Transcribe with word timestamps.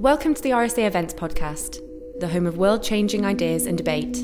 Welcome 0.00 0.32
to 0.32 0.40
the 0.40 0.52
RSA 0.52 0.86
Events 0.86 1.12
Podcast, 1.12 1.78
the 2.20 2.28
home 2.28 2.46
of 2.46 2.56
world 2.56 2.82
changing 2.82 3.26
ideas 3.26 3.66
and 3.66 3.76
debate. 3.76 4.14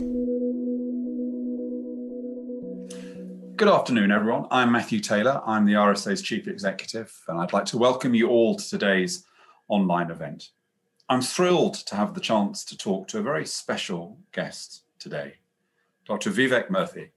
Good 3.56 3.68
afternoon, 3.68 4.10
everyone. 4.10 4.46
I'm 4.50 4.72
Matthew 4.72 5.00
Taylor. 5.00 5.42
I'm 5.44 5.66
the 5.66 5.74
RSA's 5.74 6.22
Chief 6.22 6.48
Executive, 6.48 7.14
and 7.28 7.38
I'd 7.38 7.52
like 7.52 7.66
to 7.66 7.76
welcome 7.76 8.14
you 8.14 8.30
all 8.30 8.56
to 8.56 8.66
today's 8.66 9.26
online 9.68 10.10
event. 10.10 10.48
I'm 11.10 11.20
thrilled 11.20 11.74
to 11.74 11.94
have 11.94 12.14
the 12.14 12.22
chance 12.22 12.64
to 12.64 12.78
talk 12.78 13.06
to 13.08 13.18
a 13.18 13.22
very 13.22 13.44
special 13.44 14.18
guest 14.32 14.84
today, 14.98 15.34
Dr. 16.06 16.30
Vivek 16.30 16.70
Murthy. 16.70 17.10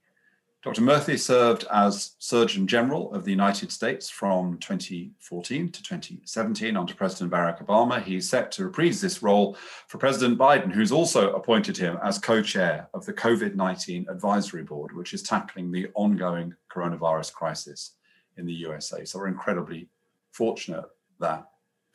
Dr. 0.61 0.81
Murthy 0.81 1.17
served 1.17 1.63
as 1.71 2.15
Surgeon 2.19 2.67
General 2.67 3.13
of 3.13 3.23
the 3.23 3.31
United 3.31 3.71
States 3.71 4.09
from 4.09 4.57
2014 4.57 5.71
to 5.71 5.83
2017 5.83 6.75
under 6.75 6.93
President 6.93 7.31
Barack 7.31 7.65
Obama. 7.65 8.03
He's 8.03 8.29
set 8.29 8.51
to 8.53 8.65
reprise 8.65 8.99
this 8.99 9.23
role 9.23 9.55
for 9.87 9.99
President 9.99 10.37
Biden, 10.37 10.69
who's 10.69 10.91
also 10.91 11.31
appointed 11.31 11.77
him 11.77 11.97
as 12.03 12.19
co 12.19 12.41
chair 12.41 12.89
of 12.93 13.05
the 13.05 13.13
COVID 13.13 13.55
19 13.55 14.07
Advisory 14.09 14.63
Board, 14.63 14.93
which 14.93 15.13
is 15.13 15.23
tackling 15.23 15.71
the 15.71 15.87
ongoing 15.95 16.53
coronavirus 16.69 17.31
crisis 17.31 17.95
in 18.35 18.45
the 18.45 18.53
USA. 18.53 19.05
So 19.05 19.19
we're 19.19 19.29
incredibly 19.29 19.87
fortunate 20.33 20.85
that 21.21 21.45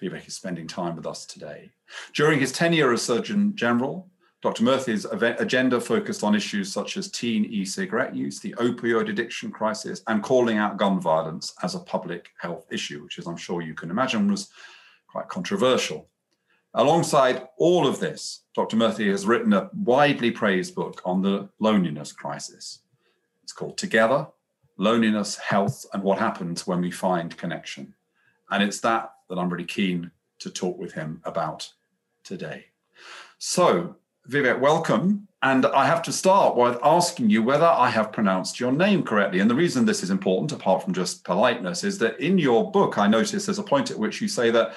Vivek 0.03 0.27
is 0.27 0.37
spending 0.37 0.67
time 0.67 0.97
with 0.97 1.07
us 1.07 1.27
today. 1.27 1.71
During 2.15 2.41
his 2.41 2.51
tenure 2.51 2.95
as 2.95 3.03
Surgeon 3.03 3.55
General, 3.57 4.11
Dr. 4.45 4.63
Murthy's 4.63 5.07
agenda 5.07 5.81
focused 5.81 6.23
on 6.23 6.35
issues 6.35 6.71
such 6.71 6.99
as 6.99 7.11
teen 7.11 7.47
e 7.47 7.65
cigarette 7.65 8.15
use, 8.15 8.41
the 8.41 8.53
opioid 8.59 9.09
addiction 9.09 9.51
crisis, 9.51 10.03
and 10.07 10.23
calling 10.23 10.59
out 10.59 10.77
gun 10.77 11.01
violence 11.01 11.55
as 11.63 11.75
a 11.75 11.81
public 11.81 12.29
health 12.39 12.67
issue, 12.71 13.03
which, 13.03 13.19
as 13.19 13.27
I'm 13.27 13.39
sure 13.39 13.63
you 13.63 13.73
can 13.73 13.89
imagine, 13.89 14.31
was 14.31 14.51
quite 15.09 15.29
controversial. 15.29 16.11
Alongside 16.75 17.49
all 17.57 17.87
of 17.87 18.01
this, 18.01 18.43
Dr. 18.55 18.77
Murthy 18.77 19.11
has 19.11 19.25
written 19.25 19.55
a 19.55 19.71
widely 19.73 20.31
praised 20.31 20.75
book 20.75 21.01
on 21.07 21.23
the 21.23 21.49
loneliness 21.59 22.13
crisis. 22.13 22.81
It's 23.43 23.53
called 23.55 23.79
Together 23.79 24.27
Loneliness, 24.77 25.39
Health, 25.39 25.87
and 25.95 26.03
What 26.03 26.19
Happens 26.19 26.67
When 26.67 26.83
We 26.83 26.91
Find 26.91 27.35
Connection. 27.35 27.95
And 28.51 28.63
it's 28.63 28.81
that 28.81 29.11
that 29.31 29.39
I'm 29.39 29.49
really 29.49 29.65
keen 29.65 30.11
to 30.41 30.51
talk 30.51 30.77
with 30.77 30.93
him 30.93 31.23
about 31.25 31.73
today. 32.25 32.67
So, 33.39 33.97
Vivek, 34.29 34.59
welcome. 34.59 35.29
And 35.43 35.67
I 35.67 35.85
have 35.85 36.01
to 36.03 36.13
start 36.13 36.57
with 36.57 36.79
asking 36.83 37.29
you 37.29 37.43
whether 37.43 37.67
I 37.67 37.91
have 37.91 38.13
pronounced 38.13 38.59
your 38.59 38.73
name 38.73 39.03
correctly. 39.03 39.41
And 39.41 39.51
the 39.51 39.55
reason 39.55 39.85
this 39.85 40.03
is 40.03 40.09
important, 40.09 40.53
apart 40.53 40.83
from 40.83 40.95
just 40.95 41.25
politeness, 41.25 41.85
is 41.85 41.99
that 41.99 42.19
in 42.19 42.39
your 42.39 42.71
book, 42.71 42.97
I 42.97 43.07
notice 43.07 43.45
there's 43.45 43.59
a 43.59 43.63
point 43.63 43.91
at 43.91 43.99
which 43.99 44.23
you 44.23 44.29
say 44.29 44.51
that 44.51 44.75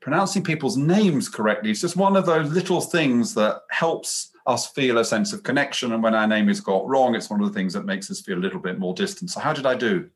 pronouncing 0.00 0.44
people's 0.44 0.76
names 0.76 1.28
correctly 1.28 1.72
is 1.72 1.80
just 1.80 1.96
one 1.96 2.16
of 2.16 2.26
those 2.26 2.52
little 2.52 2.80
things 2.80 3.34
that 3.34 3.62
helps 3.70 4.30
us 4.46 4.68
feel 4.68 4.98
a 4.98 5.04
sense 5.04 5.32
of 5.32 5.42
connection. 5.42 5.92
And 5.92 6.00
when 6.00 6.14
our 6.14 6.28
name 6.28 6.48
is 6.48 6.60
got 6.60 6.86
wrong, 6.86 7.16
it's 7.16 7.28
one 7.28 7.42
of 7.42 7.48
the 7.48 7.54
things 7.54 7.72
that 7.72 7.84
makes 7.84 8.08
us 8.12 8.20
feel 8.20 8.38
a 8.38 8.40
little 8.40 8.60
bit 8.60 8.78
more 8.78 8.94
distant. 8.94 9.32
So, 9.32 9.40
how 9.40 9.52
did 9.52 9.66
I 9.66 9.74
do? 9.74 10.08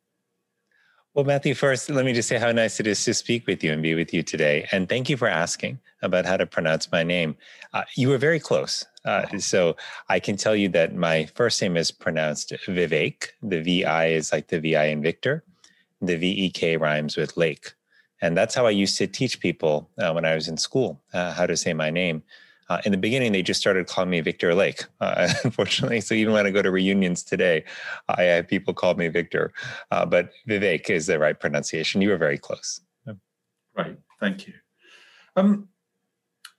Well, 1.14 1.26
Matthew, 1.26 1.54
first, 1.54 1.90
let 1.90 2.06
me 2.06 2.14
just 2.14 2.26
say 2.26 2.38
how 2.38 2.52
nice 2.52 2.80
it 2.80 2.86
is 2.86 3.04
to 3.04 3.12
speak 3.12 3.46
with 3.46 3.62
you 3.62 3.70
and 3.70 3.82
be 3.82 3.94
with 3.94 4.14
you 4.14 4.22
today. 4.22 4.66
And 4.72 4.88
thank 4.88 5.10
you 5.10 5.18
for 5.18 5.28
asking 5.28 5.78
about 6.00 6.24
how 6.24 6.38
to 6.38 6.46
pronounce 6.46 6.90
my 6.90 7.02
name. 7.02 7.36
Uh, 7.74 7.82
you 7.94 8.08
were 8.08 8.16
very 8.16 8.40
close. 8.40 8.86
Uh, 9.04 9.26
so 9.38 9.76
I 10.08 10.18
can 10.20 10.38
tell 10.38 10.56
you 10.56 10.70
that 10.70 10.94
my 10.94 11.26
first 11.34 11.60
name 11.60 11.76
is 11.76 11.90
pronounced 11.90 12.54
Vivek. 12.66 13.26
The 13.42 13.60
VI 13.60 14.06
is 14.06 14.32
like 14.32 14.48
the 14.48 14.58
VI 14.58 14.86
in 14.86 15.02
Victor. 15.02 15.44
The 16.00 16.16
VEK 16.16 16.80
rhymes 16.80 17.18
with 17.18 17.36
lake. 17.36 17.74
And 18.22 18.34
that's 18.34 18.54
how 18.54 18.64
I 18.64 18.70
used 18.70 18.96
to 18.96 19.06
teach 19.06 19.38
people 19.38 19.90
uh, 19.98 20.12
when 20.12 20.24
I 20.24 20.34
was 20.34 20.48
in 20.48 20.56
school 20.56 21.02
uh, 21.12 21.34
how 21.34 21.44
to 21.44 21.58
say 21.58 21.74
my 21.74 21.90
name. 21.90 22.22
Uh, 22.68 22.80
in 22.84 22.92
the 22.92 22.98
beginning, 22.98 23.32
they 23.32 23.42
just 23.42 23.60
started 23.60 23.86
calling 23.86 24.10
me 24.10 24.20
Victor 24.20 24.54
Lake, 24.54 24.84
uh, 25.00 25.32
unfortunately. 25.44 26.00
So 26.00 26.14
even 26.14 26.32
when 26.32 26.46
I 26.46 26.50
go 26.50 26.62
to 26.62 26.70
reunions 26.70 27.22
today, 27.22 27.64
I 28.08 28.22
have 28.22 28.48
people 28.48 28.72
call 28.72 28.94
me 28.94 29.08
Victor. 29.08 29.52
Uh, 29.90 30.06
but 30.06 30.30
Vivek 30.48 30.88
is 30.88 31.06
the 31.06 31.18
right 31.18 31.38
pronunciation. 31.38 32.00
You 32.00 32.10
were 32.10 32.16
very 32.16 32.38
close. 32.38 32.80
Right. 33.76 33.96
Thank 34.20 34.46
you. 34.46 34.54
Um, 35.36 35.68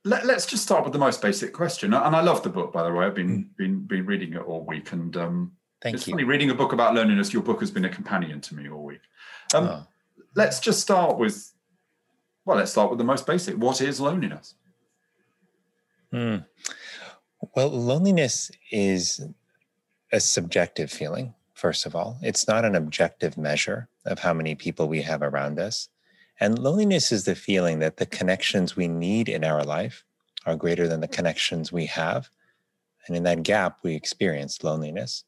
let, 0.05 0.29
us 0.29 0.45
just 0.45 0.63
start 0.63 0.83
with 0.83 0.93
the 0.93 0.99
most 0.99 1.21
basic 1.21 1.53
question. 1.53 1.93
And 1.93 2.15
I 2.15 2.21
love 2.21 2.43
the 2.43 2.49
book, 2.49 2.73
by 2.73 2.83
the 2.83 2.91
way. 2.91 3.05
I've 3.05 3.15
been 3.15 3.45
mm. 3.45 3.57
been 3.57 3.79
been 3.81 4.05
reading 4.05 4.33
it 4.33 4.41
all 4.41 4.65
week, 4.65 4.91
and 4.91 5.15
um, 5.15 5.51
Thank 5.81 5.95
it's 5.95 6.07
you. 6.07 6.13
funny 6.13 6.23
reading 6.23 6.49
a 6.49 6.55
book 6.55 6.73
about 6.73 6.95
loneliness. 6.95 7.31
Your 7.31 7.43
book 7.43 7.59
has 7.61 7.71
been 7.71 7.85
a 7.85 7.89
companion 7.89 8.41
to 8.41 8.55
me 8.55 8.69
all 8.69 8.83
week. 8.83 9.01
Um, 9.53 9.65
oh. 9.65 9.87
Let's 10.35 10.59
just 10.59 10.81
start 10.81 11.17
with 11.17 11.53
well, 12.45 12.57
let's 12.57 12.71
start 12.71 12.89
with 12.89 12.97
the 12.97 13.05
most 13.05 13.25
basic. 13.25 13.55
What 13.55 13.79
is 13.79 14.01
loneliness? 14.01 14.55
Mm. 16.13 16.45
Well, 17.55 17.69
loneliness 17.69 18.51
is 18.71 19.25
a 20.11 20.19
subjective 20.19 20.91
feeling, 20.91 21.33
first 21.53 21.85
of 21.85 21.95
all. 21.95 22.17
It's 22.21 22.47
not 22.47 22.65
an 22.65 22.75
objective 22.75 23.37
measure 23.37 23.89
of 24.05 24.19
how 24.19 24.33
many 24.33 24.55
people 24.55 24.87
we 24.87 25.01
have 25.01 25.21
around 25.21 25.59
us. 25.59 25.89
And 26.39 26.59
loneliness 26.59 27.11
is 27.11 27.25
the 27.25 27.35
feeling 27.35 27.79
that 27.79 27.97
the 27.97 28.05
connections 28.05 28.75
we 28.75 28.87
need 28.87 29.27
in 29.27 29.43
our 29.43 29.63
life 29.63 30.03
are 30.45 30.55
greater 30.55 30.87
than 30.87 31.01
the 31.01 31.07
connections 31.07 31.71
we 31.71 31.85
have. 31.87 32.29
And 33.07 33.17
in 33.17 33.23
that 33.23 33.43
gap, 33.43 33.79
we 33.83 33.95
experience 33.95 34.63
loneliness. 34.63 35.23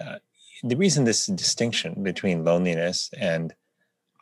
Uh, 0.00 0.16
the 0.62 0.76
reason 0.76 1.04
this 1.04 1.26
distinction 1.26 2.02
between 2.02 2.44
loneliness 2.44 3.10
and 3.18 3.54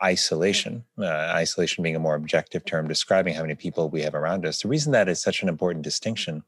isolation, 0.03 0.85
uh, 0.99 1.07
isolation 1.07 1.83
being 1.83 1.97
a 1.97 2.01
more 2.01 2.15
objective 2.15 2.65
term 2.65 2.89
describing 2.89 3.35
how 3.35 3.43
many 3.43 3.55
people 3.55 3.91
we 3.91 4.03
have 4.03 4.15
around 4.15 4.47
us. 4.47 4.63
The 4.63 4.69
reason 4.69 4.93
that 4.93 5.09
is 5.09 5.21
such 5.21 5.43
an 5.43 5.49
important 5.49 5.85
distinction 5.85 6.43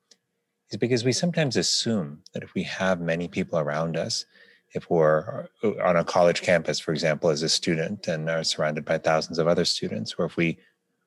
is 0.71 0.77
because 0.77 1.05
we 1.05 1.13
sometimes 1.13 1.57
assume 1.57 2.23
that 2.33 2.43
if 2.43 2.55
we 2.55 2.63
have 2.63 3.01
many 3.01 3.29
people 3.29 3.59
around 3.59 3.97
us, 3.97 4.25
if 4.73 4.89
we're 4.89 5.49
uh, 5.65 5.73
on 5.83 5.97
a 5.97 6.05
college 6.05 6.43
campus, 6.43 6.79
for 6.79 6.93
example, 6.93 7.31
as 7.31 7.43
a 7.43 7.49
student 7.49 8.07
and 8.07 8.31
are 8.31 8.45
surrounded 8.45 8.85
by 8.85 8.99
thousands 8.99 9.39
of 9.39 9.49
other 9.49 9.65
students, 9.65 10.15
or 10.17 10.27
if 10.27 10.37
we 10.37 10.59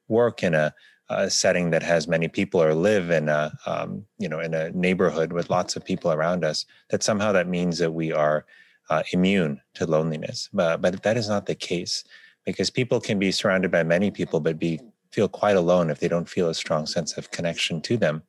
work 0.09 0.43
in 0.43 0.53
a, 0.53 0.73
a 1.09 1.29
setting 1.29 1.69
that 1.69 1.83
has 1.83 2.07
many 2.07 2.27
people 2.27 2.61
or 2.61 2.73
live 2.73 3.09
in 3.09 3.29
a 3.29 3.57
um, 3.65 4.05
you 4.17 4.27
know 4.27 4.41
in 4.41 4.53
a 4.53 4.69
neighborhood 4.71 5.31
with 5.31 5.49
lots 5.49 5.77
of 5.77 5.85
people 5.85 6.11
around 6.11 6.43
us, 6.43 6.65
that 6.89 7.03
somehow 7.03 7.31
that 7.31 7.47
means 7.47 7.77
that 7.77 7.91
we 7.91 8.11
are 8.11 8.45
uh, 8.89 9.03
immune 9.13 9.61
to 9.75 9.85
loneliness. 9.85 10.49
But, 10.51 10.81
but 10.81 11.03
that 11.03 11.17
is 11.17 11.29
not 11.29 11.45
the 11.45 11.55
case 11.55 12.03
because 12.45 12.69
people 12.69 12.99
can 12.99 13.19
be 13.19 13.31
surrounded 13.31 13.71
by 13.71 13.83
many 13.83 14.11
people 14.11 14.39
but 14.39 14.59
be 14.59 14.79
feel 15.11 15.27
quite 15.27 15.55
alone 15.55 15.89
if 15.89 15.99
they 15.99 16.07
don't 16.07 16.29
feel 16.29 16.49
a 16.49 16.55
strong 16.55 16.85
sense 16.85 17.17
of 17.17 17.29
connection 17.31 17.79
to 17.81 17.97
them. 17.97 18.23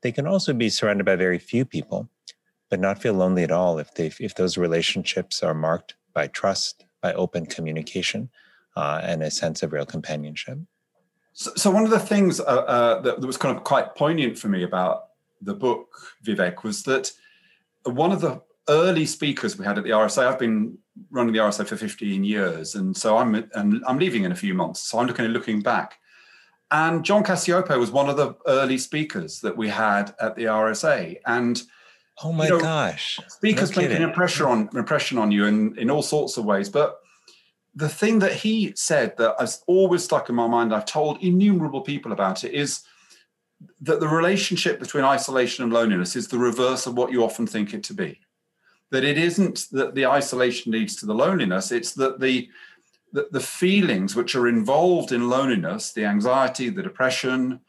They 0.00 0.12
can 0.12 0.26
also 0.26 0.52
be 0.52 0.70
surrounded 0.70 1.04
by 1.04 1.16
very 1.16 1.38
few 1.38 1.64
people 1.64 2.08
but 2.72 2.80
not 2.80 3.02
feel 3.02 3.12
lonely 3.12 3.42
at 3.42 3.50
all 3.50 3.78
if 3.78 3.92
they 3.94 4.10
if 4.18 4.34
those 4.34 4.56
relationships 4.56 5.42
are 5.42 5.52
marked 5.52 5.94
by 6.14 6.26
trust 6.26 6.86
by 7.02 7.12
open 7.12 7.44
communication 7.44 8.30
uh, 8.76 9.00
and 9.02 9.22
a 9.22 9.30
sense 9.30 9.62
of 9.62 9.74
real 9.74 9.84
companionship. 9.84 10.58
So, 11.34 11.52
so 11.54 11.70
one 11.70 11.84
of 11.84 11.90
the 11.90 11.98
things 11.98 12.40
uh, 12.40 12.44
uh, 12.44 13.00
that, 13.02 13.20
that 13.20 13.26
was 13.26 13.36
kind 13.36 13.54
of 13.54 13.64
quite 13.64 13.94
poignant 13.94 14.38
for 14.38 14.48
me 14.48 14.62
about 14.62 15.08
the 15.42 15.52
book 15.52 15.88
vivek 16.24 16.62
was 16.62 16.84
that 16.84 17.12
one 17.84 18.10
of 18.10 18.22
the 18.22 18.40
early 18.68 19.06
speakers 19.06 19.58
we 19.58 19.64
had 19.64 19.78
at 19.78 19.84
the 19.84 19.90
RSA. 19.90 20.26
I've 20.26 20.38
been 20.38 20.78
running 21.10 21.32
the 21.32 21.40
RSA 21.40 21.66
for 21.66 21.76
15 21.76 22.24
years, 22.24 22.74
and 22.74 22.96
so 22.96 23.16
I'm 23.16 23.34
and 23.54 23.82
I'm 23.86 23.98
leaving 23.98 24.24
in 24.24 24.32
a 24.32 24.36
few 24.36 24.54
months. 24.54 24.80
So 24.80 24.98
I'm 24.98 25.06
looking 25.06 25.24
looking 25.26 25.60
back. 25.60 25.98
And 26.70 27.04
John 27.04 27.22
Cacioppo 27.22 27.78
was 27.78 27.90
one 27.90 28.08
of 28.08 28.16
the 28.16 28.34
early 28.46 28.78
speakers 28.78 29.40
that 29.40 29.56
we 29.56 29.68
had 29.68 30.14
at 30.18 30.36
the 30.36 30.44
RSA. 30.44 31.18
And 31.26 31.62
oh 32.24 32.32
my 32.32 32.44
you 32.44 32.50
know, 32.50 32.60
gosh, 32.60 33.20
speakers 33.28 33.76
no 33.76 33.82
make 33.82 33.90
an 33.90 34.02
impression 34.02 34.46
on 34.46 34.70
impression 34.74 35.18
on 35.18 35.30
you 35.30 35.44
in, 35.46 35.78
in 35.78 35.90
all 35.90 36.02
sorts 36.02 36.36
of 36.36 36.44
ways. 36.44 36.70
But 36.70 36.98
the 37.74 37.88
thing 37.88 38.20
that 38.20 38.32
he 38.32 38.72
said 38.74 39.16
that 39.18 39.36
has 39.38 39.62
always 39.66 40.04
stuck 40.04 40.28
in 40.28 40.34
my 40.34 40.46
mind, 40.46 40.74
I've 40.74 40.86
told 40.86 41.22
innumerable 41.22 41.82
people 41.82 42.12
about 42.12 42.44
it, 42.44 42.52
is 42.52 42.82
that 43.80 44.00
the 44.00 44.08
relationship 44.08 44.80
between 44.80 45.04
isolation 45.04 45.64
and 45.64 45.72
loneliness 45.72 46.16
is 46.16 46.28
the 46.28 46.38
reverse 46.38 46.86
of 46.86 46.96
what 46.96 47.12
you 47.12 47.22
often 47.22 47.46
think 47.46 47.74
it 47.74 47.84
to 47.84 47.94
be 47.94 48.18
that 48.92 49.04
it 49.04 49.18
isn't 49.18 49.66
that 49.72 49.94
the 49.94 50.06
isolation 50.06 50.70
leads 50.72 50.96
to 50.96 51.06
the 51.06 51.14
loneliness 51.14 51.72
it's 51.72 51.92
that 51.92 52.20
the 52.20 52.48
the, 53.14 53.28
the 53.30 53.40
feelings 53.40 54.16
which 54.16 54.34
are 54.34 54.48
involved 54.48 55.12
in 55.12 55.28
loneliness 55.28 55.92
the 55.92 56.04
anxiety 56.04 56.70
the 56.70 56.82
depression 56.82 57.60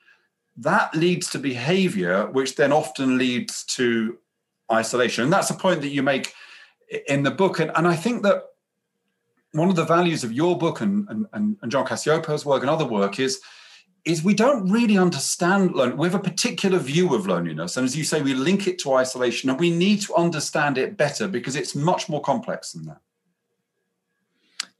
that 0.55 0.93
leads 0.95 1.29
to 1.29 1.39
behavior 1.39 2.27
which 2.27 2.55
then 2.55 2.71
often 2.71 3.17
leads 3.17 3.63
to 3.63 4.17
isolation. 4.71 5.25
And 5.25 5.33
that's 5.33 5.49
a 5.49 5.55
point 5.55 5.81
that 5.81 5.89
you 5.89 6.03
make 6.03 6.33
in 7.07 7.23
the 7.23 7.31
book. 7.31 7.59
And, 7.59 7.71
and 7.75 7.87
i 7.87 7.95
think 7.95 8.23
that 8.23 8.43
one 9.51 9.69
of 9.69 9.75
the 9.75 9.85
values 9.85 10.23
of 10.23 10.31
your 10.31 10.57
book 10.57 10.81
and, 10.81 11.07
and, 11.09 11.57
and 11.61 11.71
john 11.71 11.85
cacioppo's 11.85 12.45
work 12.45 12.61
and 12.61 12.69
other 12.69 12.85
work 12.85 13.19
is 13.19 13.39
is 14.05 14.23
we 14.23 14.33
don't 14.33 14.69
really 14.69 14.97
understand 14.97 15.71
loneliness. 15.73 15.99
We 15.99 16.07
have 16.07 16.15
a 16.15 16.19
particular 16.19 16.77
view 16.77 17.15
of 17.15 17.25
loneliness. 17.25 17.77
And 17.77 17.85
as 17.85 17.95
you 17.95 18.03
say, 18.03 18.21
we 18.21 18.33
link 18.33 18.67
it 18.67 18.79
to 18.79 18.93
isolation, 18.93 19.49
and 19.49 19.59
we 19.59 19.71
need 19.71 20.01
to 20.01 20.15
understand 20.15 20.77
it 20.77 20.97
better 20.97 21.27
because 21.27 21.55
it's 21.55 21.73
much 21.73 22.09
more 22.09 22.21
complex 22.21 22.73
than 22.73 22.85
that. 22.85 23.01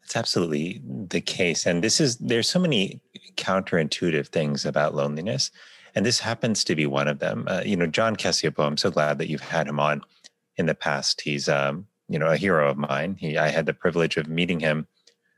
It's 0.03 0.17
absolutely 0.17 0.81
the 0.83 1.21
case. 1.21 1.65
And 1.65 1.81
this 1.81 2.01
is, 2.01 2.17
there's 2.17 2.49
so 2.49 2.59
many 2.59 2.99
counterintuitive 3.35 4.27
things 4.27 4.65
about 4.65 4.93
loneliness. 4.93 5.49
And 5.95 6.05
this 6.05 6.19
happens 6.19 6.63
to 6.65 6.75
be 6.75 6.85
one 6.85 7.07
of 7.07 7.19
them. 7.19 7.45
Uh, 7.47 7.61
you 7.65 7.77
know, 7.77 7.87
John 7.87 8.15
Cacioppo, 8.15 8.65
I'm 8.65 8.77
so 8.77 8.91
glad 8.91 9.17
that 9.19 9.29
you've 9.29 9.41
had 9.41 9.67
him 9.67 9.79
on 9.79 10.01
in 10.57 10.65
the 10.65 10.75
past. 10.75 11.21
He's, 11.21 11.47
um, 11.47 11.87
you 12.09 12.19
know, 12.19 12.27
a 12.27 12.37
hero 12.37 12.69
of 12.69 12.77
mine. 12.77 13.15
He, 13.17 13.37
I 13.37 13.47
had 13.47 13.65
the 13.65 13.73
privilege 13.73 14.17
of 14.17 14.27
meeting 14.27 14.59
him 14.59 14.87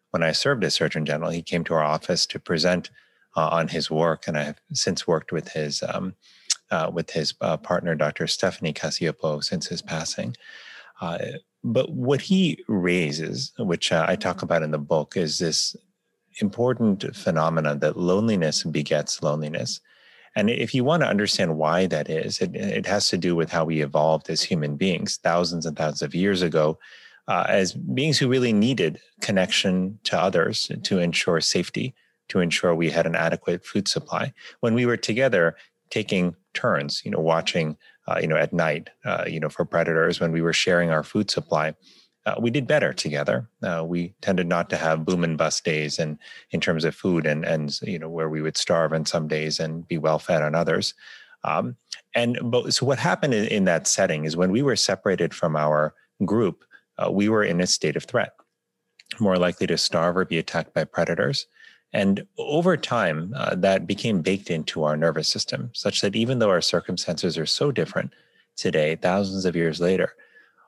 when 0.10 0.24
I 0.24 0.32
served 0.32 0.64
as 0.64 0.74
Surgeon 0.74 1.06
General. 1.06 1.30
He 1.30 1.44
came 1.44 1.64
to 1.66 1.74
our 1.76 1.84
office 1.84 2.26
to 2.28 2.40
present 2.40 2.90
uh, 3.36 3.50
on 3.50 3.68
his 3.68 3.92
work, 3.92 4.28
and 4.28 4.38
I 4.38 4.44
have 4.44 4.60
since 4.74 5.08
worked 5.08 5.32
with 5.32 5.50
his 5.50 5.84
um, 5.84 6.16
uh, 6.72 6.90
with 6.92 7.12
his 7.12 7.34
uh, 7.42 7.58
partner, 7.58 7.96
Dr. 7.96 8.28
Stephanie 8.28 8.74
Cacioppo, 8.74 9.44
since 9.44 9.68
his 9.68 9.82
passing. 9.82 10.36
Uh, 11.02 11.18
but 11.64 11.92
what 11.92 12.22
he 12.22 12.64
raises, 12.68 13.52
which 13.58 13.92
uh, 13.92 14.06
I 14.08 14.16
talk 14.16 14.42
about 14.42 14.64
in 14.64 14.72
the 14.72 14.78
book, 14.78 15.18
is 15.18 15.40
this 15.40 15.76
important 16.42 17.16
phenomenon 17.16 17.80
that 17.80 17.98
loneliness 17.98 18.64
begets 18.64 19.22
loneliness. 19.24 19.80
And 20.36 20.50
if 20.50 20.76
you 20.76 20.84
want 20.84 21.02
to 21.02 21.08
understand 21.08 21.58
why 21.58 21.88
that 21.88 22.10
is, 22.10 22.40
it, 22.40 22.56
it 22.56 22.86
has 22.86 23.10
to 23.10 23.18
do 23.18 23.36
with 23.36 23.52
how 23.52 23.66
we 23.66 23.82
evolved 23.82 24.30
as 24.30 24.42
human 24.42 24.76
beings 24.76 25.18
thousands 25.18 25.66
and 25.66 25.78
thousands 25.78 26.02
of 26.02 26.14
years 26.14 26.42
ago, 26.42 26.78
uh, 27.28 27.46
as 27.48 27.74
beings 27.74 28.18
who 28.18 28.28
really 28.28 28.54
needed 28.54 29.00
connection 29.22 29.98
to 30.04 30.20
others 30.20 30.70
to 30.84 31.00
ensure 31.00 31.40
safety, 31.40 31.96
to 32.30 32.40
ensure 32.40 32.74
we 32.74 32.90
had 32.90 33.06
an 33.06 33.16
adequate 33.16 33.66
food 33.66 33.88
supply. 33.88 34.34
When 34.60 34.74
we 34.74 34.86
were 34.86 34.98
together, 34.98 35.56
taking 35.90 36.36
turns, 36.54 37.04
you 37.06 37.12
know, 37.12 37.20
watching, 37.20 37.78
uh, 38.08 38.20
you 38.22 38.28
know, 38.28 38.38
at 38.38 38.54
night, 38.54 38.90
uh, 39.06 39.26
you 39.28 39.40
know, 39.40 39.50
for 39.50 39.66
predators 39.66 40.20
when 40.20 40.32
we 40.32 40.42
were 40.42 40.54
sharing 40.54 40.90
our 40.90 41.04
food 41.04 41.30
supply. 41.30 41.76
Uh, 42.26 42.36
we 42.40 42.50
did 42.50 42.66
better 42.66 42.92
together. 42.92 43.48
Uh, 43.62 43.84
we 43.86 44.16
tended 44.22 44.48
not 44.48 44.68
to 44.72 44.78
have 44.78 45.06
boom 45.06 45.24
and 45.24 45.38
bust 45.38 45.64
days, 45.64 46.00
and 46.00 46.18
in 46.50 46.60
terms 46.60 46.84
of 46.84 46.96
food, 46.96 47.28
and 47.28 47.46
and 47.46 47.80
you 47.84 48.00
know 48.00 48.10
where 48.10 48.30
we 48.30 48.42
would 48.42 48.58
starve 48.58 48.94
on 48.94 49.06
some 49.06 49.28
days 49.28 49.60
and 49.60 49.88
be 49.88 50.00
well 50.00 50.18
fed 50.18 50.42
on 50.42 50.56
others. 50.56 50.96
Um, 51.44 51.76
and 52.16 52.40
but 52.44 52.74
so 52.74 52.86
what 52.86 52.98
happened 52.98 53.36
in, 53.36 53.46
in, 53.46 53.66
that 53.66 53.86
setting 53.86 54.26
is 54.26 54.36
when 54.36 54.52
we 54.52 54.64
were 54.64 54.76
separated 54.76 55.36
from 55.36 55.56
our 55.56 55.94
group, 56.26 56.64
uh, 56.98 57.12
we 57.12 57.30
were 57.30 57.44
in 57.44 57.62
a 57.62 57.68
state 57.68 57.96
of 57.96 58.06
threat, 58.06 58.34
more 59.20 59.38
likely 59.38 59.68
to 59.68 59.78
starve 59.78 60.18
or 60.18 60.26
be 60.26 60.40
attacked 60.40 60.74
by 60.74 60.84
predators. 60.84 61.46
And 61.96 62.28
over 62.38 62.76
time, 62.76 63.34
uh, 63.38 63.56
that 63.56 63.88
became 63.88 64.22
baked 64.22 64.50
into 64.52 64.84
our 64.84 64.98
nervous 64.98 65.30
system, 65.30 65.70
such 65.72 66.02
that 66.02 66.14
even 66.14 66.40
though 66.40 66.50
our 66.50 66.60
circumstances 66.60 67.38
are 67.38 67.46
so 67.46 67.72
different 67.72 68.12
today, 68.58 68.98
thousands 68.98 69.46
of 69.46 69.56
years 69.56 69.80
later, 69.80 70.14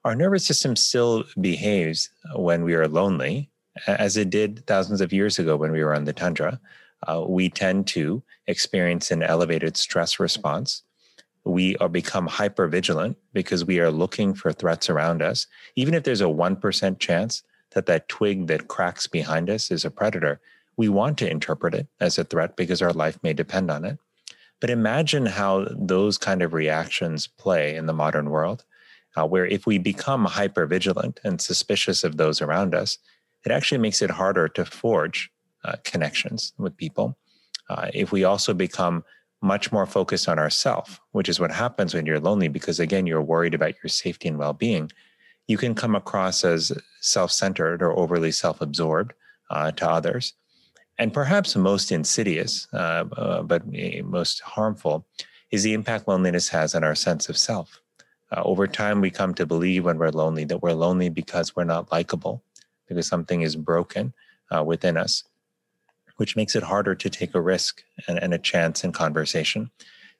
our 0.05 0.15
nervous 0.15 0.47
system 0.47 0.77
still 0.77 1.25
behaves 1.41 2.11
when 2.37 2.63
we 2.63 2.75
are 2.75 2.87
lonely, 2.87 3.49
as 3.87 4.15
it 4.15 4.29
did 4.29 4.65
thousands 4.67 5.01
of 5.01 5.11
years 5.11 5.37
ago 5.37 5.57
when 5.57 5.73
we 5.73 5.83
were 5.83 5.93
on 5.93 6.05
the 6.05 6.13
tundra. 6.13 6.61
Uh, 7.05 7.25
we 7.27 7.49
tend 7.49 7.87
to 7.87 8.23
experience 8.47 9.11
an 9.11 9.21
elevated 9.21 9.75
stress 9.75 10.21
response. 10.21 10.83
We 11.43 11.75
are 11.77 11.89
become 11.89 12.27
hyper 12.27 12.69
vigilant 12.69 13.17
because 13.33 13.65
we 13.65 13.81
are 13.81 13.91
looking 13.91 14.33
for 14.33 14.53
threats 14.53 14.89
around 14.89 15.21
us. 15.21 15.45
Even 15.75 15.93
if 15.93 16.03
there's 16.03 16.21
a 16.21 16.25
1% 16.25 16.99
chance 16.99 17.43
that 17.71 17.85
that 17.87 18.07
twig 18.07 18.47
that 18.47 18.69
cracks 18.69 19.07
behind 19.07 19.49
us 19.49 19.71
is 19.71 19.83
a 19.83 19.91
predator, 19.91 20.39
we 20.77 20.87
want 20.87 21.17
to 21.17 21.29
interpret 21.29 21.73
it 21.73 21.87
as 21.99 22.17
a 22.17 22.23
threat 22.23 22.55
because 22.55 22.81
our 22.81 22.93
life 22.93 23.17
may 23.23 23.33
depend 23.33 23.69
on 23.71 23.83
it. 23.83 23.97
But 24.61 24.69
imagine 24.69 25.25
how 25.25 25.67
those 25.71 26.17
kind 26.17 26.41
of 26.41 26.53
reactions 26.53 27.27
play 27.27 27.75
in 27.75 27.87
the 27.87 27.93
modern 27.93 28.29
world, 28.29 28.63
uh, 29.15 29.25
where 29.25 29.45
if 29.45 29.65
we 29.65 29.77
become 29.79 30.25
hyper 30.25 30.65
vigilant 30.65 31.19
and 31.23 31.41
suspicious 31.41 32.03
of 32.03 32.17
those 32.17 32.41
around 32.41 32.73
us, 32.73 32.97
it 33.45 33.51
actually 33.51 33.79
makes 33.79 34.01
it 34.01 34.09
harder 34.09 34.47
to 34.49 34.65
forge 34.65 35.29
uh, 35.65 35.75
connections 35.83 36.53
with 36.57 36.77
people. 36.77 37.17
Uh, 37.69 37.89
if 37.93 38.11
we 38.11 38.23
also 38.23 38.53
become 38.53 39.03
much 39.41 39.71
more 39.71 39.85
focused 39.85 40.27
on 40.27 40.39
ourself, 40.39 40.99
which 41.11 41.29
is 41.29 41.39
what 41.39 41.51
happens 41.51 41.93
when 41.93 42.05
you're 42.05 42.19
lonely, 42.19 42.47
because 42.47 42.79
again, 42.79 43.05
you're 43.05 43.21
worried 43.21 43.53
about 43.53 43.75
your 43.83 43.89
safety 43.89 44.27
and 44.27 44.39
well 44.39 44.53
being, 44.53 44.91
you 45.47 45.57
can 45.57 45.75
come 45.75 45.95
across 45.95 46.43
as 46.43 46.71
self 47.01 47.31
centered 47.31 47.81
or 47.81 47.97
overly 47.97 48.31
self 48.31 48.61
absorbed 48.61 49.13
uh, 49.51 49.71
to 49.71 49.87
others 49.87 50.33
and 50.99 51.13
perhaps 51.13 51.55
most 51.55 51.91
insidious, 51.91 52.67
uh, 52.73 53.05
uh, 53.15 53.43
but 53.43 53.63
most 54.03 54.41
harmful, 54.41 55.05
is 55.51 55.63
the 55.63 55.73
impact 55.73 56.07
loneliness 56.07 56.49
has 56.49 56.75
on 56.75 56.83
our 56.83 56.95
sense 56.95 57.29
of 57.29 57.37
self. 57.37 57.81
Uh, 58.31 58.41
over 58.43 58.67
time, 58.67 58.99
we 58.99 59.09
come 59.09 59.33
to 59.33 59.45
believe 59.45 59.85
when 59.85 59.97
we're 59.97 60.09
lonely 60.09 60.43
that 60.45 60.61
we're 60.61 60.73
lonely 60.73 61.09
because 61.09 61.55
we're 61.55 61.63
not 61.63 61.91
likable, 61.91 62.43
because 62.87 63.07
something 63.07 63.41
is 63.41 63.55
broken 63.55 64.13
uh, 64.53 64.63
within 64.63 64.97
us, 64.97 65.23
which 66.17 66.35
makes 66.35 66.55
it 66.55 66.63
harder 66.63 66.95
to 66.95 67.09
take 67.09 67.33
a 67.35 67.41
risk 67.41 67.83
and, 68.07 68.17
and 68.21 68.33
a 68.33 68.39
chance 68.39 68.83
in 68.83 68.91
conversation. 68.91 69.69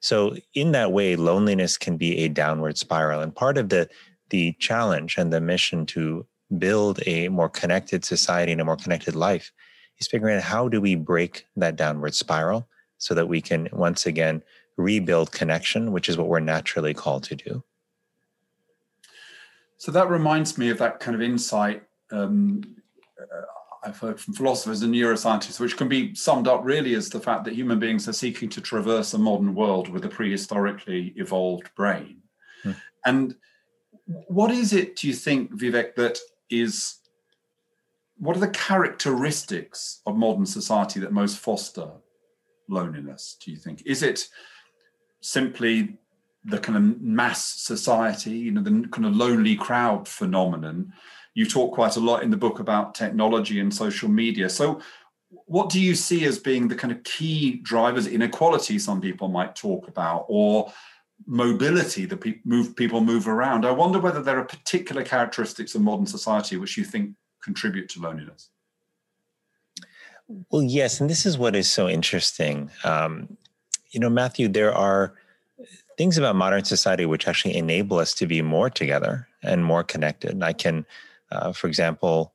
So, 0.00 0.36
in 0.54 0.72
that 0.72 0.92
way, 0.92 1.16
loneliness 1.16 1.76
can 1.76 1.96
be 1.96 2.18
a 2.18 2.28
downward 2.28 2.78
spiral. 2.78 3.20
And 3.20 3.34
part 3.34 3.58
of 3.58 3.68
the 3.68 3.88
the 4.30 4.54
challenge 4.58 5.16
and 5.16 5.32
the 5.32 5.40
mission 5.40 5.86
to 5.86 6.26
build 6.58 7.00
a 7.06 7.28
more 7.28 7.48
connected 7.48 8.04
society 8.04 8.52
and 8.52 8.60
a 8.60 8.64
more 8.64 8.76
connected 8.76 9.16
life 9.16 9.52
is 9.98 10.06
figuring 10.06 10.36
out 10.36 10.42
how 10.42 10.68
do 10.68 10.80
we 10.80 10.94
break 10.94 11.46
that 11.56 11.76
downward 11.76 12.14
spiral 12.14 12.68
so 12.98 13.14
that 13.14 13.28
we 13.28 13.40
can 13.40 13.68
once 13.72 14.06
again 14.06 14.42
rebuild 14.76 15.32
connection, 15.32 15.92
which 15.92 16.08
is 16.08 16.16
what 16.16 16.28
we're 16.28 16.40
naturally 16.40 16.94
called 16.94 17.24
to 17.24 17.34
do. 17.34 17.62
So 19.76 19.92
that 19.92 20.08
reminds 20.08 20.58
me 20.58 20.70
of 20.70 20.78
that 20.78 21.00
kind 21.00 21.14
of 21.14 21.22
insight 21.22 21.82
um, 22.10 22.62
uh, 23.20 23.24
I've 23.84 23.98
heard 23.98 24.20
from 24.20 24.34
philosophers 24.34 24.82
and 24.82 24.92
neuroscientists, 24.92 25.60
which 25.60 25.76
can 25.76 25.88
be 25.88 26.14
summed 26.14 26.48
up 26.48 26.64
really 26.64 26.94
as 26.94 27.08
the 27.10 27.20
fact 27.20 27.44
that 27.44 27.54
human 27.54 27.78
beings 27.78 28.08
are 28.08 28.12
seeking 28.12 28.48
to 28.50 28.60
traverse 28.60 29.14
a 29.14 29.18
modern 29.18 29.54
world 29.54 29.88
with 29.88 30.04
a 30.04 30.08
prehistorically 30.08 31.12
evolved 31.16 31.70
brain. 31.76 32.22
Hmm. 32.62 32.72
And 33.04 33.34
what 34.06 34.50
is 34.50 34.72
it, 34.72 34.96
do 34.96 35.06
you 35.06 35.14
think, 35.14 35.52
Vivek, 35.52 35.94
that 35.94 36.18
is 36.50 36.96
what 38.18 38.36
are 38.36 38.40
the 38.40 38.48
characteristics 38.48 40.00
of 40.06 40.16
modern 40.16 40.46
society 40.46 41.00
that 41.00 41.12
most 41.12 41.38
foster 41.38 41.88
loneliness 42.68 43.36
do 43.42 43.50
you 43.50 43.56
think? 43.56 43.82
Is 43.86 44.02
it 44.02 44.28
simply 45.20 45.96
the 46.44 46.58
kind 46.58 46.76
of 46.76 47.00
mass 47.02 47.44
society 47.44 48.30
you 48.30 48.50
know 48.52 48.62
the 48.62 48.88
kind 48.88 49.06
of 49.06 49.16
lonely 49.16 49.56
crowd 49.56 50.08
phenomenon? 50.08 50.92
You 51.34 51.46
talk 51.46 51.72
quite 51.72 51.96
a 51.96 52.00
lot 52.00 52.22
in 52.22 52.30
the 52.30 52.36
book 52.36 52.58
about 52.58 52.94
technology 52.94 53.60
and 53.60 53.72
social 53.72 54.08
media. 54.08 54.48
So 54.48 54.80
what 55.46 55.70
do 55.70 55.80
you 55.80 55.94
see 55.94 56.24
as 56.24 56.38
being 56.38 56.68
the 56.68 56.74
kind 56.74 56.92
of 56.92 57.02
key 57.04 57.58
drivers 57.58 58.06
inequality 58.06 58.78
some 58.78 59.00
people 59.00 59.28
might 59.28 59.54
talk 59.54 59.86
about 59.86 60.24
or 60.28 60.72
mobility 61.26 62.06
that 62.06 62.20
pe- 62.20 62.40
move 62.44 62.74
people 62.74 63.00
move 63.00 63.28
around? 63.28 63.64
I 63.64 63.70
wonder 63.70 64.00
whether 64.00 64.22
there 64.22 64.38
are 64.38 64.44
particular 64.44 65.04
characteristics 65.04 65.74
of 65.74 65.82
modern 65.82 66.06
society 66.06 66.56
which 66.56 66.76
you 66.76 66.84
think 66.84 67.14
contribute 67.48 67.88
to 67.88 68.00
loneliness? 68.00 68.50
Well, 70.50 70.62
yes, 70.62 71.00
and 71.00 71.08
this 71.08 71.24
is 71.24 71.38
what 71.38 71.56
is 71.56 71.72
so 71.72 71.88
interesting. 71.88 72.70
Um, 72.84 73.38
you 73.90 73.98
know, 74.00 74.10
Matthew, 74.10 74.48
there 74.48 74.74
are 74.74 75.14
things 75.96 76.18
about 76.18 76.36
modern 76.36 76.64
society 76.64 77.06
which 77.06 77.26
actually 77.26 77.56
enable 77.56 77.98
us 77.98 78.12
to 78.14 78.26
be 78.26 78.42
more 78.42 78.68
together 78.68 79.26
and 79.42 79.64
more 79.64 79.82
connected. 79.82 80.32
And 80.32 80.44
I 80.44 80.52
can, 80.52 80.84
uh, 81.32 81.52
for 81.52 81.66
example, 81.68 82.34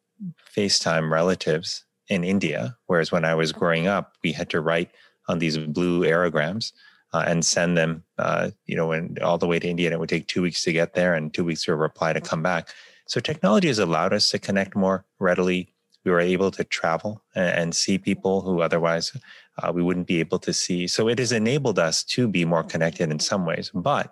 FaceTime 0.58 1.12
relatives 1.12 1.86
in 2.08 2.24
India, 2.24 2.76
whereas 2.88 3.12
when 3.12 3.26
I 3.26 3.36
was 3.36 3.52
growing 3.52 3.86
up, 3.86 4.18
we 4.24 4.32
had 4.32 4.50
to 4.50 4.62
write 4.62 4.90
on 5.30 5.38
these 5.38 5.58
blue 5.60 6.02
aerograms 6.02 6.74
uh, 7.14 7.24
and 7.28 7.46
send 7.46 7.78
them, 7.78 8.04
uh, 8.18 8.50
you 8.66 8.76
know, 8.76 8.88
when, 8.88 9.16
all 9.22 9.38
the 9.38 9.48
way 9.48 9.60
to 9.60 9.68
India. 9.68 9.88
And 9.88 9.94
it 9.94 10.00
would 10.00 10.10
take 10.10 10.28
two 10.28 10.42
weeks 10.42 10.64
to 10.64 10.74
get 10.74 10.96
there 10.96 11.14
and 11.14 11.32
two 11.32 11.46
weeks 11.46 11.64
for 11.64 11.74
a 11.74 11.88
reply 11.88 12.12
to 12.14 12.22
come 12.22 12.42
back. 12.42 12.70
So 13.06 13.20
technology 13.20 13.68
has 13.68 13.80
allowed 13.80 14.14
us 14.14 14.30
to 14.30 14.40
connect 14.40 14.76
more 14.76 15.06
readily. 15.20 15.74
We 16.04 16.12
were 16.12 16.20
able 16.20 16.52
to 16.52 16.64
travel 16.64 17.22
and, 17.36 17.76
see 17.76 17.98
people 17.98 18.42
who 18.42 18.62
otherwise 18.62 19.16
uh, 19.62 19.72
we 19.74 19.82
wouldn't 19.82 20.08
be 20.08 20.20
able 20.20 20.40
to 20.40 20.54
see. 20.54 20.88
So 20.88 21.08
it 21.08 21.20
has 21.20 21.32
enabled 21.32 21.80
us 21.80 22.04
to 22.06 22.28
be 22.28 22.44
more 22.46 22.64
connected 22.64 23.10
in 23.10 23.20
some 23.20 23.46
ways. 23.46 23.72
But 23.74 24.12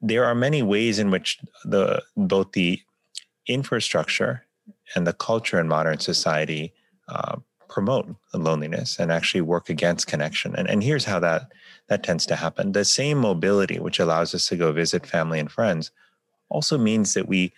there 0.00 0.24
are 0.24 0.34
many 0.34 0.62
ways 0.62 0.98
in 0.98 1.10
which 1.10 1.38
the 1.64 2.02
both 2.16 2.52
the 2.52 2.80
infrastructure 3.46 4.44
and 4.94 5.06
the 5.06 5.12
culture 5.12 5.58
in 5.58 5.68
modern 5.68 5.98
society 5.98 6.74
uh, 7.08 7.36
promote 7.68 8.14
loneliness 8.34 8.98
and 8.98 9.10
actually 9.10 9.40
work 9.40 9.68
against 9.68 10.06
connection. 10.06 10.54
And, 10.54 10.68
and 10.68 10.82
here's 10.82 11.04
how 11.04 11.18
that 11.20 11.50
that 11.88 12.02
tends 12.02 12.26
to 12.26 12.36
happen. 12.36 12.72
The 12.72 12.84
same 12.84 13.18
mobility, 13.18 13.78
which 13.78 13.98
allows 13.98 14.34
us 14.34 14.48
to 14.48 14.56
go 14.56 14.72
visit 14.72 15.06
family 15.06 15.38
and 15.38 15.50
friends, 15.50 15.90
also 16.48 16.78
means 16.78 17.14
that 17.14 17.28
we 17.28 17.52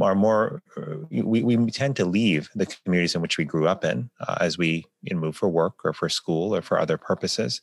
are 0.00 0.14
more 0.14 0.62
uh, 0.76 0.96
we, 1.10 1.42
we 1.42 1.70
tend 1.70 1.96
to 1.96 2.04
leave 2.04 2.50
the 2.54 2.66
communities 2.84 3.14
in 3.14 3.20
which 3.20 3.38
we 3.38 3.44
grew 3.44 3.68
up 3.68 3.84
in 3.84 4.10
uh, 4.26 4.36
as 4.40 4.56
we 4.58 4.84
you 5.02 5.14
know, 5.14 5.20
move 5.20 5.36
for 5.36 5.48
work 5.48 5.84
or 5.84 5.92
for 5.92 6.08
school 6.08 6.54
or 6.54 6.62
for 6.62 6.78
other 6.78 6.96
purposes 6.96 7.60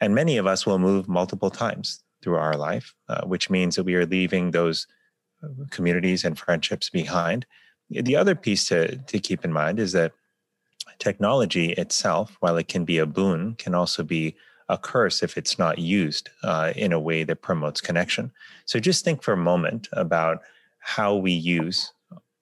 and 0.00 0.14
many 0.14 0.36
of 0.36 0.46
us 0.46 0.66
will 0.66 0.78
move 0.78 1.08
multiple 1.08 1.50
times 1.50 2.02
through 2.22 2.36
our 2.36 2.56
life 2.56 2.94
uh, 3.08 3.22
which 3.24 3.50
means 3.50 3.76
that 3.76 3.84
we 3.84 3.94
are 3.94 4.06
leaving 4.06 4.50
those 4.50 4.86
uh, 5.42 5.48
communities 5.70 6.24
and 6.24 6.38
friendships 6.38 6.88
behind 6.88 7.44
the 7.90 8.16
other 8.16 8.34
piece 8.34 8.66
to, 8.68 8.96
to 8.96 9.18
keep 9.18 9.44
in 9.44 9.52
mind 9.52 9.78
is 9.78 9.92
that 9.92 10.12
technology 10.98 11.72
itself, 11.72 12.36
while 12.40 12.56
it 12.56 12.68
can 12.68 12.84
be 12.84 12.98
a 12.98 13.06
boon, 13.06 13.54
can 13.56 13.74
also 13.74 14.02
be 14.02 14.34
a 14.68 14.78
curse 14.78 15.22
if 15.22 15.36
it's 15.36 15.58
not 15.58 15.78
used 15.78 16.30
uh, 16.42 16.72
in 16.76 16.92
a 16.92 17.00
way 17.00 17.24
that 17.24 17.42
promotes 17.42 17.80
connection. 17.80 18.30
So 18.64 18.78
just 18.78 19.04
think 19.04 19.22
for 19.22 19.32
a 19.32 19.36
moment 19.36 19.88
about 19.92 20.42
how 20.82 21.16
we 21.16 21.32
use 21.32 21.92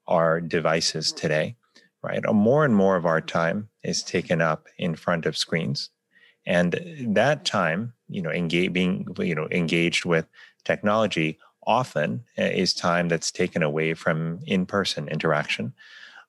our 0.07 0.41
devices 0.41 1.13
today, 1.13 1.57
right? 2.03 2.23
More 2.33 2.65
and 2.65 2.75
more 2.75 2.97
of 2.97 3.07
our 3.07 3.21
time 3.21 3.69
is 3.85 4.03
taken 4.03 4.41
up 4.43 4.67
in 4.79 4.97
front 4.97 5.27
of 5.27 5.37
screens. 5.37 5.91
And 6.47 6.81
that 7.15 7.45
time, 7.45 7.93
you 8.09 8.23
know, 8.23 8.31
engage, 8.31 8.73
being, 8.73 9.07
you 9.19 9.35
know, 9.35 9.47
engaged 9.51 10.05
with 10.05 10.27
technology 10.65 11.39
often 11.67 12.25
uh, 12.39 12.45
is 12.45 12.75
time 12.75 13.09
that's 13.09 13.31
taken 13.31 13.63
away 13.63 13.95
from 13.95 14.41
in-person 14.47 15.09
interaction. 15.09 15.73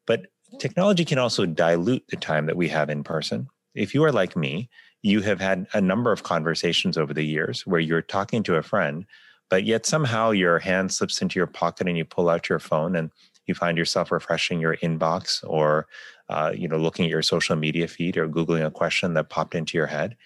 But 0.05 0.27
technology 0.59 1.05
can 1.05 1.17
also 1.17 1.45
dilute 1.45 2.05
the 2.09 2.17
time 2.17 2.45
that 2.45 2.57
we 2.57 2.67
have 2.67 2.89
in 2.89 3.03
person. 3.03 3.47
If 3.73 3.95
you 3.95 4.03
are 4.03 4.11
like 4.11 4.35
me, 4.35 4.69
you 5.01 5.21
have 5.21 5.39
had 5.39 5.65
a 5.73 5.81
number 5.81 6.11
of 6.11 6.23
conversations 6.23 6.97
over 6.97 7.13
the 7.13 7.25
years 7.25 7.65
where 7.65 7.79
you're 7.79 8.01
talking 8.01 8.43
to 8.43 8.57
a 8.57 8.61
friend, 8.61 9.05
but 9.51 9.65
yet 9.65 9.85
somehow 9.85 10.31
your 10.31 10.57
hand 10.57 10.91
slips 10.91 11.21
into 11.21 11.37
your 11.37 11.47
pocket 11.47 11.87
and 11.87 11.97
you 11.97 12.05
pull 12.05 12.29
out 12.29 12.49
your 12.49 12.59
phone 12.59 12.95
and 12.95 13.11
you 13.45 13.53
find 13.53 13.77
yourself 13.77 14.11
refreshing 14.11 14.59
your 14.59 14.77
inbox 14.77 15.43
or 15.47 15.87
uh, 16.29 16.51
you 16.55 16.67
know 16.67 16.77
looking 16.77 17.05
at 17.05 17.11
your 17.11 17.21
social 17.21 17.55
media 17.55 17.87
feed 17.87 18.17
or 18.17 18.27
googling 18.27 18.65
a 18.65 18.71
question 18.71 19.13
that 19.13 19.29
popped 19.29 19.53
into 19.53 19.77
your 19.77 19.87
head 19.87 20.17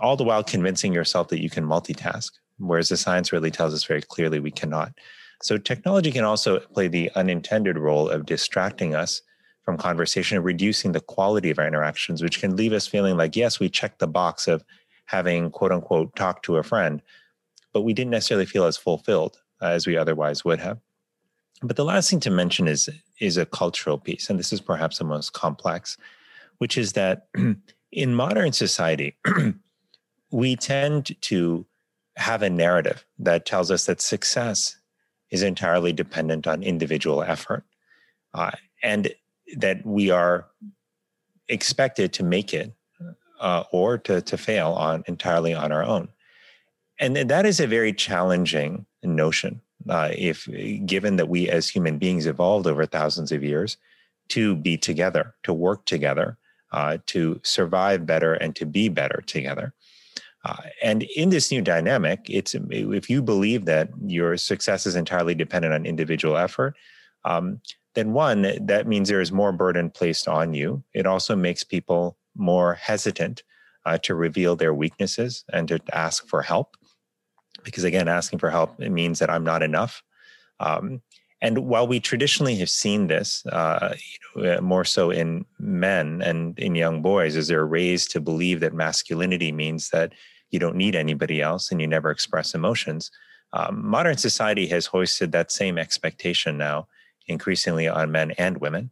all 0.00 0.16
the 0.16 0.24
while 0.24 0.44
convincing 0.44 0.92
yourself 0.92 1.28
that 1.28 1.42
you 1.42 1.48
can 1.48 1.64
multitask 1.64 2.30
whereas 2.58 2.88
the 2.88 2.96
science 2.96 3.32
really 3.32 3.50
tells 3.50 3.74
us 3.74 3.84
very 3.84 4.02
clearly 4.02 4.40
we 4.40 4.50
cannot. 4.50 4.92
So 5.42 5.58
technology 5.58 6.12
can 6.12 6.24
also 6.24 6.60
play 6.60 6.88
the 6.88 7.10
unintended 7.14 7.78
role 7.78 8.08
of 8.08 8.26
distracting 8.26 8.94
us 8.94 9.22
from 9.62 9.76
conversation 9.76 10.36
and 10.36 10.44
reducing 10.44 10.92
the 10.92 11.00
quality 11.00 11.50
of 11.50 11.58
our 11.58 11.66
interactions, 11.66 12.22
which 12.22 12.40
can 12.40 12.56
leave 12.56 12.72
us 12.72 12.86
feeling 12.86 13.16
like, 13.16 13.34
yes, 13.34 13.58
we 13.58 13.68
checked 13.68 13.98
the 13.98 14.06
box 14.06 14.46
of 14.46 14.64
having 15.06 15.50
quote 15.50 15.72
unquote 15.72 16.14
talked 16.16 16.44
to 16.44 16.56
a 16.56 16.62
friend, 16.62 17.02
but 17.74 17.82
we 17.82 17.92
didn't 17.92 18.12
necessarily 18.12 18.46
feel 18.46 18.64
as 18.64 18.78
fulfilled 18.78 19.42
as 19.60 19.86
we 19.86 19.98
otherwise 19.98 20.44
would 20.44 20.60
have. 20.60 20.78
But 21.62 21.76
the 21.76 21.84
last 21.84 22.08
thing 22.08 22.20
to 22.20 22.30
mention 22.30 22.66
is, 22.66 22.88
is 23.20 23.36
a 23.36 23.44
cultural 23.44 23.98
piece, 23.98 24.30
and 24.30 24.38
this 24.38 24.52
is 24.52 24.60
perhaps 24.60 24.98
the 24.98 25.04
most 25.04 25.34
complex, 25.34 25.98
which 26.58 26.78
is 26.78 26.94
that 26.94 27.28
in 27.92 28.14
modern 28.14 28.52
society, 28.52 29.16
we 30.30 30.56
tend 30.56 31.20
to 31.22 31.66
have 32.16 32.42
a 32.42 32.50
narrative 32.50 33.04
that 33.18 33.44
tells 33.44 33.70
us 33.70 33.86
that 33.86 34.00
success 34.00 34.76
is 35.30 35.42
entirely 35.42 35.92
dependent 35.92 36.46
on 36.46 36.62
individual 36.62 37.22
effort. 37.22 37.64
Uh, 38.32 38.52
and 38.82 39.12
that 39.56 39.84
we 39.84 40.10
are 40.10 40.46
expected 41.48 42.12
to 42.12 42.22
make 42.22 42.54
it 42.54 42.72
uh, 43.40 43.64
or 43.72 43.98
to, 43.98 44.20
to 44.22 44.36
fail 44.36 44.72
on 44.72 45.04
entirely 45.06 45.54
on 45.54 45.72
our 45.72 45.82
own. 45.82 46.08
And 47.04 47.16
that 47.16 47.44
is 47.44 47.60
a 47.60 47.66
very 47.66 47.92
challenging 47.92 48.86
notion. 49.02 49.60
Uh, 49.90 50.08
if 50.16 50.48
given 50.86 51.16
that 51.16 51.28
we 51.28 51.50
as 51.50 51.68
human 51.68 51.98
beings 51.98 52.24
evolved 52.24 52.66
over 52.66 52.86
thousands 52.86 53.30
of 53.30 53.44
years 53.44 53.76
to 54.28 54.56
be 54.56 54.78
together, 54.78 55.34
to 55.42 55.52
work 55.52 55.84
together, 55.84 56.38
uh, 56.72 56.96
to 57.04 57.38
survive 57.42 58.06
better, 58.06 58.32
and 58.32 58.56
to 58.56 58.64
be 58.64 58.88
better 58.88 59.22
together. 59.26 59.74
Uh, 60.46 60.62
and 60.82 61.02
in 61.14 61.28
this 61.28 61.50
new 61.50 61.60
dynamic, 61.60 62.20
it's 62.30 62.54
if 62.70 63.10
you 63.10 63.20
believe 63.22 63.66
that 63.66 63.90
your 64.06 64.38
success 64.38 64.86
is 64.86 64.96
entirely 64.96 65.34
dependent 65.34 65.74
on 65.74 65.84
individual 65.84 66.38
effort, 66.38 66.74
um, 67.26 67.60
then 67.94 68.14
one, 68.14 68.66
that 68.66 68.86
means 68.86 69.10
there 69.10 69.20
is 69.20 69.30
more 69.30 69.52
burden 69.52 69.90
placed 69.90 70.26
on 70.26 70.54
you. 70.54 70.82
It 70.94 71.04
also 71.04 71.36
makes 71.36 71.62
people 71.64 72.16
more 72.34 72.74
hesitant 72.74 73.42
uh, 73.84 73.98
to 73.98 74.14
reveal 74.14 74.56
their 74.56 74.72
weaknesses 74.72 75.44
and 75.52 75.68
to 75.68 75.78
ask 75.92 76.26
for 76.26 76.40
help. 76.40 76.78
Because 77.64 77.84
again, 77.84 78.08
asking 78.08 78.38
for 78.38 78.50
help 78.50 78.80
it 78.80 78.90
means 78.90 79.18
that 79.18 79.30
I'm 79.30 79.44
not 79.44 79.62
enough. 79.62 80.02
Um, 80.60 81.02
and 81.40 81.58
while 81.58 81.86
we 81.86 82.00
traditionally 82.00 82.56
have 82.56 82.70
seen 82.70 83.08
this, 83.08 83.44
uh, 83.46 83.94
you 84.34 84.42
know, 84.42 84.56
uh, 84.56 84.60
more 84.60 84.84
so 84.84 85.10
in 85.10 85.44
men 85.58 86.22
and 86.22 86.58
in 86.58 86.74
young 86.74 87.02
boys, 87.02 87.36
as 87.36 87.48
they're 87.48 87.66
raised 87.66 88.10
to 88.12 88.20
believe 88.20 88.60
that 88.60 88.72
masculinity 88.72 89.52
means 89.52 89.90
that 89.90 90.12
you 90.50 90.58
don't 90.58 90.76
need 90.76 90.94
anybody 90.94 91.42
else 91.42 91.70
and 91.70 91.80
you 91.80 91.86
never 91.86 92.10
express 92.10 92.54
emotions, 92.54 93.10
um, 93.52 93.86
modern 93.86 94.16
society 94.16 94.66
has 94.68 94.86
hoisted 94.86 95.32
that 95.32 95.52
same 95.52 95.78
expectation 95.78 96.56
now 96.56 96.86
increasingly 97.26 97.88
on 97.88 98.10
men 98.10 98.30
and 98.32 98.58
women. 98.58 98.90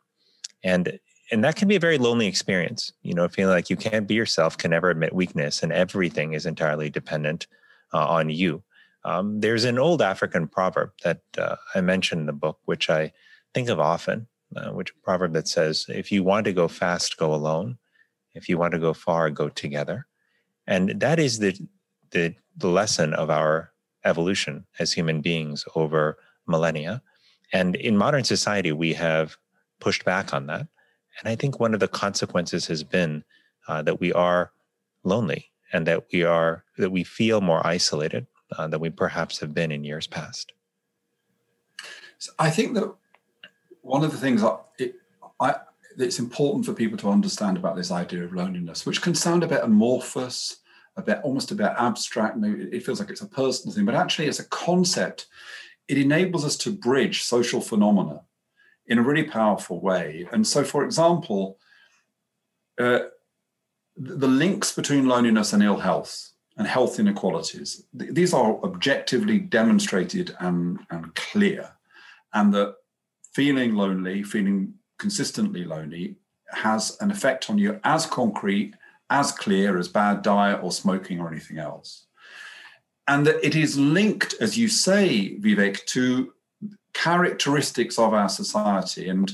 And 0.63 0.99
and 1.31 1.43
that 1.45 1.57
can 1.57 1.67
be 1.69 1.77
a 1.77 1.81
very 1.81 1.97
lonely 1.97 2.27
experience, 2.27 2.93
you 3.03 3.15
know, 3.15 3.27
feeling 3.27 3.55
like 3.55 3.71
you 3.71 3.77
can't 3.77 4.07
be 4.07 4.15
yourself, 4.15 4.59
can 4.59 4.73
never 4.73 4.91
admit 4.91 5.15
weakness, 5.15 5.63
and 5.63 5.73
everything 5.73 6.35
is 6.35 6.45
entirely 6.45 6.91
dependent 6.91 7.47
uh, 7.93 8.07
on 8.07 8.31
you. 8.31 8.63
Um, 9.05 9.41
there's 9.41 9.65
an 9.65 9.79
old 9.79 10.01
African 10.01 10.47
proverb 10.47 10.93
that 11.03 11.23
uh, 11.37 11.57
I 11.75 11.81
mentioned 11.81 12.21
in 12.21 12.27
the 12.27 12.33
book, 12.33 12.59
which 12.67 12.89
I 12.89 13.13
think 13.53 13.69
of 13.69 13.81
often, 13.81 14.29
uh, 14.57 14.71
which 14.71 14.93
proverb 15.03 15.33
that 15.33 15.49
says, 15.49 15.87
"If 15.89 16.13
you 16.13 16.23
want 16.23 16.45
to 16.45 16.53
go 16.53 16.69
fast, 16.69 17.17
go 17.17 17.35
alone. 17.35 17.79
If 18.35 18.49
you 18.49 18.59
want 18.59 18.73
to 18.73 18.79
go 18.79 18.95
far, 18.95 19.31
go 19.31 19.49
together." 19.49 20.07
And 20.67 21.01
that 21.01 21.19
is 21.19 21.39
the 21.39 21.59
the, 22.11 22.35
the 22.57 22.69
lesson 22.69 23.15
of 23.15 23.31
our 23.31 23.73
evolution 24.05 24.67
as 24.79 24.93
human 24.93 25.21
beings 25.21 25.65
over 25.75 26.19
millennia 26.47 27.03
and 27.53 27.77
in 27.77 27.97
modern 27.97 28.25
society, 28.25 28.73
we 28.73 28.95
have 28.95 29.37
pushed 29.79 30.05
back 30.05 30.33
on 30.33 30.47
that. 30.47 30.67
And 31.21 31.29
I 31.29 31.37
think 31.37 31.61
one 31.61 31.75
of 31.75 31.81
the 31.81 31.89
consequences 31.89 32.67
has 32.67 32.83
been 32.83 33.25
uh, 33.69 33.83
that 33.83 34.01
we 34.01 34.13
are 34.13 34.53
lonely 35.05 35.52
and 35.73 35.87
that 35.87 36.05
we 36.13 36.23
are 36.23 36.65
that 36.79 36.91
we 36.91 37.05
feel 37.05 37.41
more 37.41 37.67
isolated 37.67 38.27
uh, 38.57 38.69
than 38.69 38.81
we 38.81 38.91
perhaps 38.91 39.39
have 39.41 39.55
been 39.55 39.73
in 39.73 39.85
years 39.85 40.07
past. 40.07 40.53
So 42.19 42.33
I 42.39 42.51
think 42.51 42.75
that 42.75 42.95
one 43.81 44.05
of 44.05 44.13
the 44.13 44.19
things 44.19 44.43
it, 44.79 44.95
I, 45.41 45.57
it's 45.99 46.19
important 46.19 46.65
for 46.65 46.73
people 46.73 46.99
to 46.99 47.11
understand 47.11 47.57
about 47.57 47.77
this 47.77 47.91
idea 47.91 48.25
of 48.25 48.33
loneliness, 48.33 48.87
which 48.87 49.03
can 49.03 49.15
sound 49.15 49.43
a 49.43 49.49
bit 49.49 49.63
amorphous, 49.63 50.59
a 50.97 51.03
bit 51.03 51.21
almost 51.23 51.51
a 51.51 51.55
bit 51.55 51.73
abstract. 51.79 52.37
Maybe 52.37 52.65
it 52.65 52.85
feels 52.85 53.01
like 53.01 53.11
it's 53.11 53.23
a 53.23 53.27
personal 53.27 53.75
thing, 53.75 53.85
but 53.85 53.95
actually, 53.95 54.29
it's 54.29 54.41
a 54.41 54.49
concept 54.49 55.27
it 55.89 55.99
enables 55.99 56.45
us 56.45 56.57
to 56.59 56.71
bridge 56.71 57.23
social 57.23 57.61
phenomena 57.61 58.23
in 58.87 58.99
a 58.99 59.03
really 59.03 59.25
powerful 59.25 59.81
way. 59.81 60.29
And 60.33 60.47
so, 60.47 60.65
for 60.65 60.85
example, 60.85 61.59
uh, 62.81 63.01
the 64.05 64.29
links 64.29 64.73
between 64.73 65.07
loneliness 65.07 65.53
and 65.53 65.63
ill 65.63 65.79
health 65.79 66.31
and 66.57 66.67
health 66.67 66.99
inequalities, 66.99 67.85
th- 67.99 68.13
these 68.13 68.35
are 68.35 68.63
objectively 68.65 69.39
demonstrated 69.39 70.35
and, 70.41 70.81
and 70.91 71.15
clear. 71.15 71.73
And 72.35 72.53
that 72.55 72.77
feeling 73.33 73.75
lonely, 73.75 74.23
feeling 74.23 74.75
consistently 74.99 75.65
lonely, 75.65 76.17
has 76.51 76.97
an 77.01 77.11
effect 77.11 77.49
on 77.49 77.59
you 77.59 77.81
as 77.85 78.07
concrete, 78.07 78.75
as 79.09 79.33
clear 79.33 79.79
as 79.79 79.89
bad 79.89 80.23
diet 80.23 80.61
or 80.63 80.73
smoking 80.73 81.21
or 81.21 81.29
anything 81.29 81.59
else 81.59 82.07
and 83.09 83.27
that 83.27 83.45
it 83.45 83.55
is 83.55 83.79
linked, 83.79 84.35
as 84.41 84.57
you 84.57 84.69
say, 84.69 85.37
Vivek, 85.41 85.85
to 85.87 86.33
characteristics 86.95 87.99
of 87.99 88.15
our 88.15 88.29
society. 88.29 89.09
And 89.09 89.33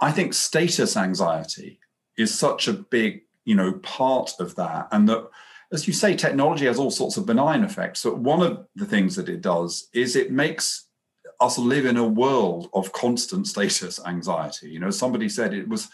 I 0.00 0.12
think 0.12 0.34
status 0.34 0.96
anxiety 0.96 1.78
is 2.16 2.36
such 2.36 2.68
a 2.68 2.72
big, 2.72 3.22
you 3.44 3.54
know, 3.54 3.72
part 3.74 4.32
of 4.38 4.54
that. 4.56 4.88
And 4.92 5.08
that, 5.08 5.28
as 5.72 5.86
you 5.86 5.92
say, 5.92 6.14
technology 6.14 6.66
has 6.66 6.78
all 6.78 6.90
sorts 6.90 7.16
of 7.16 7.26
benign 7.26 7.64
effects. 7.64 8.00
So 8.00 8.14
one 8.14 8.42
of 8.42 8.66
the 8.76 8.86
things 8.86 9.16
that 9.16 9.28
it 9.28 9.40
does 9.40 9.88
is 9.92 10.16
it 10.16 10.30
makes 10.30 10.86
us 11.40 11.58
live 11.58 11.86
in 11.86 11.96
a 11.96 12.06
world 12.06 12.70
of 12.72 12.92
constant 12.92 13.46
status 13.46 14.00
anxiety. 14.06 14.70
You 14.70 14.78
know, 14.78 14.90
somebody 14.90 15.28
said 15.28 15.52
it 15.52 15.68
was 15.68 15.88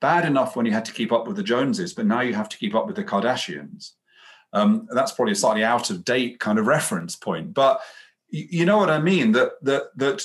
bad 0.00 0.26
enough 0.26 0.56
when 0.56 0.66
you 0.66 0.72
had 0.72 0.84
to 0.86 0.92
keep 0.92 1.12
up 1.12 1.26
with 1.26 1.36
the 1.36 1.42
Joneses, 1.42 1.92
but 1.92 2.06
now 2.06 2.20
you 2.20 2.34
have 2.34 2.48
to 2.48 2.58
keep 2.58 2.74
up 2.74 2.86
with 2.86 2.96
the 2.96 3.04
Kardashians. 3.04 3.92
Um, 4.52 4.88
that's 4.90 5.12
probably 5.12 5.32
a 5.32 5.36
slightly 5.36 5.64
out 5.64 5.90
of 5.90 6.04
date 6.04 6.38
kind 6.38 6.58
of 6.58 6.66
reference 6.66 7.16
point, 7.16 7.52
but 7.52 7.80
you 8.28 8.64
know 8.64 8.78
what 8.78 8.90
I 8.90 9.00
mean. 9.00 9.32
That 9.32 9.52
that 9.62 9.84
that 9.96 10.22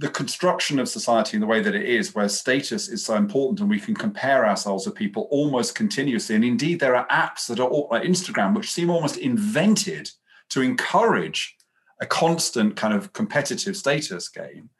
the 0.00 0.08
construction 0.08 0.78
of 0.78 0.88
society 0.88 1.36
in 1.36 1.42
the 1.42 1.46
way 1.46 1.60
that 1.60 1.74
it 1.74 1.84
is, 1.84 2.14
where 2.14 2.26
status 2.26 2.88
is 2.88 3.04
so 3.04 3.16
important 3.16 3.60
and 3.60 3.68
we 3.68 3.78
can 3.78 3.94
compare 3.94 4.46
ourselves 4.46 4.86
with 4.86 4.94
people 4.94 5.28
almost 5.30 5.74
continuously. 5.74 6.34
And 6.34 6.44
indeed, 6.44 6.80
there 6.80 6.96
are 6.96 7.06
apps 7.08 7.46
that 7.48 7.60
are 7.60 7.68
like 7.68 8.08
Instagram, 8.08 8.56
which 8.56 8.72
seem 8.72 8.88
almost 8.88 9.18
invented 9.18 10.10
to 10.48 10.62
encourage 10.62 11.54
a 12.00 12.06
constant 12.06 12.76
kind 12.76 12.94
of 12.94 13.12
competitive 13.12 13.76
status 13.76 14.30
game. 14.30 14.70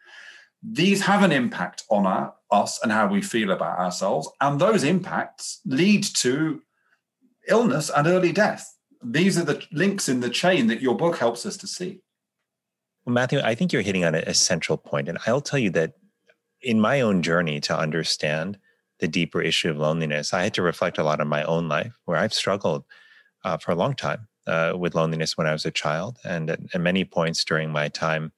These 0.62 1.02
have 1.02 1.22
an 1.22 1.32
impact 1.32 1.84
on 1.90 2.06
our, 2.06 2.32
us 2.50 2.82
and 2.82 2.90
how 2.90 3.06
we 3.06 3.20
feel 3.20 3.50
about 3.50 3.78
ourselves. 3.78 4.26
And 4.40 4.58
those 4.58 4.84
impacts 4.84 5.60
lead 5.66 6.02
to 6.16 6.62
illness 7.46 7.90
and 7.94 8.06
early 8.06 8.32
death. 8.32 8.74
These 9.04 9.36
are 9.36 9.44
the 9.44 9.62
links 9.70 10.08
in 10.08 10.20
the 10.20 10.30
chain 10.30 10.66
that 10.68 10.80
your 10.80 10.96
book 10.96 11.18
helps 11.18 11.44
us 11.44 11.58
to 11.58 11.66
see. 11.66 12.00
Well, 13.04 13.14
Matthew, 13.14 13.40
I 13.40 13.54
think 13.54 13.72
you're 13.72 13.82
hitting 13.82 14.04
on 14.04 14.14
a 14.14 14.34
central 14.34 14.76
point, 14.76 15.08
and 15.08 15.18
I'll 15.26 15.40
tell 15.40 15.58
you 15.58 15.70
that 15.70 15.94
in 16.62 16.80
my 16.80 17.00
own 17.00 17.22
journey 17.22 17.60
to 17.60 17.78
understand 17.78 18.58
the 18.98 19.08
deeper 19.08 19.40
issue 19.40 19.70
of 19.70 19.78
loneliness, 19.78 20.34
I 20.34 20.42
had 20.42 20.54
to 20.54 20.62
reflect 20.62 20.98
a 20.98 21.02
lot 21.02 21.20
on 21.20 21.28
my 21.28 21.42
own 21.44 21.68
life 21.68 21.92
where 22.04 22.18
I've 22.18 22.34
struggled 22.34 22.84
uh, 23.44 23.56
for 23.56 23.72
a 23.72 23.74
long 23.74 23.94
time 23.94 24.28
uh, 24.46 24.74
with 24.76 24.94
loneliness 24.94 25.38
when 25.38 25.46
I 25.46 25.52
was 25.52 25.64
a 25.64 25.70
child 25.70 26.18
and 26.24 26.50
at, 26.50 26.60
at, 26.74 26.80
many 26.80 27.04
points 27.04 27.44
during 27.44 27.70
my 27.70 27.88
time 27.88 28.32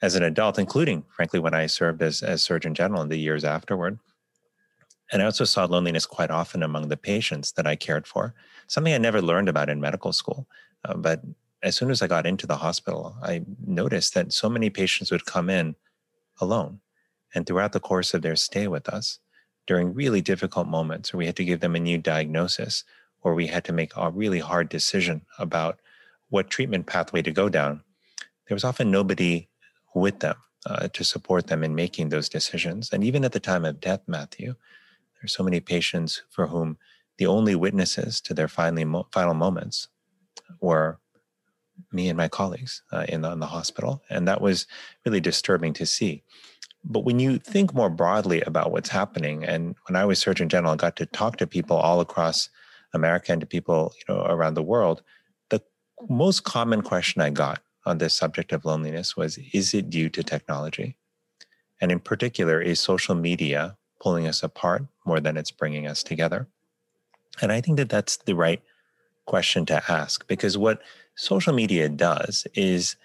as 0.00 0.16
an 0.16 0.24
adult, 0.24 0.58
including, 0.58 1.04
frankly, 1.14 1.38
when 1.38 1.54
I 1.54 1.66
served 1.66 2.02
as, 2.02 2.22
as 2.22 2.42
Surgeon 2.42 2.74
General 2.74 3.02
in 3.02 3.08
the 3.08 3.16
years 3.16 3.44
afterward. 3.44 4.00
And 5.12 5.22
I 5.22 5.26
also 5.26 5.44
saw 5.44 5.64
loneliness 5.64 6.06
quite 6.06 6.30
often 6.30 6.62
among 6.62 6.88
the 6.88 6.96
patients 6.96 7.52
that 7.52 7.66
I 7.66 7.76
cared 7.76 8.06
for, 8.06 8.34
something 8.66 8.92
I 8.92 8.98
never 8.98 9.22
learned 9.22 9.48
about 9.48 9.68
in 9.68 9.80
medical 9.80 10.12
school. 10.12 10.48
Uh, 10.84 10.94
but 10.94 11.22
as 11.62 11.76
soon 11.76 11.90
as 11.90 12.02
I 12.02 12.06
got 12.06 12.26
into 12.26 12.46
the 12.46 12.56
hospital, 12.56 13.16
I 13.22 13.42
noticed 13.64 14.14
that 14.14 14.32
so 14.32 14.48
many 14.48 14.70
patients 14.70 15.10
would 15.10 15.26
come 15.26 15.48
in 15.48 15.76
alone. 16.40 16.80
And 17.34 17.46
throughout 17.46 17.72
the 17.72 17.80
course 17.80 18.14
of 18.14 18.22
their 18.22 18.36
stay 18.36 18.68
with 18.68 18.88
us, 18.88 19.18
during 19.66 19.94
really 19.94 20.20
difficult 20.20 20.66
moments 20.66 21.12
where 21.12 21.18
we 21.18 21.26
had 21.26 21.36
to 21.36 21.44
give 21.44 21.60
them 21.60 21.76
a 21.76 21.80
new 21.80 21.98
diagnosis 21.98 22.84
or 23.22 23.34
we 23.34 23.46
had 23.46 23.64
to 23.64 23.72
make 23.72 23.92
a 23.96 24.10
really 24.10 24.40
hard 24.40 24.68
decision 24.68 25.22
about 25.38 25.78
what 26.30 26.50
treatment 26.50 26.86
pathway 26.86 27.22
to 27.22 27.30
go 27.30 27.48
down, 27.48 27.82
there 28.48 28.56
was 28.56 28.64
often 28.64 28.90
nobody 28.90 29.48
with 29.94 30.18
them 30.18 30.36
uh, 30.66 30.88
to 30.88 31.04
support 31.04 31.46
them 31.46 31.62
in 31.62 31.74
making 31.74 32.08
those 32.08 32.28
decisions. 32.28 32.90
And 32.92 33.04
even 33.04 33.24
at 33.24 33.32
the 33.32 33.40
time 33.40 33.64
of 33.64 33.80
death, 33.80 34.00
Matthew, 34.06 34.54
there's 35.20 35.34
so 35.34 35.44
many 35.44 35.60
patients 35.60 36.22
for 36.30 36.48
whom 36.48 36.76
the 37.18 37.26
only 37.26 37.54
witnesses 37.54 38.20
to 38.22 38.34
their 38.34 38.48
finally 38.48 38.84
mo- 38.84 39.06
final 39.12 39.34
moments 39.34 39.88
were 40.60 40.98
me 41.92 42.08
and 42.08 42.16
my 42.16 42.28
colleagues 42.28 42.82
uh, 42.92 43.04
in, 43.08 43.22
the, 43.22 43.32
in 43.32 43.40
the 43.40 43.46
hospital. 43.46 44.02
And 44.10 44.28
that 44.28 44.40
was 44.40 44.66
really 45.04 45.20
disturbing 45.20 45.72
to 45.74 45.86
see. 45.86 46.22
But 46.84 47.04
when 47.04 47.20
you 47.20 47.38
think 47.38 47.74
more 47.74 47.90
broadly 47.90 48.40
about 48.42 48.72
what's 48.72 48.88
happening, 48.88 49.44
and 49.44 49.76
when 49.86 49.96
I 49.96 50.04
was 50.04 50.18
Surgeon 50.18 50.48
General, 50.48 50.72
I 50.72 50.76
got 50.76 50.96
to 50.96 51.06
talk 51.06 51.36
to 51.36 51.46
people 51.46 51.76
all 51.76 52.00
across 52.00 52.48
America 52.92 53.32
and 53.32 53.40
to 53.40 53.46
people 53.46 53.94
you 53.96 54.14
know 54.14 54.24
around 54.24 54.54
the 54.54 54.62
world, 54.62 55.02
the 55.50 55.62
most 56.08 56.44
common 56.44 56.82
question 56.82 57.22
I 57.22 57.30
got 57.30 57.60
on 57.86 57.98
this 57.98 58.14
subject 58.14 58.52
of 58.52 58.64
loneliness 58.64 59.16
was, 59.16 59.38
is 59.52 59.74
it 59.74 59.90
due 59.90 60.08
to 60.10 60.22
technology? 60.22 60.96
And 61.80 61.90
in 61.90 62.00
particular, 62.00 62.60
is 62.60 62.80
social 62.80 63.14
media 63.14 63.76
pulling 64.00 64.26
us 64.26 64.42
apart 64.42 64.84
more 65.04 65.20
than 65.20 65.36
it's 65.36 65.50
bringing 65.50 65.86
us 65.86 66.02
together? 66.02 66.48
And 67.40 67.50
I 67.50 67.60
think 67.60 67.76
that 67.78 67.88
that's 67.88 68.16
the 68.18 68.34
right 68.34 68.62
question 69.26 69.64
to 69.66 69.82
ask 69.90 70.26
because 70.26 70.58
what 70.58 70.82
social 71.14 71.52
media 71.52 71.88
does 71.88 72.46
is, 72.54 72.96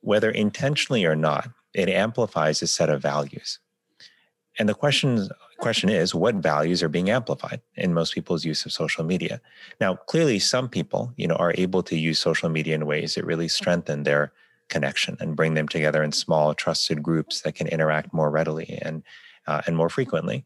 whether 0.00 0.30
intentionally 0.30 1.04
or 1.04 1.16
not, 1.16 1.48
it 1.74 1.88
amplifies 1.88 2.62
a 2.62 2.66
set 2.66 2.90
of 2.90 3.00
values. 3.00 3.58
And 4.58 4.68
the 4.68 4.74
question, 4.74 5.28
question 5.58 5.88
is 5.88 6.14
what 6.14 6.34
values 6.36 6.82
are 6.82 6.88
being 6.88 7.08
amplified 7.08 7.62
in 7.76 7.94
most 7.94 8.14
people's 8.14 8.44
use 8.44 8.66
of 8.66 8.72
social 8.72 9.04
media? 9.04 9.40
Now, 9.80 9.94
clearly, 9.94 10.38
some 10.38 10.68
people, 10.68 11.12
you 11.16 11.26
know, 11.26 11.36
are 11.36 11.54
able 11.56 11.82
to 11.84 11.96
use 11.96 12.18
social 12.18 12.48
media 12.48 12.74
in 12.74 12.84
ways 12.86 13.14
that 13.14 13.24
really 13.24 13.48
strengthen 13.48 14.02
their 14.02 14.32
connection 14.68 15.16
and 15.20 15.36
bring 15.36 15.54
them 15.54 15.68
together 15.68 16.02
in 16.02 16.12
small, 16.12 16.54
trusted 16.54 17.02
groups 17.02 17.42
that 17.42 17.54
can 17.54 17.66
interact 17.68 18.12
more 18.12 18.30
readily 18.30 18.78
and 18.82 19.02
uh, 19.46 19.60
and 19.66 19.76
more 19.76 19.88
frequently. 19.88 20.44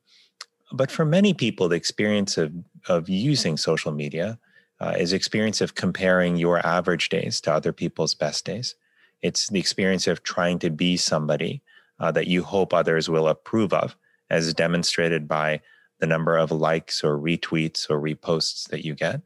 But 0.73 0.91
for 0.91 1.05
many 1.05 1.35
people, 1.35 1.69
the 1.69 1.77
experience 1.77 2.39
of 2.39 2.53
of 2.89 3.09
using 3.09 3.57
social 3.57 3.93
media 3.93 4.39
uh, 4.81 4.95
is 4.99 5.13
experience 5.13 5.61
of 5.61 5.75
comparing 5.75 6.37
your 6.37 6.65
average 6.67 7.09
days 7.09 7.41
to 7.43 7.53
other 7.53 7.73
people's 7.73 8.15
best 8.15 8.45
days. 8.45 8.75
It's 9.23 9.49
the 9.49 9.59
experience 9.59 10.07
of 10.07 10.23
trying 10.23 10.59
to 10.61 10.71
be 10.71 10.97
somebody 10.97 11.63
uh, 11.99 12.13
that 12.13 12.27
you 12.27 12.43
hope 12.43 12.75
others 12.75 13.09
will 13.09 13.29
approve 13.29 13.73
of, 13.73 13.97
as 14.29 14.53
demonstrated 14.53 15.27
by 15.27 15.61
the 15.99 16.07
number 16.07 16.37
of 16.37 16.51
likes 16.51 17.03
or 17.03 17.17
retweets 17.19 17.89
or 17.89 18.01
reposts 18.01 18.69
that 18.69 18.85
you 18.85 18.95
get. 18.95 19.23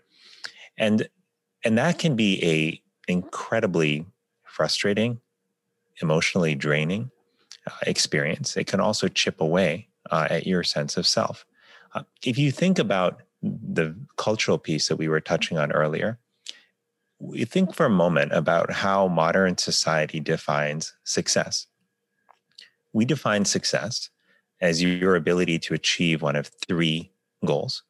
And 0.78 1.08
and 1.64 1.76
that 1.76 1.98
can 1.98 2.16
be 2.16 2.42
a 2.44 2.82
incredibly 3.10 4.06
frustrating, 4.44 5.20
emotionally 6.00 6.54
draining 6.54 7.10
uh, 7.66 7.72
experience. 7.86 8.56
It 8.56 8.66
can 8.66 8.80
also 8.80 9.08
chip 9.08 9.40
away 9.40 9.88
uh, 10.10 10.28
at 10.30 10.46
your 10.46 10.62
sense 10.62 10.96
of 10.96 11.06
self. 11.06 11.44
Uh, 11.94 12.04
if 12.24 12.38
you 12.38 12.50
think 12.50 12.78
about 12.78 13.20
the 13.42 13.96
cultural 14.16 14.58
piece 14.58 14.88
that 14.88 14.96
we 14.96 15.08
were 15.08 15.20
touching 15.20 15.58
on 15.58 15.72
earlier, 15.72 16.18
we 17.18 17.44
think 17.44 17.74
for 17.74 17.86
a 17.86 17.90
moment 17.90 18.32
about 18.32 18.72
how 18.72 19.08
modern 19.08 19.58
society 19.58 20.20
defines 20.20 20.94
success. 21.04 21.66
We 22.92 23.04
define 23.04 23.44
success 23.44 24.10
as 24.60 24.82
your 24.82 25.16
ability 25.16 25.58
to 25.60 25.74
achieve 25.74 26.22
one 26.22 26.36
of 26.36 26.50
three 26.66 27.12
goals 27.44 27.82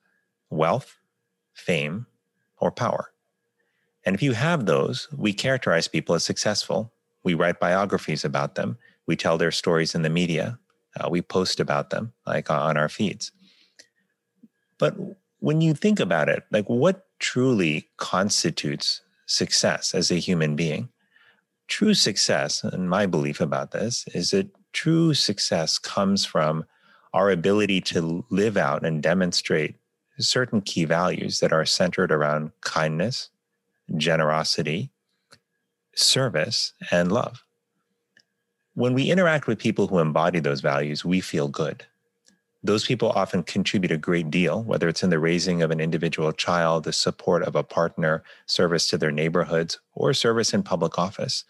wealth, 0.51 0.97
fame, 1.55 2.07
or 2.59 2.73
power. 2.73 3.13
And 4.05 4.15
if 4.17 4.23
you 4.23 4.33
have 4.33 4.67
those, 4.67 5.09
we 5.17 5.33
characterize 5.33 5.87
people 5.87 6.15
as 6.15 6.25
successful. 6.25 6.93
We 7.23 7.35
write 7.35 7.61
biographies 7.61 8.25
about 8.25 8.57
them. 8.57 8.79
We 9.07 9.15
tell 9.15 9.39
their 9.39 9.53
stories 9.53 9.95
in 9.95 10.03
the 10.03 10.11
media. 10.11 10.59
Uh, 10.99 11.09
we 11.09 11.23
post 11.23 11.61
about 11.61 11.91
them, 11.91 12.13
like 12.27 12.51
on 12.51 12.77
our 12.77 12.89
feeds. 12.89 13.31
But 14.79 14.97
when 15.41 15.61
you 15.61 15.75
think 15.75 15.99
about 15.99 16.29
it, 16.29 16.45
like 16.51 16.67
what 16.67 17.07
truly 17.19 17.89
constitutes 17.97 19.01
success 19.27 19.95
as 19.95 20.11
a 20.11 20.17
human 20.17 20.57
being. 20.57 20.89
True 21.69 21.95
success, 21.95 22.65
and 22.65 22.91
my 22.91 23.07
belief 23.07 23.41
about 23.41 23.71
this, 23.71 24.05
is 24.15 24.31
that 24.31 24.49
true 24.73 25.15
success 25.15 25.79
comes 25.79 26.25
from 26.25 26.65
our 27.13 27.31
ability 27.31 27.81
to 27.81 28.25
live 28.31 28.57
out 28.57 28.85
and 28.85 29.03
demonstrate 29.03 29.77
certain 30.19 30.61
key 30.61 30.85
values 30.85 31.41
that 31.41 31.53
are 31.53 31.65
centered 31.65 32.13
around 32.13 32.53
kindness, 32.61 33.31
generosity, 33.97 34.91
service, 35.95 36.73
and 36.91 37.11
love. 37.11 37.43
When 38.75 38.95
we 38.95 39.11
interact 39.11 39.47
with 39.47 39.59
people 39.59 39.87
who 39.87 39.99
embody 39.99 40.41
those 40.41 40.61
values, 40.61 41.05
we 41.05 41.21
feel 41.21 41.49
good 41.49 41.85
those 42.63 42.85
people 42.85 43.11
often 43.11 43.43
contribute 43.43 43.91
a 43.91 43.97
great 43.97 44.31
deal, 44.31 44.63
whether 44.63 44.89
it's 44.89 45.03
in 45.03 45.11
the 45.11 45.19
raising 45.19 45.63
of 45.63 45.71
an 45.71 45.81
individual 45.81 46.33
child, 46.33 46.85
the 46.85 46.93
support 46.93 47.43
of 47.43 47.57
a 47.57 47.63
partner, 47.63 48.23
service 48.47 48.87
to 48.89 48.99
their 48.99 49.11
neighborhoods, 49.11 49.81
or 49.95 50.13
service 50.13 50.53
in 50.53 50.63
public 50.63 50.99
office. 50.99 51.45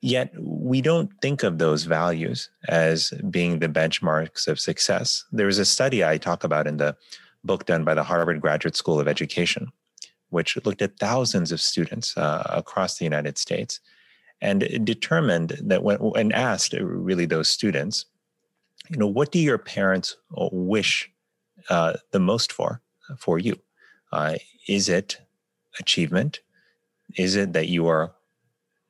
Yet 0.00 0.32
we 0.38 0.80
don't 0.80 1.10
think 1.20 1.42
of 1.42 1.58
those 1.58 1.84
values 1.84 2.50
as 2.68 3.10
being 3.30 3.58
the 3.58 3.68
benchmarks 3.68 4.46
of 4.46 4.60
success. 4.60 5.24
There 5.32 5.46
was 5.46 5.58
a 5.58 5.64
study 5.64 6.04
I 6.04 6.18
talk 6.18 6.44
about 6.44 6.66
in 6.66 6.76
the 6.76 6.96
book 7.42 7.66
done 7.66 7.84
by 7.84 7.94
the 7.94 8.04
Harvard 8.04 8.40
Graduate 8.40 8.76
School 8.76 9.00
of 9.00 9.08
Education, 9.08 9.72
which 10.28 10.58
looked 10.64 10.82
at 10.82 10.98
thousands 10.98 11.52
of 11.52 11.60
students 11.60 12.16
uh, 12.16 12.44
across 12.50 12.98
the 12.98 13.04
United 13.04 13.38
States 13.38 13.80
and 14.40 14.84
determined 14.84 15.58
that 15.62 15.82
when 15.82 16.32
asked 16.32 16.74
really 16.74 17.24
those 17.24 17.48
students 17.48 18.04
you 18.88 18.96
know 18.96 19.06
what 19.06 19.32
do 19.32 19.38
your 19.38 19.58
parents 19.58 20.16
uh, 20.36 20.48
wish 20.52 21.10
uh, 21.70 21.94
the 22.12 22.20
most 22.20 22.52
for 22.52 22.80
for 23.18 23.38
you? 23.38 23.58
Uh, 24.12 24.36
is 24.68 24.88
it 24.88 25.20
achievement? 25.78 26.40
Is 27.16 27.36
it 27.36 27.52
that 27.52 27.68
you 27.68 27.86
are 27.86 28.14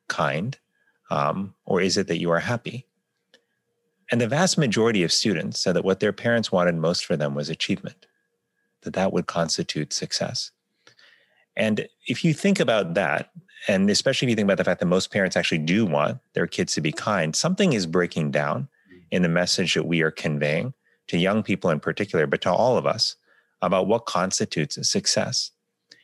kind 0.08 0.58
um, 1.10 1.54
or 1.64 1.80
is 1.80 1.96
it 1.96 2.08
that 2.08 2.18
you 2.18 2.30
are 2.30 2.40
happy? 2.40 2.86
And 4.10 4.20
the 4.20 4.28
vast 4.28 4.58
majority 4.58 5.02
of 5.02 5.12
students 5.12 5.60
said 5.60 5.74
that 5.76 5.84
what 5.84 6.00
their 6.00 6.12
parents 6.12 6.52
wanted 6.52 6.76
most 6.76 7.04
for 7.04 7.16
them 7.16 7.34
was 7.34 7.48
achievement 7.48 8.06
that 8.82 8.94
that 8.94 9.12
would 9.12 9.26
constitute 9.26 9.92
success. 9.92 10.50
And 11.56 11.88
if 12.06 12.22
you 12.22 12.34
think 12.34 12.60
about 12.60 12.94
that 12.94 13.30
and 13.66 13.88
especially 13.88 14.26
if 14.26 14.30
you 14.30 14.36
think 14.36 14.46
about 14.46 14.58
the 14.58 14.64
fact 14.64 14.80
that 14.80 14.86
most 14.86 15.10
parents 15.10 15.36
actually 15.36 15.58
do 15.58 15.86
want 15.86 16.18
their 16.34 16.46
kids 16.46 16.74
to 16.74 16.80
be 16.80 16.92
kind 16.92 17.34
something 17.34 17.72
is 17.72 17.86
breaking 17.86 18.30
down 18.30 18.68
in 19.14 19.22
the 19.22 19.28
message 19.28 19.74
that 19.74 19.86
we 19.86 20.02
are 20.02 20.10
conveying 20.10 20.74
to 21.06 21.16
young 21.16 21.44
people 21.44 21.70
in 21.70 21.78
particular, 21.78 22.26
but 22.26 22.40
to 22.42 22.52
all 22.52 22.76
of 22.76 22.84
us 22.84 23.14
about 23.62 23.86
what 23.86 24.06
constitutes 24.06 24.76
success. 24.90 25.52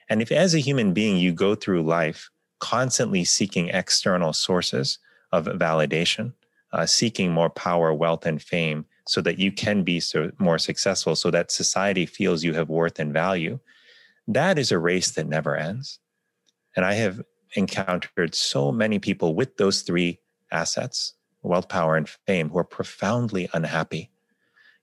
And 0.08 0.22
if, 0.22 0.30
as 0.30 0.54
a 0.54 0.60
human 0.60 0.92
being, 0.92 1.16
you 1.16 1.32
go 1.32 1.56
through 1.56 1.82
life 1.82 2.30
constantly 2.60 3.24
seeking 3.24 3.68
external 3.70 4.32
sources 4.32 5.00
of 5.32 5.46
validation, 5.46 6.34
uh, 6.72 6.86
seeking 6.86 7.32
more 7.32 7.50
power, 7.50 7.92
wealth, 7.92 8.26
and 8.26 8.40
fame 8.40 8.84
so 9.08 9.20
that 9.22 9.40
you 9.40 9.50
can 9.50 9.82
be 9.82 9.98
so, 9.98 10.30
more 10.38 10.58
successful, 10.58 11.16
so 11.16 11.32
that 11.32 11.50
society 11.50 12.06
feels 12.06 12.44
you 12.44 12.54
have 12.54 12.68
worth 12.68 13.00
and 13.00 13.12
value, 13.12 13.58
that 14.28 14.56
is 14.56 14.70
a 14.70 14.78
race 14.78 15.10
that 15.12 15.26
never 15.26 15.56
ends. 15.56 15.98
And 16.76 16.84
I 16.84 16.92
have 16.94 17.20
encountered 17.56 18.36
so 18.36 18.70
many 18.70 19.00
people 19.00 19.34
with 19.34 19.56
those 19.56 19.82
three 19.82 20.20
assets 20.52 21.14
wealth, 21.42 21.68
power, 21.68 21.96
and 21.96 22.08
fame 22.26 22.50
who 22.50 22.58
are 22.58 22.64
profoundly 22.64 23.48
unhappy. 23.52 24.10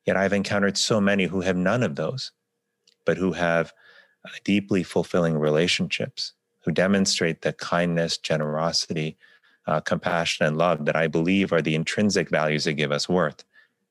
Yet 0.05 0.17
I've 0.17 0.33
encountered 0.33 0.77
so 0.77 1.01
many 1.01 1.25
who 1.25 1.41
have 1.41 1.57
none 1.57 1.83
of 1.83 1.95
those, 1.95 2.31
but 3.05 3.17
who 3.17 3.33
have 3.33 3.73
uh, 4.25 4.29
deeply 4.43 4.83
fulfilling 4.83 5.37
relationships, 5.37 6.33
who 6.63 6.71
demonstrate 6.71 7.41
the 7.41 7.53
kindness, 7.53 8.17
generosity, 8.17 9.17
uh, 9.67 9.81
compassion, 9.81 10.45
and 10.45 10.57
love 10.57 10.85
that 10.85 10.95
I 10.95 11.07
believe 11.07 11.51
are 11.51 11.61
the 11.61 11.75
intrinsic 11.75 12.29
values 12.29 12.63
that 12.63 12.73
give 12.73 12.91
us 12.91 13.09
worth 13.09 13.43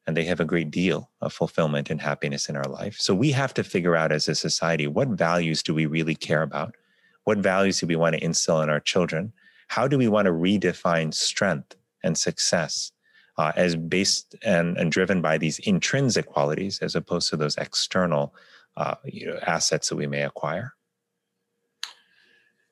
and 0.06 0.16
they 0.16 0.24
have 0.24 0.40
a 0.40 0.44
great 0.44 0.70
deal 0.70 1.10
of 1.20 1.32
fulfillment 1.32 1.90
and 1.90 2.00
happiness 2.00 2.48
in 2.48 2.56
our 2.56 2.68
life. 2.68 2.96
So 2.98 3.14
we 3.14 3.32
have 3.32 3.52
to 3.54 3.64
figure 3.64 3.96
out 3.96 4.12
as 4.12 4.28
a 4.28 4.34
society 4.34 4.86
what 4.86 5.08
values 5.08 5.62
do 5.62 5.74
we 5.74 5.86
really 5.86 6.14
care 6.14 6.42
about? 6.42 6.76
What 7.24 7.38
values 7.38 7.80
do 7.80 7.86
we 7.86 7.96
want 7.96 8.14
to 8.14 8.24
instill 8.24 8.62
in 8.62 8.70
our 8.70 8.80
children? 8.80 9.32
How 9.68 9.88
do 9.88 9.98
we 9.98 10.06
want 10.06 10.26
to 10.26 10.32
redefine 10.32 11.12
strength 11.12 11.74
and 12.06 12.16
success 12.16 12.92
uh, 13.38 13.52
as 13.56 13.76
based 13.76 14.34
and, 14.42 14.78
and 14.78 14.92
driven 14.92 15.20
by 15.20 15.36
these 15.36 15.58
intrinsic 15.60 16.26
qualities 16.26 16.78
as 16.80 16.94
opposed 16.94 17.28
to 17.30 17.36
those 17.36 17.56
external 17.56 18.34
uh, 18.76 18.94
you 19.04 19.26
know, 19.26 19.38
assets 19.46 19.88
that 19.88 19.96
we 19.96 20.06
may 20.06 20.22
acquire? 20.22 20.72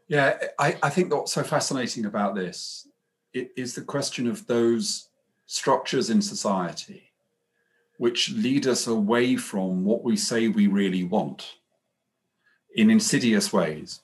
Yeah, 0.09 0.38
I, 0.59 0.77
I 0.83 0.90
think 0.90 1.12
what's 1.12 1.33
so 1.33 1.42
fascinating 1.42 2.05
about 2.07 2.35
this 2.35 2.87
is 3.33 3.75
the 3.75 3.83
question 3.83 4.27
of 4.27 4.47
those 4.47 5.09
structures 5.47 6.09
in 6.09 6.23
society 6.23 7.11
which 7.99 8.31
lead 8.31 8.66
us 8.66 8.87
away 8.87 9.37
from 9.37 9.85
what 9.85 10.03
we 10.03 10.16
say 10.16 10.49
we 10.49 10.66
really 10.66 11.05
want 11.05 11.55
in 12.75 12.90
insidious 12.90 13.53
ways. 13.53 14.01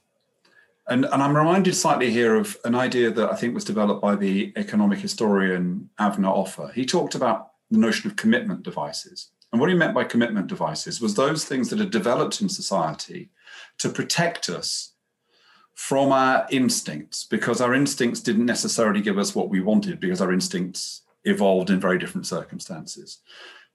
And, 0.90 1.04
and 1.04 1.22
I'm 1.22 1.36
reminded 1.36 1.76
slightly 1.76 2.10
here 2.10 2.34
of 2.34 2.56
an 2.64 2.74
idea 2.74 3.12
that 3.12 3.32
I 3.32 3.36
think 3.36 3.54
was 3.54 3.64
developed 3.64 4.02
by 4.02 4.16
the 4.16 4.52
economic 4.56 4.98
historian 4.98 5.88
Avner 6.00 6.26
Offer. 6.26 6.72
He 6.74 6.84
talked 6.84 7.14
about 7.14 7.52
the 7.70 7.78
notion 7.78 8.10
of 8.10 8.16
commitment 8.16 8.64
devices. 8.64 9.30
And 9.52 9.60
what 9.60 9.70
he 9.70 9.76
meant 9.76 9.94
by 9.94 10.02
commitment 10.02 10.48
devices 10.48 11.00
was 11.00 11.14
those 11.14 11.44
things 11.44 11.70
that 11.70 11.80
are 11.80 11.88
developed 11.88 12.40
in 12.40 12.48
society 12.48 13.30
to 13.78 13.88
protect 13.88 14.48
us 14.48 14.94
from 15.74 16.10
our 16.10 16.46
instincts, 16.50 17.24
because 17.24 17.60
our 17.60 17.72
instincts 17.72 18.20
didn't 18.20 18.44
necessarily 18.44 19.00
give 19.00 19.16
us 19.16 19.34
what 19.34 19.48
we 19.48 19.60
wanted, 19.60 20.00
because 20.00 20.20
our 20.20 20.32
instincts 20.32 21.02
evolved 21.24 21.70
in 21.70 21.80
very 21.80 21.98
different 21.98 22.26
circumstances. 22.26 23.18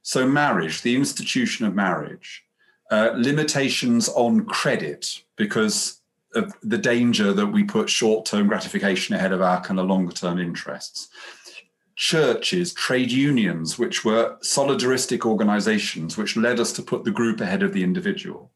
So, 0.01 0.27
marriage, 0.27 0.81
the 0.81 0.95
institution 0.95 1.65
of 1.65 1.73
marriage, 1.73 2.43
uh, 2.91 3.11
limitations 3.15 4.07
on 4.09 4.45
credit 4.45 5.23
because 5.35 6.01
of 6.35 6.53
the 6.61 6.77
danger 6.77 7.33
that 7.33 7.47
we 7.47 7.63
put 7.63 7.89
short 7.89 8.25
term 8.25 8.47
gratification 8.47 9.15
ahead 9.15 9.31
of 9.31 9.41
our 9.41 9.61
kind 9.61 9.79
of 9.79 9.87
longer 9.87 10.13
term 10.13 10.39
interests. 10.39 11.09
Churches, 11.95 12.73
trade 12.73 13.11
unions, 13.11 13.79
which 13.79 14.03
were 14.03 14.37
solidaristic 14.41 15.25
organizations, 15.25 16.17
which 16.17 16.35
led 16.35 16.59
us 16.59 16.73
to 16.73 16.81
put 16.81 17.05
the 17.05 17.11
group 17.11 17.39
ahead 17.39 17.63
of 17.63 17.71
the 17.71 17.83
individual. 17.83 18.51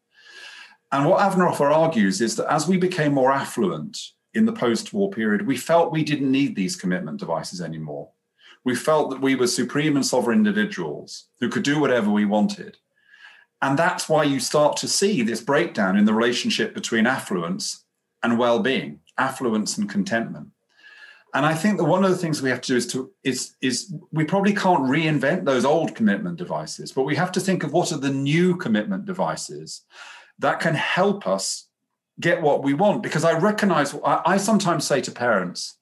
And 0.92 1.06
what 1.06 1.20
Avner 1.20 1.50
Offer 1.50 1.70
argues 1.70 2.20
is 2.20 2.36
that 2.36 2.52
as 2.52 2.68
we 2.68 2.78
became 2.78 3.14
more 3.14 3.32
affluent 3.32 3.98
in 4.34 4.46
the 4.46 4.54
post 4.54 4.92
war 4.92 5.10
period, 5.10 5.48
we 5.48 5.56
felt 5.56 5.92
we 5.92 6.04
didn't 6.04 6.32
need 6.32 6.56
these 6.56 6.76
commitment 6.76 7.20
devices 7.20 7.62
anymore 7.62 8.10
we 8.64 8.76
felt 8.76 9.10
that 9.10 9.22
we 9.22 9.36
were 9.36 9.48
supreme 9.48 9.96
and 9.96 10.06
sovereign 10.06 10.40
individuals 10.40 11.26
who 11.40 11.50
could 11.50 11.64
do 11.64 11.80
whatever 11.80 12.10
we 12.10 12.26
wanted. 12.26 12.78
And 13.62 13.78
that's 13.78 14.08
why 14.08 14.24
you 14.24 14.40
start 14.40 14.78
to 14.78 14.88
see 14.88 15.22
this 15.22 15.42
breakdown 15.42 15.98
in 15.98 16.06
the 16.06 16.14
relationship 16.14 16.74
between 16.74 17.06
affluence 17.06 17.84
and 18.24 18.40
well-being, 18.40 19.00
affluence 19.18 19.78
and 19.78 19.90
contentment. 19.90 20.50
And 21.34 21.46
I 21.46 21.54
think 21.54 21.78
that 21.78 21.86
one 21.86 22.04
of 22.04 22.10
the 22.10 22.18
things 22.18 22.42
we 22.42 22.50
have 22.50 22.62
to 22.62 22.68
do 22.70 22.78
is 22.78 22.88
to 22.88 23.12
is 23.24 23.54
is 23.62 23.94
we 24.12 24.24
probably 24.24 24.54
can't 24.54 24.84
reinvent 24.84 25.46
those 25.46 25.64
old 25.64 25.94
commitment 25.94 26.38
devices, 26.38 26.92
but 26.92 27.04
we 27.04 27.16
have 27.16 27.32
to 27.34 27.40
think 27.40 27.64
of 27.64 27.72
what 27.72 27.92
are 27.92 28.00
the 28.00 28.10
new 28.10 28.56
commitment 28.56 29.06
devices 29.06 29.84
that 30.40 30.60
can 30.60 30.74
help 30.74 31.28
us 31.28 31.68
get 32.20 32.42
what 32.42 32.64
we 32.64 32.74
want. 32.74 33.04
Because 33.04 33.24
I 33.24 33.38
recognize 33.38 33.94
I, 34.04 34.22
I 34.26 34.38
sometimes 34.38 34.88
say 34.88 35.02
to 35.02 35.12
parents 35.12 35.78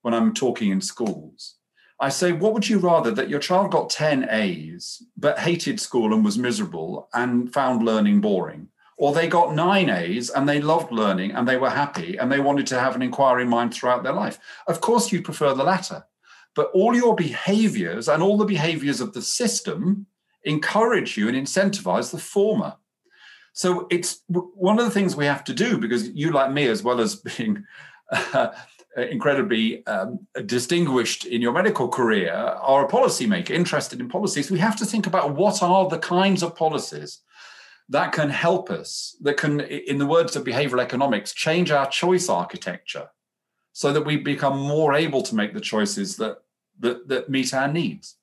when 0.00 0.14
I'm 0.14 0.32
talking 0.32 0.70
in 0.70 0.80
schools, 0.80 1.55
I 1.98 2.10
say, 2.10 2.32
what 2.32 2.52
would 2.52 2.68
you 2.68 2.78
rather 2.78 3.10
that 3.12 3.30
your 3.30 3.40
child 3.40 3.70
got 3.70 3.90
10 3.90 4.28
A's 4.30 5.02
but 5.16 5.38
hated 5.38 5.80
school 5.80 6.12
and 6.12 6.24
was 6.24 6.36
miserable 6.36 7.08
and 7.14 7.52
found 7.52 7.84
learning 7.84 8.20
boring? 8.20 8.68
Or 8.98 9.12
they 9.12 9.28
got 9.28 9.54
nine 9.54 9.90
A's 9.90 10.30
and 10.30 10.48
they 10.48 10.60
loved 10.60 10.92
learning 10.92 11.32
and 11.32 11.46
they 11.46 11.56
were 11.56 11.70
happy 11.70 12.16
and 12.16 12.30
they 12.30 12.40
wanted 12.40 12.66
to 12.68 12.80
have 12.80 12.96
an 12.96 13.02
inquiring 13.02 13.48
mind 13.48 13.74
throughout 13.74 14.02
their 14.02 14.12
life? 14.12 14.38
Of 14.66 14.80
course, 14.80 15.12
you 15.12 15.22
prefer 15.22 15.54
the 15.54 15.64
latter. 15.64 16.04
But 16.54 16.70
all 16.72 16.94
your 16.94 17.14
behaviors 17.14 18.08
and 18.08 18.22
all 18.22 18.38
the 18.38 18.46
behaviors 18.46 19.00
of 19.00 19.12
the 19.12 19.22
system 19.22 20.06
encourage 20.44 21.16
you 21.16 21.28
and 21.28 21.36
incentivize 21.36 22.10
the 22.10 22.18
former. 22.18 22.76
So 23.52 23.86
it's 23.90 24.20
one 24.28 24.78
of 24.78 24.84
the 24.84 24.90
things 24.90 25.16
we 25.16 25.26
have 25.26 25.44
to 25.44 25.54
do 25.54 25.78
because 25.78 26.08
you, 26.10 26.30
like 26.30 26.52
me, 26.52 26.66
as 26.66 26.82
well 26.82 27.00
as 27.00 27.16
being 27.16 27.64
uh, 28.12 28.52
incredibly 28.96 29.86
um, 29.86 30.26
distinguished 30.46 31.26
in 31.26 31.42
your 31.42 31.52
medical 31.52 31.88
career 31.88 32.32
are 32.32 32.84
a 32.84 32.88
policymaker 32.88 33.50
interested 33.50 34.00
in 34.00 34.08
policies, 34.08 34.50
we 34.50 34.58
have 34.58 34.76
to 34.76 34.86
think 34.86 35.06
about 35.06 35.34
what 35.34 35.62
are 35.62 35.88
the 35.88 35.98
kinds 35.98 36.42
of 36.42 36.56
policies 36.56 37.20
that 37.88 38.12
can 38.12 38.30
help 38.30 38.70
us, 38.70 39.16
that 39.20 39.36
can, 39.36 39.60
in 39.60 39.98
the 39.98 40.06
words 40.06 40.34
of 40.34 40.44
behavioral 40.44 40.82
economics, 40.82 41.32
change 41.32 41.70
our 41.70 41.86
choice 41.88 42.28
architecture 42.28 43.10
so 43.72 43.92
that 43.92 44.06
we 44.06 44.16
become 44.16 44.58
more 44.58 44.94
able 44.94 45.22
to 45.22 45.34
make 45.34 45.52
the 45.52 45.60
choices 45.60 46.16
that, 46.16 46.38
that, 46.80 47.06
that 47.08 47.28
meet 47.28 47.52
our 47.52 47.68
needs. 47.68 48.16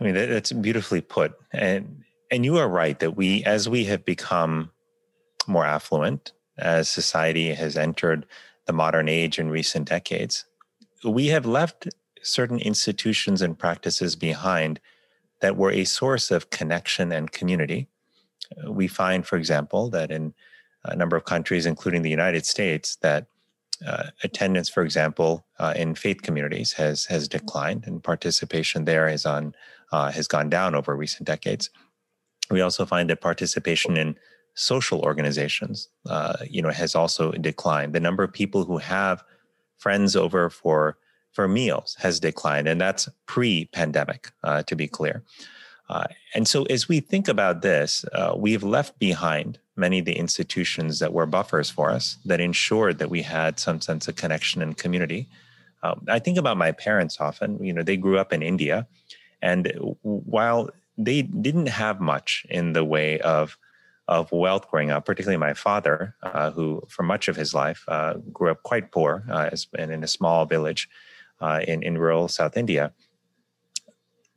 I 0.00 0.04
mean, 0.04 0.14
that's 0.14 0.52
beautifully 0.52 1.00
put. 1.00 1.34
And, 1.52 2.04
and 2.30 2.44
you 2.44 2.56
are 2.58 2.68
right 2.68 2.98
that 3.00 3.16
we, 3.16 3.42
as 3.44 3.68
we 3.68 3.84
have 3.86 4.04
become 4.04 4.70
more 5.48 5.66
affluent, 5.66 6.32
as 6.58 6.88
society 6.88 7.54
has 7.54 7.76
entered 7.76 8.26
the 8.66 8.72
modern 8.72 9.08
age 9.08 9.38
in 9.38 9.48
recent 9.50 9.88
decades, 9.88 10.44
we 11.04 11.28
have 11.28 11.46
left 11.46 11.88
certain 12.22 12.58
institutions 12.58 13.42
and 13.42 13.58
practices 13.58 14.16
behind 14.16 14.80
that 15.40 15.56
were 15.56 15.70
a 15.70 15.84
source 15.84 16.30
of 16.30 16.50
connection 16.50 17.12
and 17.12 17.32
community. 17.32 17.88
We 18.66 18.88
find, 18.88 19.26
for 19.26 19.36
example, 19.36 19.90
that 19.90 20.10
in 20.10 20.34
a 20.84 20.96
number 20.96 21.16
of 21.16 21.24
countries, 21.24 21.66
including 21.66 22.02
the 22.02 22.10
United 22.10 22.44
States, 22.44 22.96
that 22.96 23.26
uh, 23.86 24.04
attendance, 24.24 24.68
for 24.68 24.82
example, 24.82 25.46
uh, 25.58 25.72
in 25.76 25.94
faith 25.94 26.22
communities 26.22 26.72
has 26.72 27.04
has 27.06 27.28
declined, 27.28 27.86
and 27.86 28.02
participation 28.02 28.84
there 28.84 29.08
is 29.08 29.24
on 29.24 29.54
uh, 29.92 30.10
has 30.10 30.26
gone 30.26 30.50
down 30.50 30.74
over 30.74 30.96
recent 30.96 31.26
decades. 31.26 31.70
We 32.50 32.60
also 32.60 32.84
find 32.84 33.08
that 33.10 33.20
participation 33.20 33.96
in 33.96 34.16
social 34.58 35.00
organizations, 35.00 35.88
uh, 36.06 36.36
you 36.48 36.60
know, 36.60 36.70
has 36.70 36.94
also 36.94 37.32
declined. 37.32 37.94
The 37.94 38.00
number 38.00 38.22
of 38.22 38.32
people 38.32 38.64
who 38.64 38.78
have 38.78 39.22
friends 39.78 40.16
over 40.16 40.50
for 40.50 40.98
for 41.32 41.46
meals 41.46 41.96
has 42.00 42.18
declined, 42.18 42.66
and 42.66 42.80
that's 42.80 43.08
pre-pandemic, 43.26 44.32
uh, 44.42 44.62
to 44.64 44.74
be 44.74 44.88
clear. 44.88 45.22
Uh, 45.88 46.06
and 46.34 46.48
so, 46.48 46.64
as 46.64 46.88
we 46.88 47.00
think 47.00 47.28
about 47.28 47.62
this, 47.62 48.04
uh, 48.12 48.34
we've 48.36 48.64
left 48.64 48.98
behind 48.98 49.58
many 49.76 50.00
of 50.00 50.04
the 50.04 50.18
institutions 50.18 50.98
that 50.98 51.12
were 51.12 51.26
buffers 51.26 51.70
for 51.70 51.90
us 51.90 52.18
that 52.24 52.40
ensured 52.40 52.98
that 52.98 53.10
we 53.10 53.22
had 53.22 53.60
some 53.60 53.80
sense 53.80 54.08
of 54.08 54.16
connection 54.16 54.60
and 54.60 54.76
community. 54.76 55.28
Um, 55.82 56.04
I 56.08 56.18
think 56.18 56.36
about 56.36 56.56
my 56.56 56.72
parents 56.72 57.20
often. 57.20 57.62
You 57.62 57.72
know, 57.72 57.84
they 57.84 57.96
grew 57.96 58.18
up 58.18 58.32
in 58.32 58.42
India, 58.42 58.88
and 59.40 59.72
while 60.02 60.70
they 60.96 61.22
didn't 61.22 61.68
have 61.68 62.00
much 62.00 62.44
in 62.50 62.72
the 62.72 62.84
way 62.84 63.20
of 63.20 63.56
of 64.08 64.32
wealth 64.32 64.68
growing 64.70 64.90
up, 64.90 65.04
particularly 65.04 65.36
my 65.36 65.52
father, 65.52 66.16
uh, 66.22 66.50
who 66.50 66.82
for 66.88 67.02
much 67.02 67.28
of 67.28 67.36
his 67.36 67.54
life 67.54 67.84
uh, 67.88 68.14
grew 68.32 68.50
up 68.50 68.62
quite 68.62 68.90
poor 68.90 69.24
uh, 69.30 69.50
and 69.78 69.92
in 69.92 70.02
a 70.02 70.08
small 70.08 70.46
village 70.46 70.88
uh, 71.40 71.60
in, 71.68 71.82
in 71.82 71.98
rural 71.98 72.26
South 72.26 72.56
India, 72.56 72.92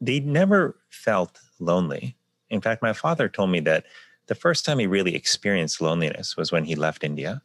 they 0.01 0.19
never 0.19 0.77
felt 0.89 1.39
lonely. 1.59 2.17
In 2.49 2.59
fact, 2.59 2.81
my 2.81 2.93
father 2.93 3.29
told 3.29 3.49
me 3.49 3.61
that 3.61 3.85
the 4.27 4.35
first 4.35 4.65
time 4.65 4.79
he 4.79 4.87
really 4.87 5.15
experienced 5.15 5.81
loneliness 5.81 6.35
was 6.35 6.51
when 6.51 6.65
he 6.65 6.75
left 6.75 7.03
India. 7.03 7.41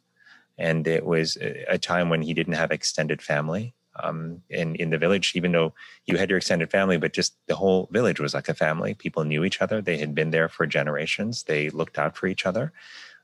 And 0.57 0.87
it 0.87 1.05
was 1.05 1.37
a 1.37 1.77
time 1.77 2.09
when 2.09 2.23
he 2.23 2.33
didn't 2.33 2.53
have 2.53 2.71
extended 2.71 3.21
family 3.21 3.75
um, 4.03 4.41
in 4.49 4.75
in 4.75 4.89
the 4.89 4.97
village, 4.97 5.33
even 5.35 5.51
though 5.51 5.73
you 6.05 6.17
had 6.17 6.29
your 6.29 6.37
extended 6.37 6.69
family, 6.69 6.97
but 6.97 7.13
just 7.13 7.35
the 7.47 7.55
whole 7.55 7.89
village 7.91 8.19
was 8.19 8.33
like 8.33 8.49
a 8.49 8.53
family. 8.53 8.93
People 8.93 9.23
knew 9.23 9.43
each 9.43 9.61
other. 9.61 9.81
They 9.81 9.97
had 9.97 10.13
been 10.15 10.31
there 10.31 10.49
for 10.49 10.65
generations. 10.65 11.43
They 11.43 11.69
looked 11.69 11.97
out 11.97 12.15
for 12.15 12.27
each 12.27 12.45
other, 12.45 12.73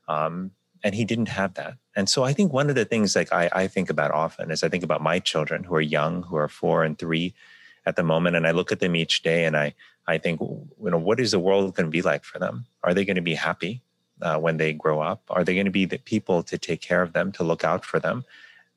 um, 0.08 0.50
and 0.82 0.94
he 0.94 1.04
didn't 1.04 1.28
have 1.28 1.54
that. 1.54 1.74
And 1.96 2.08
so 2.08 2.24
I 2.24 2.32
think 2.32 2.52
one 2.52 2.68
of 2.68 2.74
the 2.74 2.84
things 2.84 3.14
like 3.14 3.32
I, 3.32 3.48
I 3.52 3.66
think 3.68 3.90
about 3.90 4.10
often 4.10 4.50
is 4.50 4.62
I 4.62 4.68
think 4.68 4.84
about 4.84 5.00
my 5.00 5.18
children 5.18 5.64
who 5.64 5.74
are 5.74 5.80
young, 5.80 6.22
who 6.22 6.36
are 6.36 6.48
four 6.48 6.84
and 6.84 6.98
three 6.98 7.34
at 7.86 7.96
the 7.96 8.02
moment, 8.02 8.36
and 8.36 8.46
I 8.46 8.50
look 8.50 8.72
at 8.72 8.80
them 8.80 8.96
each 8.96 9.22
day, 9.22 9.44
and 9.44 9.56
I 9.56 9.74
I 10.06 10.18
think 10.18 10.40
you 10.40 10.90
know 10.90 10.98
what 10.98 11.20
is 11.20 11.30
the 11.30 11.38
world 11.40 11.74
going 11.74 11.86
to 11.86 11.90
be 11.90 12.02
like 12.02 12.24
for 12.24 12.38
them? 12.38 12.66
Are 12.82 12.94
they 12.94 13.04
going 13.04 13.16
to 13.16 13.22
be 13.22 13.34
happy? 13.34 13.82
Uh, 14.22 14.38
when 14.38 14.58
they 14.58 14.72
grow 14.72 15.00
up? 15.00 15.22
Are 15.28 15.42
they 15.42 15.54
going 15.54 15.66
to 15.66 15.72
be 15.72 15.86
the 15.86 15.98
people 15.98 16.44
to 16.44 16.56
take 16.56 16.80
care 16.80 17.02
of 17.02 17.12
them, 17.12 17.32
to 17.32 17.42
look 17.42 17.64
out 17.64 17.84
for 17.84 17.98
them? 17.98 18.24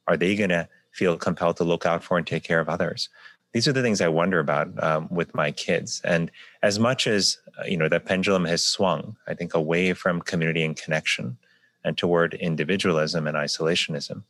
Are 0.07 0.17
they 0.17 0.35
going 0.35 0.49
to 0.49 0.67
feel 0.97 1.17
compelled 1.17 1.57
to 1.57 1.63
look 1.63 1.85
out 1.85 2.03
for 2.03 2.17
and 2.17 2.27
take 2.27 2.43
care 2.43 2.59
of 2.59 2.69
others. 2.69 3.09
These 3.53 3.67
are 3.67 3.73
the 3.73 3.81
things 3.81 4.01
i 4.01 4.07
wonder 4.07 4.39
about 4.39 4.67
um, 4.83 5.07
with 5.09 5.33
my 5.33 5.51
kids. 5.51 6.01
And 6.03 6.31
as 6.61 6.79
much 6.79 7.07
as 7.07 7.37
uh, 7.59 7.65
you 7.65 7.77
know 7.77 7.89
that 7.89 8.05
pendulum 8.05 8.45
has 8.45 8.63
swung 8.63 9.15
i 9.27 9.33
think 9.33 9.53
away 9.53 9.93
from 9.93 10.21
community 10.21 10.63
and 10.63 10.75
connection 10.75 11.37
and 11.83 11.97
toward 11.97 12.33
individualism 12.35 13.25
and 13.27 13.37
isolationism 13.37 14.23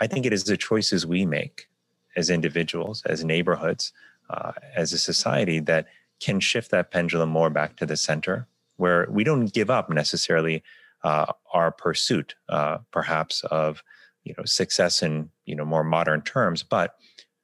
i 0.00 0.06
think 0.06 0.26
it 0.26 0.32
is 0.32 0.44
the 0.44 0.56
choices 0.56 1.06
we 1.06 1.24
make 1.26 1.68
as 2.16 2.30
individuals 2.30 3.02
as 3.06 3.24
neighborhoods 3.24 3.92
uh, 4.30 4.52
as 4.74 4.92
a 4.92 4.98
society 4.98 5.60
that 5.60 5.86
can 6.20 6.38
shift 6.38 6.70
that 6.70 6.90
pendulum 6.90 7.30
more 7.30 7.50
back 7.50 7.76
to 7.76 7.86
the 7.86 7.96
center, 7.96 8.46
where 8.76 9.06
we 9.10 9.24
don't 9.24 9.52
give 9.52 9.70
up 9.70 9.90
necessarily 9.90 10.62
uh, 11.02 11.26
our 11.52 11.70
pursuit, 11.70 12.34
uh, 12.48 12.78
perhaps 12.90 13.42
of 13.50 13.82
you 14.24 14.34
know 14.36 14.44
success 14.44 15.02
in 15.02 15.30
you 15.44 15.54
know 15.54 15.64
more 15.64 15.84
modern 15.84 16.22
terms, 16.22 16.62
but 16.62 16.94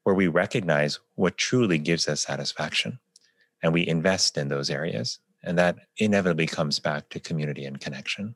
where 0.05 0.15
we 0.15 0.29
recognize 0.29 1.01
what 1.15 1.37
truly 1.37 1.79
gives 1.79 2.09
us 2.09 2.23
satisfaction, 2.23 2.99
and 3.62 3.73
we 3.73 3.87
invest 3.87 4.39
in 4.39 4.49
those 4.49 4.71
areas, 4.71 5.19
and 5.43 5.59
that 5.59 5.77
inevitably 5.99 6.47
comes 6.47 6.79
back 6.79 7.09
to 7.11 7.21
community 7.21 7.65
and 7.65 7.81
connection. 7.81 8.35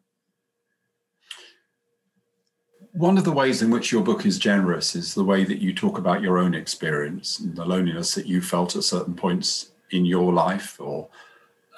One 2.93 3.17
of 3.17 3.25
the 3.25 3.33
ways 3.33 3.63
in 3.63 3.71
which 3.71 3.93
your 3.93 4.03
book 4.03 4.27
is 4.27 4.39
generous 4.39 4.97
is 4.97 5.15
the 5.15 5.23
way 5.23 5.45
that 5.45 5.61
you 5.61 5.73
talk 5.73 5.97
about 5.97 6.23
your 6.23 6.39
own 6.39 6.55
experience 6.55 7.39
and 7.39 7.55
the 7.55 7.65
loneliness 7.65 8.15
that 8.17 8.27
you 8.27 8.43
felt 8.43 8.75
at 8.75 8.83
certain 8.83 9.15
points 9.15 9.71
in 9.93 10.05
your 10.05 10.33
life 10.33 10.77
or 10.81 11.09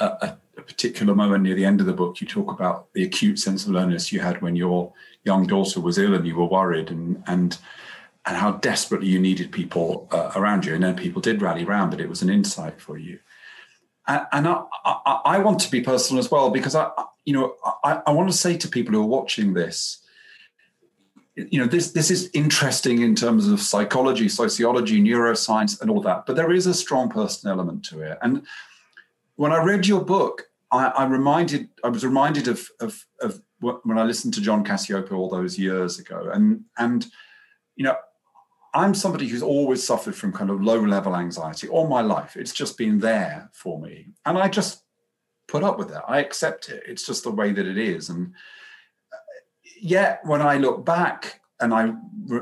a, 0.01 0.07
a, 0.22 0.38
particular 0.62 1.14
moment 1.14 1.42
near 1.42 1.55
the 1.55 1.64
end 1.64 1.81
of 1.81 1.87
the 1.87 1.92
book. 1.92 2.20
You 2.20 2.27
talk 2.27 2.53
about 2.53 2.92
the 2.92 3.03
acute 3.03 3.38
sense 3.38 3.64
of 3.64 3.72
loneliness 3.72 4.12
you 4.12 4.20
had 4.20 4.40
when 4.40 4.55
your 4.55 4.92
young 5.24 5.46
daughter 5.46 5.80
was 5.80 5.98
ill 5.98 6.14
and 6.14 6.26
you 6.26 6.37
were 6.37 6.46
worried 6.46 6.90
and, 6.90 7.22
and, 7.26 7.58
and 8.26 8.37
how 8.37 8.52
desperately 8.52 9.08
you 9.08 9.18
needed 9.18 9.52
people 9.52 10.08
uh, 10.11 10.32
around 10.35 10.64
you. 10.64 10.74
And 10.74 10.82
then 10.82 10.96
people 10.96 11.22
did 11.22 11.42
rally 11.42 11.64
around, 11.64 11.90
but 11.90 12.00
it 12.00 12.08
was 12.08 12.22
an 12.22 12.30
insight 12.30 12.80
for 12.80 12.98
you. 12.98 13.18
And, 14.06 14.26
and 14.32 14.48
I, 14.48 14.62
I, 14.85 15.20
I, 15.24 15.38
want 15.38 15.61
to 15.61 15.70
be 15.70 15.80
personal 15.80 16.18
as 16.18 16.30
well 16.30 16.50
because 16.50 16.74
I, 16.74 16.90
you 17.24 17.32
know, 17.32 17.54
I, 17.85 18.02
I 18.06 18.11
want 18.11 18.30
to 18.30 18.37
say 18.37 18.56
to 18.56 18.68
people 18.68 18.94
who 18.94 19.02
are 19.02 19.06
watching 19.06 19.54
this, 19.54 20.02
you 21.35 21.58
know 21.58 21.66
this 21.66 21.92
this 21.92 22.11
is 22.11 22.30
interesting 22.35 23.00
in 23.00 23.14
terms 23.14 23.48
of 23.48 23.61
psychology 23.61 24.28
sociology 24.28 25.00
neuroscience 25.00 25.80
and 25.80 25.90
all 25.90 26.02
that 26.02 26.26
but 26.26 26.37
there 26.37 26.52
is 26.52 26.66
a 26.66 26.74
strong 26.74 27.08
personal 27.08 27.54
element 27.54 27.85
to 27.85 28.02
it 28.02 28.18
and 28.22 28.42
when 29.37 29.52
i 29.52 29.62
read 29.62 29.87
your 29.87 30.04
book 30.04 30.50
i, 30.70 30.88
I 30.88 31.06
reminded 31.06 31.70
i 31.82 31.88
was 31.88 32.04
reminded 32.04 32.48
of, 32.48 32.68
of 32.80 33.06
of 33.20 33.40
when 33.62 33.98
i 33.98 34.03
listened 34.03 34.35
to 34.35 34.40
john 34.40 34.64
cacioppo 34.64 35.12
all 35.12 35.31
those 35.31 35.59
years 35.59 35.98
ago 35.98 36.31
and 36.33 36.62
and 36.79 37.07
you 37.77 37.85
know 37.85 37.96
i'm 38.75 38.94
somebody 38.94 39.29
who's 39.29 39.42
always 39.42 39.85
suffered 39.87 40.14
from 40.14 40.33
kind 40.33 40.51
of 40.51 40.62
low 40.62 40.81
level 40.81 41.16
anxiety 41.16 41.68
all 41.68 41.88
my 41.88 42.01
life 42.01 42.37
it's 42.37 42.53
just 42.53 42.77
been 42.77 42.98
there 42.98 43.51
for 43.53 43.81
me 43.81 44.09
and 44.27 44.37
i 44.38 44.48
just 44.48 44.83
put 45.48 45.62
up 45.62 45.79
with 45.79 45.90
it 45.90 46.03
i 46.09 46.18
accept 46.18 46.68
it 46.68 46.83
it's 46.87 47.07
just 47.07 47.25
the 47.25 47.31
way 47.31 47.53
that 47.53 47.66
it 47.66 47.79
is 47.79 48.09
and 48.09 48.33
uh, 49.12 49.16
yet 49.83 50.20
when 50.25 50.40
I 50.40 50.57
look 50.57 50.87
back 50.87 51.40
and 51.62 51.72
I 51.75 51.92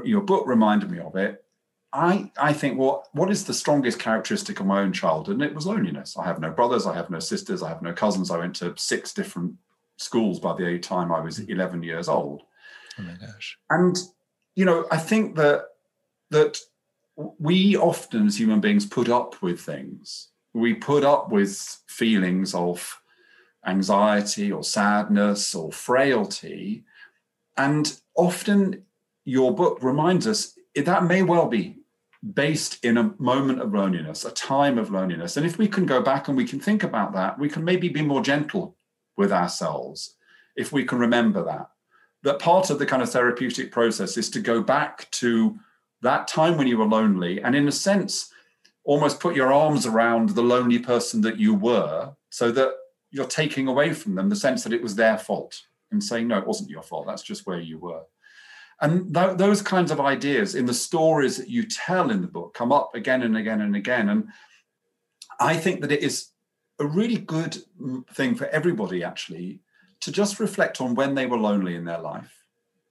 your 0.04 0.22
book 0.22 0.46
reminded 0.46 0.90
me 0.90 0.98
of 0.98 1.14
it, 1.16 1.44
I 1.92 2.30
I 2.38 2.52
think 2.52 2.78
well, 2.78 3.08
what 3.12 3.30
is 3.30 3.44
the 3.44 3.54
strongest 3.54 3.98
characteristic 3.98 4.60
of 4.60 4.66
my 4.66 4.80
own 4.80 4.92
childhood? 4.92 5.36
And 5.36 5.42
it 5.42 5.54
was 5.54 5.66
loneliness. 5.66 6.16
I 6.16 6.24
have 6.24 6.40
no 6.40 6.50
brothers, 6.50 6.86
I 6.86 6.94
have 6.94 7.10
no 7.10 7.18
sisters, 7.18 7.62
I 7.62 7.68
have 7.68 7.82
no 7.82 7.92
cousins. 7.92 8.30
I 8.30 8.38
went 8.38 8.56
to 8.56 8.74
six 8.76 9.12
different 9.12 9.54
schools 10.00 10.40
by 10.40 10.54
the 10.56 10.78
time 10.78 11.12
I 11.12 11.20
was 11.20 11.38
hmm. 11.38 11.50
11 11.50 11.82
years 11.82 12.08
old. 12.08 12.42
Oh 12.98 13.02
my 13.02 13.14
gosh. 13.14 13.58
And 13.68 13.96
you 14.56 14.64
know, 14.64 14.86
I 14.90 14.96
think 14.96 15.36
that 15.36 15.66
that 16.30 16.58
we 17.38 17.76
often 17.76 18.26
as 18.26 18.38
human 18.38 18.60
beings 18.60 18.86
put 18.86 19.08
up 19.08 19.42
with 19.42 19.60
things. 19.60 20.28
We 20.54 20.74
put 20.74 21.04
up 21.04 21.30
with 21.30 21.78
feelings 21.86 22.54
of 22.54 23.00
anxiety 23.66 24.50
or 24.50 24.64
sadness 24.64 25.54
or 25.54 25.70
frailty 25.70 26.84
and 27.56 28.00
often 28.16 28.84
your 29.26 29.54
book 29.54 29.82
reminds 29.82 30.26
us 30.26 30.58
that 30.74 31.04
may 31.04 31.22
well 31.22 31.46
be 31.46 31.76
based 32.34 32.82
in 32.84 32.96
a 32.96 33.14
moment 33.18 33.60
of 33.60 33.74
loneliness, 33.74 34.24
a 34.24 34.30
time 34.30 34.78
of 34.78 34.90
loneliness. 34.90 35.36
And 35.36 35.44
if 35.44 35.58
we 35.58 35.68
can 35.68 35.84
go 35.84 36.00
back 36.00 36.28
and 36.28 36.36
we 36.36 36.46
can 36.46 36.58
think 36.58 36.82
about 36.82 37.12
that, 37.12 37.38
we 37.38 37.48
can 37.50 37.64
maybe 37.64 37.88
be 37.88 38.02
more 38.02 38.22
gentle 38.22 38.76
with 39.16 39.32
ourselves 39.32 40.16
if 40.56 40.72
we 40.72 40.84
can 40.84 40.98
remember 40.98 41.44
that. 41.44 41.68
That 42.22 42.38
part 42.38 42.70
of 42.70 42.78
the 42.78 42.86
kind 42.86 43.02
of 43.02 43.10
therapeutic 43.10 43.72
process 43.72 44.16
is 44.16 44.28
to 44.30 44.40
go 44.40 44.62
back 44.62 45.10
to 45.12 45.58
that 46.02 46.28
time 46.28 46.56
when 46.56 46.66
you 46.66 46.78
were 46.78 46.86
lonely 46.86 47.40
and, 47.40 47.54
in 47.54 47.68
a 47.68 47.72
sense, 47.72 48.30
almost 48.84 49.20
put 49.20 49.36
your 49.36 49.52
arms 49.52 49.86
around 49.86 50.30
the 50.30 50.42
lonely 50.42 50.78
person 50.78 51.20
that 51.22 51.38
you 51.38 51.54
were 51.54 52.12
so 52.30 52.50
that 52.52 52.74
you're 53.10 53.26
taking 53.26 53.68
away 53.68 53.92
from 53.92 54.14
them 54.14 54.28
the 54.28 54.36
sense 54.36 54.64
that 54.64 54.72
it 54.72 54.82
was 54.82 54.94
their 54.94 55.18
fault 55.18 55.62
and 55.90 56.02
saying, 56.02 56.28
no, 56.28 56.38
it 56.38 56.46
wasn't 56.46 56.70
your 56.70 56.82
fault. 56.82 57.06
That's 57.06 57.22
just 57.22 57.46
where 57.46 57.60
you 57.60 57.78
were. 57.78 58.02
And 58.80 59.14
th- 59.14 59.36
those 59.36 59.60
kinds 59.60 59.90
of 59.90 60.00
ideas 60.00 60.54
in 60.54 60.64
the 60.64 60.74
stories 60.74 61.36
that 61.36 61.48
you 61.48 61.64
tell 61.64 62.10
in 62.10 62.22
the 62.22 62.26
book 62.26 62.54
come 62.54 62.72
up 62.72 62.94
again 62.94 63.22
and 63.22 63.36
again 63.36 63.60
and 63.60 63.76
again. 63.76 64.08
And 64.08 64.28
I 65.38 65.56
think 65.56 65.80
that 65.82 65.92
it 65.92 66.02
is 66.02 66.28
a 66.80 66.86
really 66.86 67.18
good 67.18 67.58
thing 68.12 68.34
for 68.34 68.46
everybody, 68.46 69.04
actually, 69.04 69.60
to 70.00 70.10
just 70.10 70.40
reflect 70.40 70.80
on 70.80 70.94
when 70.94 71.14
they 71.14 71.26
were 71.26 71.38
lonely 71.38 71.76
in 71.76 71.84
their 71.84 72.00
life 72.00 72.34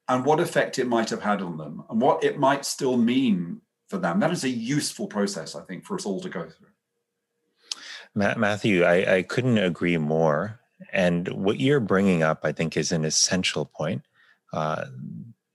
and 0.07 0.23
what 0.23 0.39
effect 0.39 0.79
it 0.79 0.87
might 0.87 1.09
have 1.09 1.23
had 1.23 1.41
on 1.41 1.57
them 1.57 1.83
and 1.89 1.99
what 1.99 2.23
it 2.23 2.37
might 2.39 2.65
still 2.65 2.97
mean 2.97 3.61
for 3.87 3.97
them. 3.97 4.19
That 4.19 4.31
is 4.31 4.43
a 4.43 4.49
useful 4.49 5.07
process, 5.07 5.55
I 5.55 5.63
think, 5.63 5.85
for 5.85 5.95
us 5.95 6.05
all 6.05 6.21
to 6.21 6.29
go 6.29 6.43
through. 6.43 6.67
Matthew, 8.15 8.83
I, 8.83 9.17
I 9.17 9.21
couldn't 9.23 9.57
agree 9.57 9.97
more. 9.97 10.59
And 10.93 11.27
what 11.29 11.59
you're 11.59 11.79
bringing 11.79 12.23
up, 12.23 12.41
I 12.43 12.51
think, 12.51 12.77
is 12.77 12.91
an 12.91 13.05
essential 13.05 13.65
point 13.65 14.03
uh, 14.53 14.85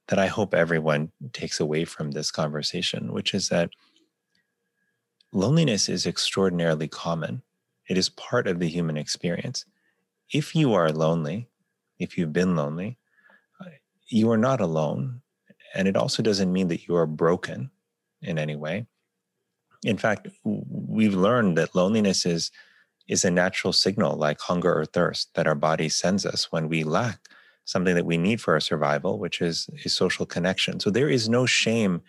that 0.09 0.19
I 0.19 0.27
hope 0.27 0.55
everyone 0.55 1.11
takes 1.33 1.61
away 1.61 1.85
from 1.85 2.11
this 2.11 2.31
conversation, 2.31 3.13
which 3.13 3.33
is 3.33 3.49
that 3.49 3.71
loneliness 5.33 5.89
is 5.89 6.07
extraordinarily 6.07 6.89
common. 6.89 7.43
It 7.89 7.99
is 7.99 8.09
part 8.09 8.47
of 8.47 8.59
the 8.59 8.69
human 8.69 8.97
experience. 8.97 9.65
If 10.33 10.55
you 10.55 10.73
are 10.75 10.91
lonely, 10.91 11.49
if 11.99 12.17
you've 12.17 12.33
been 12.33 12.57
lonely, 12.57 12.99
uh, 13.61 13.71
you 14.09 14.31
are 14.31 14.39
not 14.39 14.61
alone. 14.61 15.23
And 15.75 15.89
it 15.89 15.97
also 15.97 16.23
doesn't 16.23 16.53
mean 16.53 16.69
that 16.69 16.87
you 16.87 16.97
are 16.97 17.07
broken 17.07 17.71
in 18.23 18.39
any 18.39 18.57
way. 18.57 18.87
In 19.85 19.99
fact, 19.99 20.29
we've 20.45 21.15
learned 21.15 21.59
that 21.59 21.75
loneliness 21.75 22.25
is 22.27 22.51
is 23.07 23.25
a 23.25 23.31
natural 23.31 23.73
signal 23.73 24.17
like 24.17 24.41
hunger 24.41 24.79
or 24.79 24.87
thirst 24.87 25.29
that 25.35 25.47
our 25.47 25.55
body 25.55 25.91
sends 25.91 26.25
us 26.25 26.51
when 26.51 26.71
we 26.71 26.85
lack 26.85 27.21
something 27.67 27.95
that 27.95 28.07
we 28.07 28.17
need 28.17 28.41
for 28.41 28.55
our 28.55 28.61
survival, 28.61 29.19
which 29.19 29.43
is, 29.43 29.69
a 29.85 29.89
social 29.89 30.27
connection. 30.27 30.81
So 30.81 30.91
there 30.91 31.11
is 31.11 31.29
no 31.29 31.45
shame 31.47 32.01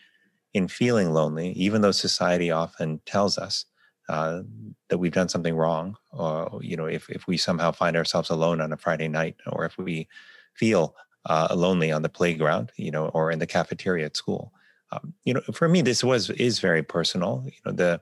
in 0.53 0.67
feeling 0.69 1.11
lonely, 1.11 1.51
even 1.51 1.81
though 1.81 1.91
society 1.91 2.49
often 2.49 3.01
tells 3.05 3.37
us 3.37 3.65
uh, 4.09 4.41
that 4.89 4.97
we've 4.97 5.13
done 5.13 5.29
something 5.29 5.55
wrong, 5.55 5.97
or 6.11 6.59
you 6.61 6.77
know, 6.77 6.85
if 6.85 7.09
if 7.09 7.27
we 7.27 7.37
somehow 7.37 7.71
find 7.71 7.95
ourselves 7.97 8.29
alone 8.29 8.61
on 8.61 8.73
a 8.73 8.77
Friday 8.77 9.07
night, 9.07 9.35
or 9.47 9.65
if 9.65 9.77
we 9.77 10.07
feel 10.53 10.95
uh, 11.25 11.53
lonely 11.55 11.91
on 11.91 12.01
the 12.01 12.09
playground, 12.09 12.71
you 12.77 12.91
know, 12.91 13.07
or 13.09 13.31
in 13.31 13.39
the 13.39 13.47
cafeteria 13.47 14.05
at 14.05 14.17
school. 14.17 14.53
Um, 14.91 15.13
you 15.23 15.33
know, 15.33 15.41
for 15.53 15.67
me, 15.67 15.81
this 15.81 16.03
was 16.03 16.29
is 16.31 16.59
very 16.59 16.83
personal. 16.83 17.43
You 17.45 17.51
know, 17.65 17.71
the 17.71 18.01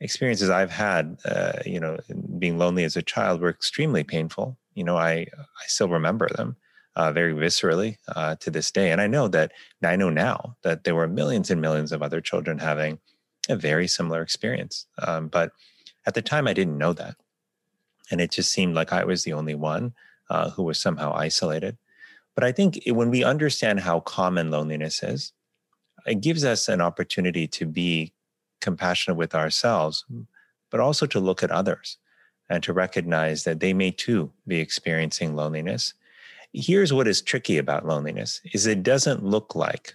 experiences 0.00 0.50
I've 0.50 0.70
had, 0.70 1.16
uh, 1.24 1.60
you 1.64 1.80
know, 1.80 1.98
being 2.38 2.58
lonely 2.58 2.84
as 2.84 2.96
a 2.96 3.02
child 3.02 3.40
were 3.40 3.48
extremely 3.48 4.04
painful. 4.04 4.58
You 4.74 4.84
know, 4.84 4.96
I 4.96 5.26
I 5.38 5.66
still 5.66 5.88
remember 5.88 6.28
them 6.28 6.56
uh, 6.96 7.12
very 7.12 7.32
viscerally 7.32 7.96
uh, 8.14 8.36
to 8.36 8.50
this 8.50 8.70
day, 8.70 8.90
and 8.90 9.00
I 9.00 9.06
know 9.06 9.28
that 9.28 9.52
I 9.82 9.96
know 9.96 10.10
now 10.10 10.56
that 10.62 10.84
there 10.84 10.94
were 10.94 11.08
millions 11.08 11.50
and 11.50 11.60
millions 11.60 11.92
of 11.92 12.02
other 12.02 12.20
children 12.20 12.58
having 12.58 12.98
a 13.48 13.56
very 13.56 13.88
similar 13.88 14.22
experience. 14.22 14.86
Um, 14.98 15.28
but 15.28 15.52
at 16.06 16.14
the 16.14 16.22
time, 16.22 16.46
I 16.46 16.52
didn't 16.52 16.78
know 16.78 16.92
that, 16.94 17.16
and 18.10 18.20
it 18.20 18.30
just 18.30 18.52
seemed 18.52 18.74
like 18.74 18.92
I 18.92 19.04
was 19.04 19.24
the 19.24 19.32
only 19.32 19.54
one 19.54 19.94
uh, 20.30 20.50
who 20.50 20.62
was 20.62 20.80
somehow 20.80 21.12
isolated. 21.14 21.76
But 22.34 22.44
I 22.44 22.52
think 22.52 22.80
when 22.86 23.10
we 23.10 23.24
understand 23.24 23.80
how 23.80 24.00
common 24.00 24.50
loneliness 24.50 25.02
is, 25.02 25.32
it 26.06 26.20
gives 26.20 26.44
us 26.44 26.68
an 26.68 26.80
opportunity 26.80 27.46
to 27.48 27.66
be 27.66 28.12
compassionate 28.60 29.16
with 29.16 29.34
ourselves, 29.34 30.04
but 30.70 30.80
also 30.80 31.06
to 31.06 31.20
look 31.20 31.42
at 31.42 31.50
others 31.50 31.98
and 32.48 32.62
to 32.62 32.72
recognize 32.72 33.44
that 33.44 33.60
they 33.60 33.72
may 33.72 33.90
too 33.90 34.32
be 34.46 34.58
experiencing 34.58 35.34
loneliness. 35.34 35.94
Here's 36.52 36.92
what 36.92 37.08
is 37.08 37.22
tricky 37.22 37.58
about 37.58 37.86
loneliness 37.86 38.40
is 38.52 38.66
it 38.66 38.82
doesn't 38.82 39.24
look 39.24 39.54
like 39.54 39.94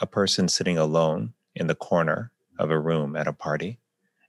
a 0.00 0.06
person 0.06 0.48
sitting 0.48 0.78
alone 0.78 1.32
in 1.54 1.66
the 1.66 1.74
corner 1.74 2.30
of 2.58 2.70
a 2.70 2.78
room 2.78 3.16
at 3.16 3.28
a 3.28 3.32
party. 3.32 3.78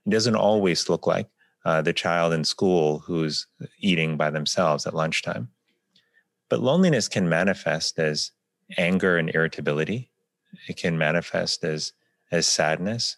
It 0.06 0.10
doesn't 0.10 0.36
always 0.36 0.88
look 0.88 1.06
like 1.06 1.28
uh, 1.64 1.82
the 1.82 1.92
child 1.92 2.32
in 2.32 2.44
school 2.44 3.00
who's 3.00 3.46
eating 3.78 4.16
by 4.16 4.30
themselves 4.30 4.86
at 4.86 4.94
lunchtime. 4.94 5.48
But 6.48 6.60
loneliness 6.60 7.08
can 7.08 7.28
manifest 7.28 7.98
as 7.98 8.32
anger 8.76 9.18
and 9.18 9.34
irritability. 9.34 10.10
It 10.68 10.76
can 10.76 10.96
manifest 10.96 11.64
as 11.64 11.92
as 12.30 12.46
sadness 12.46 13.16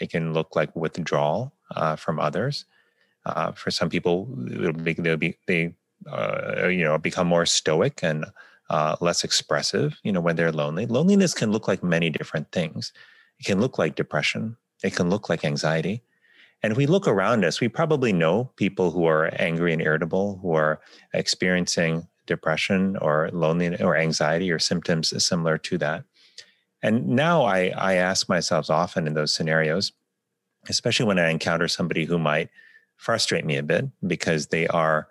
it 0.00 0.10
can 0.10 0.32
look 0.32 0.56
like 0.56 0.74
withdrawal 0.74 1.52
uh, 1.76 1.96
from 1.96 2.18
others. 2.18 2.64
Uh, 3.24 3.52
for 3.52 3.70
some 3.70 3.88
people, 3.88 4.28
it'll 4.50 4.72
be, 4.72 4.94
they'll 4.94 5.16
be 5.16 5.36
they 5.46 5.74
uh, 6.10 6.66
you 6.66 6.84
know 6.84 6.98
become 6.98 7.26
more 7.26 7.46
stoic 7.46 8.02
and 8.02 8.26
uh, 8.70 8.96
less 9.00 9.22
expressive. 9.22 9.98
You 10.02 10.12
know 10.12 10.20
when 10.20 10.36
they're 10.36 10.52
lonely. 10.52 10.86
Loneliness 10.86 11.34
can 11.34 11.52
look 11.52 11.68
like 11.68 11.82
many 11.82 12.10
different 12.10 12.50
things. 12.50 12.92
It 13.42 13.46
can 13.46 13.60
look 13.60 13.76
like 13.76 13.96
depression. 13.96 14.56
It 14.84 14.94
can 14.94 15.10
look 15.10 15.28
like 15.28 15.44
anxiety. 15.44 16.04
And 16.62 16.70
if 16.70 16.76
we 16.76 16.86
look 16.86 17.08
around 17.08 17.44
us, 17.44 17.60
we 17.60 17.66
probably 17.66 18.12
know 18.12 18.52
people 18.54 18.92
who 18.92 19.04
are 19.06 19.32
angry 19.40 19.72
and 19.72 19.82
irritable, 19.82 20.38
who 20.40 20.54
are 20.54 20.80
experiencing 21.12 22.06
depression 22.26 22.96
or 22.98 23.30
loneliness 23.32 23.80
or 23.80 23.96
anxiety 23.96 24.52
or 24.52 24.60
symptoms 24.60 25.12
similar 25.24 25.58
to 25.58 25.76
that. 25.78 26.04
And 26.84 27.08
now 27.08 27.42
I, 27.42 27.72
I 27.76 27.94
ask 27.94 28.28
myself 28.28 28.70
often 28.70 29.08
in 29.08 29.14
those 29.14 29.34
scenarios, 29.34 29.90
especially 30.68 31.06
when 31.06 31.18
I 31.18 31.30
encounter 31.30 31.66
somebody 31.66 32.04
who 32.04 32.20
might 32.20 32.48
frustrate 32.94 33.44
me 33.44 33.56
a 33.56 33.64
bit 33.64 33.86
because 34.06 34.46
they 34.46 34.68
are 34.68 35.08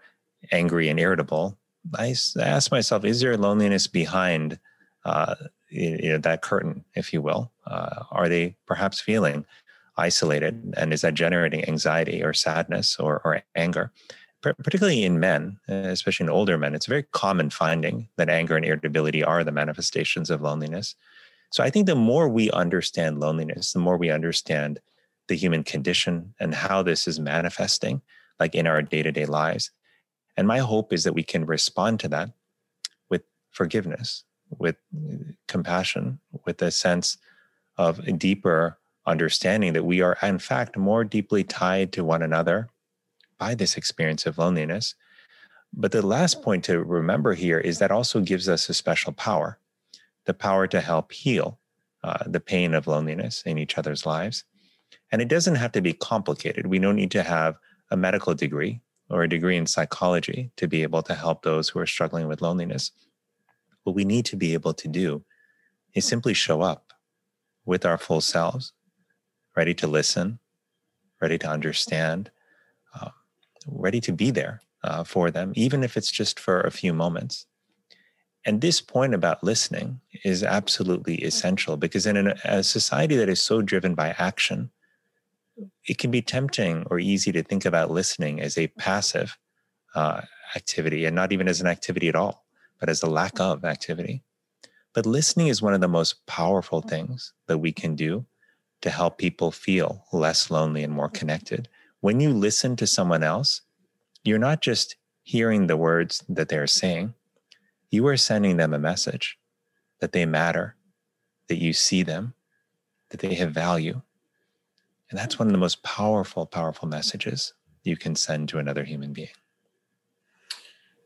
angry 0.53 0.87
and 0.87 0.97
irritable, 1.01 1.57
I 1.93 2.15
ask 2.39 2.71
myself, 2.71 3.03
is 3.03 3.19
there 3.19 3.35
loneliness 3.35 3.87
behind 3.87 4.57
uh, 5.03 5.35
you 5.71 6.09
know, 6.09 6.17
that 6.17 6.41
curtain, 6.41 6.83
if 6.95 7.13
you 7.13 7.21
will? 7.21 7.51
Uh, 7.65 8.03
are 8.11 8.29
they 8.29 8.55
perhaps 8.65 8.99
feeling 8.99 9.45
isolated? 9.97 10.73
And 10.77 10.93
is 10.93 11.01
that 11.01 11.13
generating 11.13 11.67
anxiety 11.67 12.23
or 12.23 12.33
sadness 12.33 12.97
or, 12.99 13.21
or 13.23 13.41
anger? 13.55 13.91
particularly 14.41 15.03
in 15.03 15.19
men, 15.19 15.59
especially 15.67 16.25
in 16.25 16.29
older 16.29 16.57
men, 16.57 16.73
it's 16.73 16.87
a 16.87 16.89
very 16.89 17.03
common 17.11 17.49
finding 17.49 18.07
that 18.17 18.29
anger 18.29 18.55
and 18.55 18.65
irritability 18.65 19.23
are 19.23 19.43
the 19.43 19.51
manifestations 19.51 20.29
of 20.29 20.41
loneliness. 20.41 20.95
So 21.51 21.63
I 21.63 21.69
think 21.69 21.85
the 21.85 21.95
more 21.95 22.27
we 22.27 22.49
understand 22.51 23.19
loneliness, 23.19 23.73
the 23.73 23.79
more 23.79 23.97
we 23.97 24.09
understand 24.09 24.79
the 25.27 25.35
human 25.35 25.63
condition 25.63 26.33
and 26.39 26.55
how 26.55 26.81
this 26.81 27.07
is 27.07 27.19
manifesting, 27.19 28.01
like 28.39 28.55
in 28.55 28.67
our 28.67 28.81
day 28.81 29.03
to 29.03 29.11
day 29.11 29.25
lives. 29.25 29.69
And 30.37 30.47
my 30.47 30.59
hope 30.59 30.91
is 30.91 31.03
that 31.03 31.13
we 31.13 31.23
can 31.23 31.45
respond 31.45 31.99
to 31.99 32.07
that 32.07 32.31
with 33.09 33.23
forgiveness, 33.51 34.23
with 34.57 34.75
compassion, 35.47 36.19
with 36.45 36.61
a 36.61 36.71
sense 36.71 37.17
of 37.77 37.99
a 37.99 38.11
deeper 38.11 38.77
understanding 39.05 39.73
that 39.73 39.85
we 39.85 40.01
are, 40.01 40.17
in 40.21 40.39
fact, 40.39 40.77
more 40.77 41.03
deeply 41.03 41.43
tied 41.43 41.91
to 41.93 42.03
one 42.03 42.21
another 42.21 42.69
by 43.37 43.55
this 43.55 43.77
experience 43.77 44.25
of 44.25 44.37
loneliness. 44.37 44.95
But 45.73 45.91
the 45.91 46.05
last 46.05 46.41
point 46.41 46.63
to 46.65 46.83
remember 46.83 47.33
here 47.33 47.59
is 47.59 47.79
that 47.79 47.91
also 47.91 48.19
gives 48.19 48.47
us 48.49 48.69
a 48.69 48.73
special 48.73 49.13
power 49.13 49.57
the 50.25 50.33
power 50.35 50.67
to 50.67 50.79
help 50.79 51.11
heal 51.11 51.57
uh, 52.03 52.23
the 52.27 52.39
pain 52.39 52.75
of 52.75 52.85
loneliness 52.85 53.41
in 53.43 53.57
each 53.57 53.77
other's 53.77 54.05
lives. 54.05 54.43
And 55.11 55.21
it 55.21 55.27
doesn't 55.27 55.55
have 55.55 55.71
to 55.71 55.81
be 55.81 55.93
complicated. 55.93 56.67
We 56.67 56.77
don't 56.79 56.95
need 56.95 57.11
to 57.11 57.23
have 57.23 57.57
a 57.89 57.97
medical 57.97 58.33
degree 58.33 58.81
or 59.09 59.23
a 59.23 59.29
degree 59.29 59.57
in 59.57 59.65
psychology 59.65 60.51
to 60.57 60.67
be 60.67 60.83
able 60.83 61.01
to 61.03 61.15
help 61.15 61.41
those 61.41 61.69
who 61.69 61.79
are 61.79 61.87
struggling 61.87 62.27
with 62.27 62.41
loneliness. 62.41 62.91
What 63.83 63.95
we 63.95 64.05
need 64.05 64.25
to 64.25 64.35
be 64.35 64.53
able 64.53 64.73
to 64.75 64.87
do 64.87 65.23
is 65.93 66.05
simply 66.05 66.33
show 66.33 66.61
up 66.61 66.93
with 67.65 67.85
our 67.85 67.97
full 67.97 68.21
selves, 68.21 68.73
ready 69.55 69.73
to 69.75 69.87
listen, 69.87 70.39
ready 71.21 71.37
to 71.37 71.47
understand, 71.47 72.31
uh, 72.99 73.09
ready 73.67 74.01
to 74.01 74.11
be 74.11 74.31
there 74.31 74.61
uh, 74.83 75.03
for 75.03 75.31
them, 75.31 75.53
even 75.55 75.83
if 75.83 75.97
it's 75.97 76.11
just 76.11 76.39
for 76.39 76.61
a 76.61 76.71
few 76.71 76.93
moments. 76.93 77.45
And 78.45 78.59
this 78.59 78.81
point 78.81 79.13
about 79.13 79.43
listening 79.43 80.01
is 80.23 80.43
absolutely 80.43 81.15
essential 81.23 81.77
because 81.77 82.07
in 82.07 82.33
a 82.43 82.63
society 82.63 83.15
that 83.17 83.29
is 83.29 83.41
so 83.41 83.61
driven 83.61 83.93
by 83.93 84.15
action, 84.17 84.71
it 85.87 85.99
can 85.99 86.09
be 86.09 86.23
tempting 86.23 86.85
or 86.89 86.97
easy 86.97 87.31
to 87.33 87.43
think 87.43 87.65
about 87.65 87.91
listening 87.91 88.41
as 88.41 88.57
a 88.57 88.67
passive 88.67 89.37
uh, 89.93 90.21
activity 90.55 91.05
and 91.05 91.15
not 91.15 91.31
even 91.31 91.47
as 91.47 91.61
an 91.61 91.67
activity 91.67 92.07
at 92.07 92.15
all, 92.15 92.45
but 92.81 92.89
as 92.89 93.03
a 93.03 93.09
lack 93.09 93.39
of 93.39 93.63
activity. 93.63 94.23
But 94.93 95.05
listening 95.05 95.47
is 95.47 95.61
one 95.61 95.73
of 95.73 95.79
the 95.79 95.87
most 95.87 96.25
powerful 96.25 96.81
things 96.81 97.31
that 97.47 97.59
we 97.59 97.71
can 97.71 97.95
do 97.95 98.25
to 98.81 98.89
help 98.89 99.17
people 99.17 99.51
feel 99.51 100.03
less 100.11 100.51
lonely 100.51 100.83
and 100.83 100.91
more 100.91 101.07
connected. 101.07 101.69
When 102.01 102.19
you 102.19 102.31
listen 102.31 102.75
to 102.77 102.87
someone 102.87 103.23
else, 103.23 103.61
you're 104.23 104.39
not 104.39 104.61
just 104.61 104.97
hearing 105.23 105.67
the 105.67 105.77
words 105.77 106.23
that 106.27 106.49
they're 106.49 106.67
saying, 106.67 107.13
you 107.91 108.05
are 108.07 108.17
sending 108.17 108.57
them 108.57 108.73
a 108.73 108.79
message 108.79 109.37
that 109.99 110.11
they 110.11 110.25
matter, 110.25 110.75
that 111.47 111.61
you 111.61 111.73
see 111.73 112.01
them, 112.01 112.33
that 113.09 113.19
they 113.19 113.35
have 113.35 113.51
value. 113.51 114.01
And 115.11 115.19
that's 115.19 115.37
one 115.37 115.47
of 115.47 115.51
the 115.51 115.59
most 115.59 115.83
powerful, 115.83 116.47
powerful 116.47 116.87
messages 116.87 117.53
you 117.83 117.95
can 117.95 118.15
send 118.15 118.49
to 118.49 118.57
another 118.57 118.83
human 118.83 119.13
being. 119.13 119.29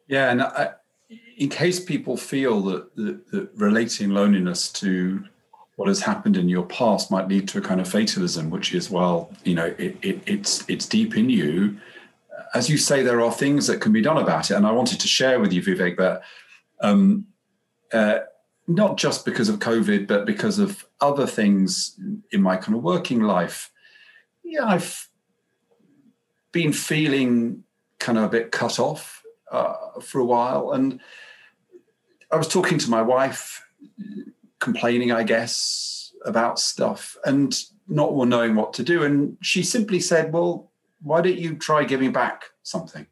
Yeah, 0.07 0.31
and 0.31 0.41
I, 0.41 0.75
in 1.37 1.49
case 1.49 1.79
people 1.79 2.17
feel 2.17 2.61
that, 2.61 2.95
that, 2.95 3.31
that, 3.31 3.49
relating 3.55 4.09
loneliness 4.11 4.71
to 4.71 5.25
what 5.75 5.89
has 5.89 6.01
happened 6.01 6.37
in 6.37 6.47
your 6.47 6.65
past 6.65 7.11
might 7.11 7.27
lead 7.27 7.47
to 7.49 7.57
a 7.57 7.61
kind 7.61 7.81
of 7.81 7.87
fatalism, 7.87 8.49
which 8.49 8.73
is, 8.73 8.89
well, 8.89 9.29
you 9.43 9.55
know, 9.55 9.75
it, 9.77 9.97
it, 10.01 10.21
it's 10.25 10.63
it's 10.69 10.85
deep 10.85 11.17
in 11.17 11.29
you. 11.29 11.77
As 12.53 12.69
you 12.69 12.77
say, 12.77 13.03
there 13.03 13.21
are 13.21 13.31
things 13.31 13.67
that 13.67 13.81
can 13.81 13.91
be 13.91 14.01
done 14.01 14.17
about 14.17 14.49
it, 14.49 14.55
and 14.55 14.65
I 14.65 14.71
wanted 14.71 14.99
to 15.01 15.07
share 15.07 15.39
with 15.39 15.51
you, 15.51 15.61
Vivek, 15.61 15.97
that 15.97 16.21
um, 16.79 17.27
uh, 17.91 18.19
not 18.67 18.97
just 18.97 19.25
because 19.25 19.49
of 19.49 19.59
COVID, 19.59 20.07
but 20.07 20.25
because 20.25 20.59
of 20.59 20.85
other 21.01 21.27
things 21.27 21.99
in 22.31 22.41
my 22.41 22.55
kind 22.55 22.77
of 22.77 22.83
working 22.83 23.21
life 23.21 23.71
yeah, 24.45 24.65
I've 24.65 25.09
been 26.51 26.71
feeling 26.71 27.63
kind 27.99 28.17
of 28.17 28.25
a 28.25 28.29
bit 28.29 28.51
cut 28.51 28.79
off 28.79 29.23
uh, 29.51 29.99
for 30.01 30.19
a 30.19 30.25
while. 30.25 30.71
And 30.71 30.99
I 32.31 32.35
was 32.35 32.47
talking 32.47 32.77
to 32.79 32.89
my 32.89 33.01
wife, 33.01 33.65
complaining, 34.59 35.11
I 35.11 35.23
guess, 35.23 36.13
about 36.25 36.59
stuff 36.59 37.17
and 37.25 37.55
not 37.87 38.15
knowing 38.15 38.55
what 38.55 38.73
to 38.73 38.83
do. 38.83 39.03
And 39.03 39.37
she 39.41 39.63
simply 39.63 39.99
said, 39.99 40.33
Well, 40.33 40.71
why 41.01 41.21
don't 41.21 41.37
you 41.37 41.55
try 41.55 41.83
giving 41.83 42.11
back 42.11 42.45
something? 42.63 43.05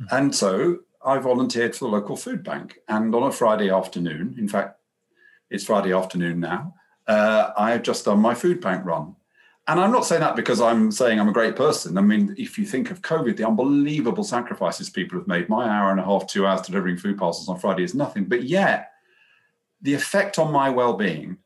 Mm-hmm. 0.00 0.16
And 0.16 0.34
so 0.34 0.78
I 1.04 1.18
volunteered 1.18 1.76
for 1.76 1.84
the 1.84 1.90
local 1.90 2.16
food 2.16 2.42
bank. 2.42 2.78
And 2.88 3.14
on 3.14 3.24
a 3.24 3.32
Friday 3.32 3.70
afternoon, 3.70 4.36
in 4.38 4.48
fact, 4.48 4.80
it's 5.50 5.64
Friday 5.64 5.92
afternoon 5.92 6.40
now, 6.40 6.74
uh, 7.06 7.50
I 7.56 7.72
have 7.72 7.82
just 7.82 8.06
done 8.06 8.20
my 8.20 8.34
food 8.34 8.60
bank 8.60 8.84
run. 8.84 9.16
And 9.66 9.80
I'm 9.80 9.92
not 9.92 10.04
saying 10.04 10.20
that 10.20 10.36
because 10.36 10.60
I'm 10.60 10.90
saying 10.90 11.18
I'm 11.18 11.28
a 11.28 11.32
great 11.32 11.56
person. 11.56 11.96
I 11.96 12.02
mean, 12.02 12.34
if 12.36 12.58
you 12.58 12.66
think 12.66 12.90
of 12.90 13.00
COVID, 13.00 13.36
the 13.36 13.46
unbelievable 13.46 14.24
sacrifices 14.24 14.90
people 14.90 15.18
have 15.18 15.26
made, 15.26 15.48
my 15.48 15.66
hour 15.66 15.90
and 15.90 15.98
a 15.98 16.04
half, 16.04 16.26
two 16.26 16.46
hours 16.46 16.60
delivering 16.62 16.98
food 16.98 17.16
parcels 17.16 17.48
on 17.48 17.58
Friday 17.58 17.82
is 17.82 17.94
nothing. 17.94 18.24
But 18.24 18.42
yet, 18.42 18.90
the 19.80 19.94
effect 19.94 20.38
on 20.38 20.52
my 20.52 20.68
well 20.68 20.94
being 20.94 21.38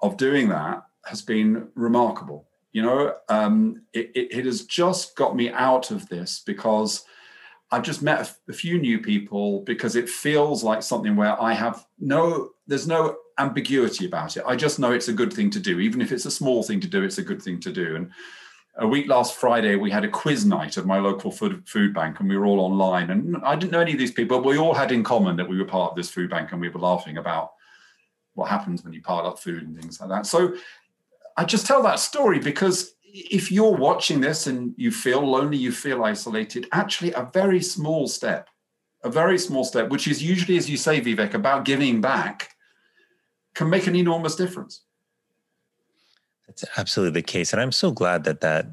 of 0.00 0.16
doing 0.16 0.48
that 0.48 0.82
has 1.04 1.22
been 1.22 1.68
remarkable. 1.76 2.48
You 2.72 2.82
know, 2.82 3.14
um, 3.28 3.82
it, 3.92 4.10
it, 4.14 4.38
it, 4.38 4.44
has 4.46 4.64
just 4.64 5.14
got 5.14 5.36
me 5.36 5.50
out 5.50 5.90
of 5.90 6.08
this 6.08 6.42
because 6.44 7.04
I've 7.70 7.82
just 7.82 8.02
met 8.02 8.26
a, 8.26 8.50
a 8.50 8.54
few 8.54 8.78
new 8.78 8.98
people 8.98 9.60
because 9.60 9.94
it 9.94 10.08
feels 10.08 10.64
like 10.64 10.82
something 10.82 11.14
where 11.14 11.40
I 11.40 11.52
have 11.52 11.84
no, 12.00 12.50
there's 12.66 12.88
no 12.88 13.16
ambiguity 13.38 14.06
about 14.06 14.36
it. 14.36 14.44
I 14.46 14.56
just 14.56 14.78
know 14.78 14.92
it's 14.92 15.08
a 15.08 15.12
good 15.12 15.32
thing 15.32 15.50
to 15.50 15.60
do. 15.60 15.80
Even 15.80 16.00
if 16.00 16.12
it's 16.12 16.26
a 16.26 16.30
small 16.30 16.62
thing 16.62 16.80
to 16.80 16.88
do, 16.88 17.02
it's 17.02 17.18
a 17.18 17.22
good 17.22 17.42
thing 17.42 17.60
to 17.60 17.72
do. 17.72 17.96
And 17.96 18.10
a 18.76 18.86
week 18.86 19.08
last 19.08 19.34
Friday, 19.34 19.76
we 19.76 19.90
had 19.90 20.04
a 20.04 20.08
quiz 20.08 20.46
night 20.46 20.76
of 20.76 20.86
my 20.86 20.98
local 20.98 21.30
food, 21.30 21.62
food 21.68 21.92
bank, 21.92 22.20
and 22.20 22.28
we 22.28 22.36
were 22.36 22.46
all 22.46 22.60
online. 22.60 23.10
And 23.10 23.36
I 23.44 23.54
didn't 23.54 23.72
know 23.72 23.80
any 23.80 23.92
of 23.92 23.98
these 23.98 24.12
people, 24.12 24.38
but 24.38 24.48
we 24.48 24.58
all 24.58 24.74
had 24.74 24.92
in 24.92 25.04
common 25.04 25.36
that 25.36 25.48
we 25.48 25.58
were 25.58 25.64
part 25.64 25.90
of 25.90 25.96
this 25.96 26.10
food 26.10 26.30
bank 26.30 26.52
and 26.52 26.60
we 26.60 26.68
were 26.68 26.80
laughing 26.80 27.18
about 27.18 27.52
what 28.34 28.48
happens 28.48 28.82
when 28.82 28.92
you 28.92 29.02
pile 29.02 29.26
up 29.26 29.38
food 29.38 29.62
and 29.62 29.78
things 29.78 30.00
like 30.00 30.08
that. 30.08 30.26
So 30.26 30.54
I 31.36 31.44
just 31.44 31.66
tell 31.66 31.82
that 31.82 31.98
story 31.98 32.38
because 32.38 32.94
if 33.04 33.52
you're 33.52 33.76
watching 33.76 34.20
this 34.20 34.46
and 34.46 34.74
you 34.76 34.90
feel 34.90 35.20
lonely, 35.20 35.58
you 35.58 35.70
feel 35.70 36.04
isolated, 36.04 36.66
actually, 36.72 37.12
a 37.12 37.28
very 37.32 37.60
small 37.60 38.06
step, 38.06 38.48
a 39.04 39.10
very 39.10 39.38
small 39.38 39.64
step, 39.64 39.90
which 39.90 40.08
is 40.08 40.22
usually, 40.22 40.56
as 40.56 40.70
you 40.70 40.78
say, 40.78 41.00
Vivek, 41.00 41.34
about 41.34 41.66
giving 41.66 42.00
back 42.00 42.51
can 43.54 43.68
make 43.70 43.86
an 43.86 43.96
enormous 43.96 44.36
difference. 44.36 44.82
That's 46.46 46.64
absolutely 46.76 47.20
the 47.20 47.26
case. 47.26 47.52
And 47.52 47.62
I'm 47.62 47.72
so 47.72 47.90
glad 47.90 48.24
that 48.24 48.40
that 48.40 48.66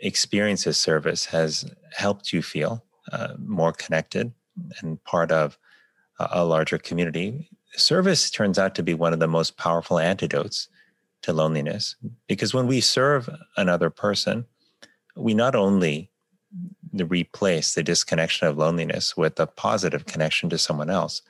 experience 0.00 0.66
of 0.66 0.76
service 0.76 1.24
has 1.26 1.70
helped 1.92 2.32
you 2.32 2.42
feel 2.42 2.84
uh, 3.12 3.34
more 3.38 3.72
connected 3.72 4.32
and 4.80 5.02
part 5.04 5.32
of 5.32 5.58
a 6.18 6.44
larger 6.44 6.78
community. 6.78 7.48
Service 7.74 8.30
turns 8.30 8.58
out 8.58 8.74
to 8.74 8.82
be 8.82 8.94
one 8.94 9.12
of 9.12 9.20
the 9.20 9.28
most 9.28 9.56
powerful 9.56 9.98
antidotes 9.98 10.68
to 11.22 11.32
loneliness 11.32 11.96
because 12.26 12.54
when 12.54 12.66
we 12.66 12.80
serve 12.80 13.28
another 13.56 13.90
person, 13.90 14.44
we 15.16 15.34
not 15.34 15.54
only 15.54 16.10
replace 16.92 17.74
the 17.74 17.82
disconnection 17.82 18.46
of 18.46 18.56
loneliness 18.56 19.16
with 19.16 19.38
a 19.38 19.46
positive 19.46 20.06
connection 20.06 20.48
to 20.48 20.58
someone 20.58 20.90
else, 20.90 21.22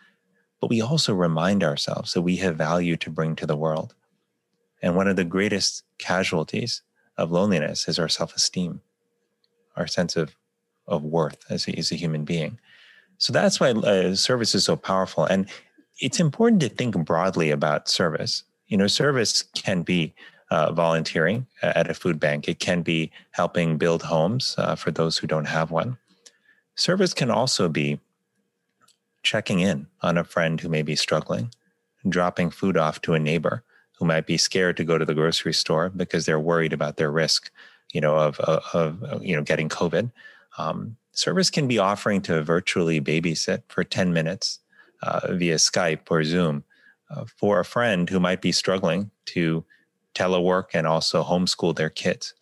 but 0.61 0.71
we 0.71 0.81
also 0.81 1.15
remind 1.15 1.63
ourselves 1.63 2.13
that 2.13 2.23
we 2.23 2.37
have 2.37 2.57
value 2.57 2.97
to 2.97 3.11
bring 3.11 3.37
to 3.37 3.47
the 3.47 3.57
world. 3.57 3.95
And 4.83 4.97
one 4.97 5.09
of 5.09 5.17
the 5.17 5.25
greatest 5.25 5.85
casualties 5.99 6.83
of 7.17 7.31
loneliness 7.31 7.89
is 7.89 7.99
our 7.99 8.09
self 8.09 8.35
esteem, 8.35 8.81
our 9.77 9.87
sense 9.87 10.17
of, 10.17 10.37
of 10.87 11.03
worth 11.05 11.45
as 11.51 11.69
a, 11.69 11.79
as 11.79 11.93
a 11.93 11.97
human 11.97 12.25
being. 12.25 12.59
So 13.19 13.33
that's 13.33 13.59
why 13.59 13.71
uh, 13.71 14.15
service 14.15 14.55
is 14.55 14.65
so 14.65 14.77
powerful. 14.77 15.25
And 15.25 15.49
it's 16.01 16.21
important 16.21 16.63
to 16.63 16.69
think 16.69 16.97
broadly 17.05 17.51
about 17.51 17.89
service. 17.89 18.45
You 18.69 18.77
know, 18.77 18.87
service 18.87 19.43
can 19.43 19.83
be 19.83 20.15
uh, 20.51 20.73
volunteering 20.73 21.47
at 21.63 21.91
a 21.91 21.95
food 21.95 22.21
bank. 22.21 22.49
It 22.49 22.61
can 22.61 22.83
be 22.83 23.11
helping 23.33 23.77
build 23.77 24.03
homes 24.03 24.55
uh, 24.59 24.77
for 24.77 24.91
those 24.91 25.19
who 25.19 25.27
don't 25.27 25.47
have 25.47 25.71
one. 25.71 25.99
Service 26.77 27.13
can 27.13 27.31
also 27.31 27.69
be 27.69 27.99
checking 29.23 29.61
in 29.61 29.87
on 30.03 30.17
a 30.17 30.25
friend 30.25 30.61
who 30.61 30.69
may 30.69 30.83
be 30.83 30.97
struggling, 30.97 31.51
dropping 32.09 32.51
food 32.51 32.77
off 32.77 33.01
to 33.03 33.15
a 33.15 33.19
neighbor 33.19 33.65
who 33.99 34.05
might 34.05 34.27
be 34.27 34.37
scared 34.37 34.77
to 34.77 34.85
go 34.85 34.97
to 34.97 35.05
the 35.05 35.15
grocery 35.15 35.53
store 35.53 35.89
because 35.89 36.25
they're 36.25 36.41
worried 36.41 36.73
about 36.73 36.97
their 36.97 37.11
risk, 37.11 37.51
you 37.93 38.01
know, 38.01 38.17
of, 38.17 38.39
of, 38.41 39.03
of 39.03 39.25
you 39.25 39.35
know 39.35 39.43
getting 39.43 39.69
COVID. 39.69 40.13
Um, 40.57 40.97
service 41.13 41.51
can 41.51 41.67
be 41.67 41.79
offering 41.79 42.23
to 42.23 42.43
virtually 42.43 43.01
babysit 43.01 43.63
for 43.69 43.83
10 43.85 44.13
minutes 44.13 44.61
uh, 45.03 45.33
via 45.33 45.57
Skype 45.57 46.11
or 46.11 46.23
Zoom 46.25 46.65
uh, 47.11 47.25
for 47.37 47.61
a 47.61 47.65
friend 47.65 48.09
who 48.09 48.21
might 48.21 48.41
be 48.41 48.53
struggling 48.53 49.11
to 49.27 49.65
telework 50.15 50.67
and 50.75 50.87
also 50.87 51.23
homeschool 51.23 51.75
their 51.75 51.91
kids. 51.91 52.35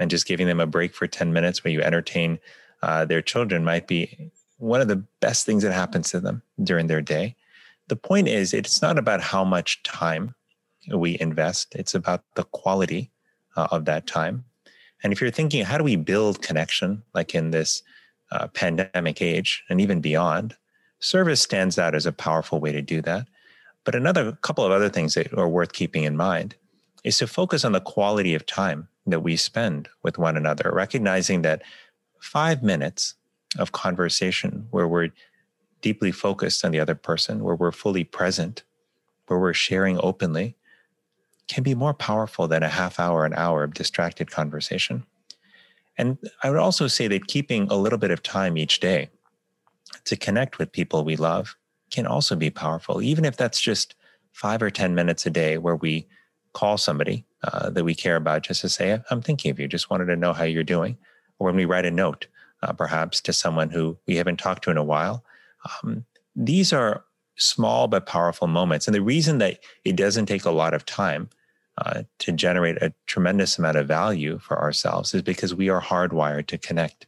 And 0.00 0.10
just 0.10 0.26
giving 0.26 0.46
them 0.46 0.60
a 0.60 0.66
break 0.66 0.94
for 0.94 1.06
10 1.06 1.32
minutes 1.32 1.62
where 1.62 1.72
you 1.72 1.80
entertain 1.80 2.38
uh, 2.82 3.04
their 3.04 3.22
children 3.22 3.64
might 3.64 3.86
be 3.86 4.30
one 4.64 4.80
of 4.80 4.88
the 4.88 5.04
best 5.20 5.44
things 5.44 5.62
that 5.62 5.72
happens 5.72 6.10
to 6.10 6.20
them 6.20 6.42
during 6.62 6.86
their 6.86 7.02
day. 7.02 7.36
The 7.88 7.96
point 7.96 8.28
is, 8.28 8.54
it's 8.54 8.80
not 8.80 8.98
about 8.98 9.20
how 9.20 9.44
much 9.44 9.82
time 9.82 10.34
we 10.92 11.18
invest, 11.20 11.74
it's 11.74 11.94
about 11.94 12.24
the 12.34 12.44
quality 12.44 13.10
uh, 13.56 13.68
of 13.70 13.84
that 13.84 14.06
time. 14.06 14.44
And 15.02 15.12
if 15.12 15.20
you're 15.20 15.30
thinking, 15.30 15.64
how 15.64 15.76
do 15.76 15.84
we 15.84 15.96
build 15.96 16.42
connection, 16.42 17.02
like 17.14 17.34
in 17.34 17.50
this 17.50 17.82
uh, 18.32 18.48
pandemic 18.48 19.20
age 19.20 19.62
and 19.68 19.80
even 19.80 20.00
beyond, 20.00 20.56
service 20.98 21.42
stands 21.42 21.78
out 21.78 21.94
as 21.94 22.06
a 22.06 22.12
powerful 22.12 22.58
way 22.58 22.72
to 22.72 22.80
do 22.80 23.02
that. 23.02 23.28
But 23.84 23.94
another 23.94 24.32
couple 24.40 24.64
of 24.64 24.72
other 24.72 24.88
things 24.88 25.12
that 25.14 25.32
are 25.34 25.48
worth 25.48 25.74
keeping 25.74 26.04
in 26.04 26.16
mind 26.16 26.54
is 27.04 27.18
to 27.18 27.26
focus 27.26 27.64
on 27.64 27.72
the 27.72 27.80
quality 27.80 28.34
of 28.34 28.46
time 28.46 28.88
that 29.06 29.20
we 29.20 29.36
spend 29.36 29.90
with 30.02 30.16
one 30.16 30.38
another, 30.38 30.70
recognizing 30.72 31.42
that 31.42 31.62
five 32.18 32.62
minutes 32.62 33.14
of 33.58 33.72
conversation 33.72 34.66
where 34.70 34.88
we're 34.88 35.10
deeply 35.80 36.12
focused 36.12 36.64
on 36.64 36.70
the 36.70 36.80
other 36.80 36.94
person, 36.94 37.44
where 37.44 37.54
we're 37.54 37.72
fully 37.72 38.04
present, 38.04 38.64
where 39.26 39.38
we're 39.38 39.52
sharing 39.52 39.98
openly, 40.02 40.56
can 41.46 41.62
be 41.62 41.74
more 41.74 41.94
powerful 41.94 42.48
than 42.48 42.62
a 42.62 42.68
half 42.68 42.98
hour, 42.98 43.24
an 43.24 43.34
hour 43.34 43.62
of 43.62 43.74
distracted 43.74 44.30
conversation. 44.30 45.04
And 45.98 46.18
I 46.42 46.50
would 46.50 46.58
also 46.58 46.86
say 46.86 47.06
that 47.08 47.26
keeping 47.26 47.68
a 47.70 47.76
little 47.76 47.98
bit 47.98 48.10
of 48.10 48.22
time 48.22 48.56
each 48.56 48.80
day 48.80 49.10
to 50.04 50.16
connect 50.16 50.58
with 50.58 50.72
people 50.72 51.04
we 51.04 51.16
love 51.16 51.56
can 51.90 52.06
also 52.06 52.34
be 52.34 52.50
powerful, 52.50 53.02
even 53.02 53.24
if 53.24 53.36
that's 53.36 53.60
just 53.60 53.94
five 54.32 54.62
or 54.62 54.70
10 54.70 54.94
minutes 54.94 55.26
a 55.26 55.30
day 55.30 55.58
where 55.58 55.76
we 55.76 56.08
call 56.52 56.78
somebody 56.78 57.24
uh, 57.44 57.70
that 57.70 57.84
we 57.84 57.94
care 57.94 58.16
about 58.16 58.42
just 58.42 58.62
to 58.62 58.68
say, 58.68 58.98
I'm 59.10 59.22
thinking 59.22 59.50
of 59.50 59.60
you, 59.60 59.68
just 59.68 59.90
wanted 59.90 60.06
to 60.06 60.16
know 60.16 60.32
how 60.32 60.44
you're 60.44 60.64
doing. 60.64 60.96
Or 61.38 61.46
when 61.46 61.56
we 61.56 61.64
write 61.64 61.84
a 61.84 61.90
note, 61.90 62.26
uh, 62.64 62.72
perhaps 62.72 63.20
to 63.20 63.32
someone 63.32 63.70
who 63.70 63.96
we 64.06 64.16
haven't 64.16 64.38
talked 64.38 64.64
to 64.64 64.70
in 64.70 64.76
a 64.76 64.84
while. 64.84 65.24
Um, 65.82 66.04
these 66.34 66.72
are 66.72 67.04
small 67.36 67.88
but 67.88 68.06
powerful 68.06 68.46
moments. 68.46 68.86
And 68.86 68.94
the 68.94 69.02
reason 69.02 69.38
that 69.38 69.58
it 69.84 69.96
doesn't 69.96 70.26
take 70.26 70.44
a 70.44 70.50
lot 70.50 70.74
of 70.74 70.86
time 70.86 71.28
uh, 71.78 72.04
to 72.20 72.32
generate 72.32 72.80
a 72.82 72.94
tremendous 73.06 73.58
amount 73.58 73.76
of 73.76 73.88
value 73.88 74.38
for 74.38 74.58
ourselves 74.60 75.12
is 75.14 75.22
because 75.22 75.54
we 75.54 75.68
are 75.68 75.80
hardwired 75.80 76.46
to 76.46 76.58
connect 76.58 77.06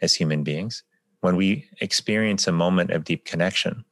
as 0.00 0.14
human 0.14 0.42
beings. 0.42 0.82
When 1.20 1.36
we 1.36 1.66
experience 1.80 2.46
a 2.46 2.52
moment 2.52 2.90
of 2.90 3.04
deep 3.04 3.24
connection, 3.24 3.84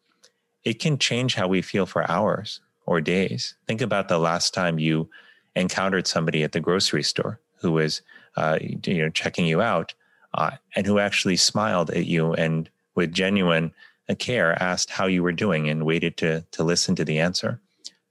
it 0.64 0.80
can 0.80 0.98
change 0.98 1.34
how 1.34 1.48
we 1.48 1.60
feel 1.62 1.86
for 1.86 2.10
hours 2.10 2.60
or 2.86 3.00
days. 3.00 3.54
Think 3.66 3.82
about 3.82 4.08
the 4.08 4.18
last 4.18 4.54
time 4.54 4.78
you 4.78 5.10
encountered 5.56 6.06
somebody 6.06 6.42
at 6.42 6.52
the 6.52 6.60
grocery 6.60 7.02
store 7.02 7.40
who 7.60 7.72
was, 7.72 8.02
uh, 8.36 8.58
you 8.62 8.98
know, 8.98 9.10
checking 9.10 9.46
you 9.46 9.60
out, 9.60 9.94
uh, 10.34 10.52
and 10.76 10.86
who 10.86 10.98
actually 10.98 11.36
smiled 11.36 11.90
at 11.90 12.06
you 12.06 12.32
and 12.34 12.68
with 12.94 13.12
genuine 13.12 13.72
uh, 14.08 14.14
care 14.14 14.60
asked 14.62 14.90
how 14.90 15.06
you 15.06 15.22
were 15.22 15.32
doing 15.32 15.68
and 15.68 15.86
waited 15.86 16.16
to 16.18 16.44
to 16.52 16.64
listen 16.64 16.94
to 16.96 17.04
the 17.04 17.18
answer. 17.18 17.60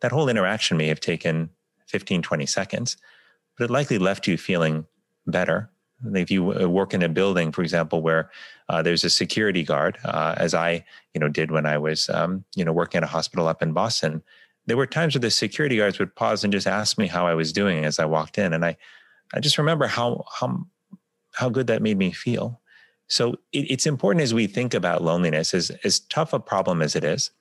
That 0.01 0.11
whole 0.11 0.29
interaction 0.29 0.77
may 0.77 0.87
have 0.87 0.99
taken 0.99 1.49
15, 1.87 2.21
20 2.21 2.45
seconds, 2.45 2.97
but 3.57 3.65
it 3.65 3.71
likely 3.71 3.97
left 3.97 4.27
you 4.27 4.37
feeling 4.37 4.85
better. 5.27 5.69
If 6.13 6.31
you 6.31 6.59
uh, 6.59 6.67
work 6.67 6.93
in 6.93 7.03
a 7.03 7.07
building, 7.07 7.51
for 7.51 7.61
example, 7.61 8.01
where 8.01 8.29
uh, 8.67 8.81
there's 8.81 9.05
a 9.05 9.09
security 9.09 9.63
guard, 9.63 9.97
uh, 10.03 10.35
as 10.37 10.53
I, 10.53 10.83
you 11.13 11.21
know, 11.21 11.29
did 11.29 11.51
when 11.51 11.65
I 11.65 11.77
was, 11.77 12.09
um, 12.09 12.43
you 12.55 12.65
know, 12.65 12.73
working 12.73 12.97
at 12.97 13.03
a 13.03 13.07
hospital 13.07 13.47
up 13.47 13.61
in 13.61 13.71
Boston, 13.71 14.21
there 14.65 14.75
were 14.75 14.87
times 14.87 15.15
where 15.15 15.21
the 15.21 15.31
security 15.31 15.77
guards 15.77 15.99
would 15.99 16.15
pause 16.15 16.43
and 16.43 16.51
just 16.51 16.67
ask 16.67 16.97
me 16.97 17.07
how 17.07 17.27
I 17.27 17.35
was 17.35 17.53
doing 17.53 17.85
as 17.85 17.99
I 17.99 18.05
walked 18.05 18.37
in, 18.37 18.53
and 18.53 18.65
I, 18.65 18.75
I 19.33 19.39
just 19.39 19.57
remember 19.57 19.87
how 19.87 20.25
how 20.39 20.65
how 21.33 21.49
good 21.49 21.67
that 21.67 21.81
made 21.81 21.97
me 21.97 22.11
feel. 22.11 22.61
So 23.07 23.33
it, 23.51 23.69
it's 23.69 23.85
important 23.85 24.23
as 24.23 24.33
we 24.33 24.47
think 24.47 24.73
about 24.73 25.03
loneliness, 25.03 25.53
as 25.53 25.71
as 25.83 25.99
tough 25.99 26.33
a 26.33 26.39
problem 26.39 26.81
as 26.81 26.95
it 26.95 27.03
is, 27.03 27.31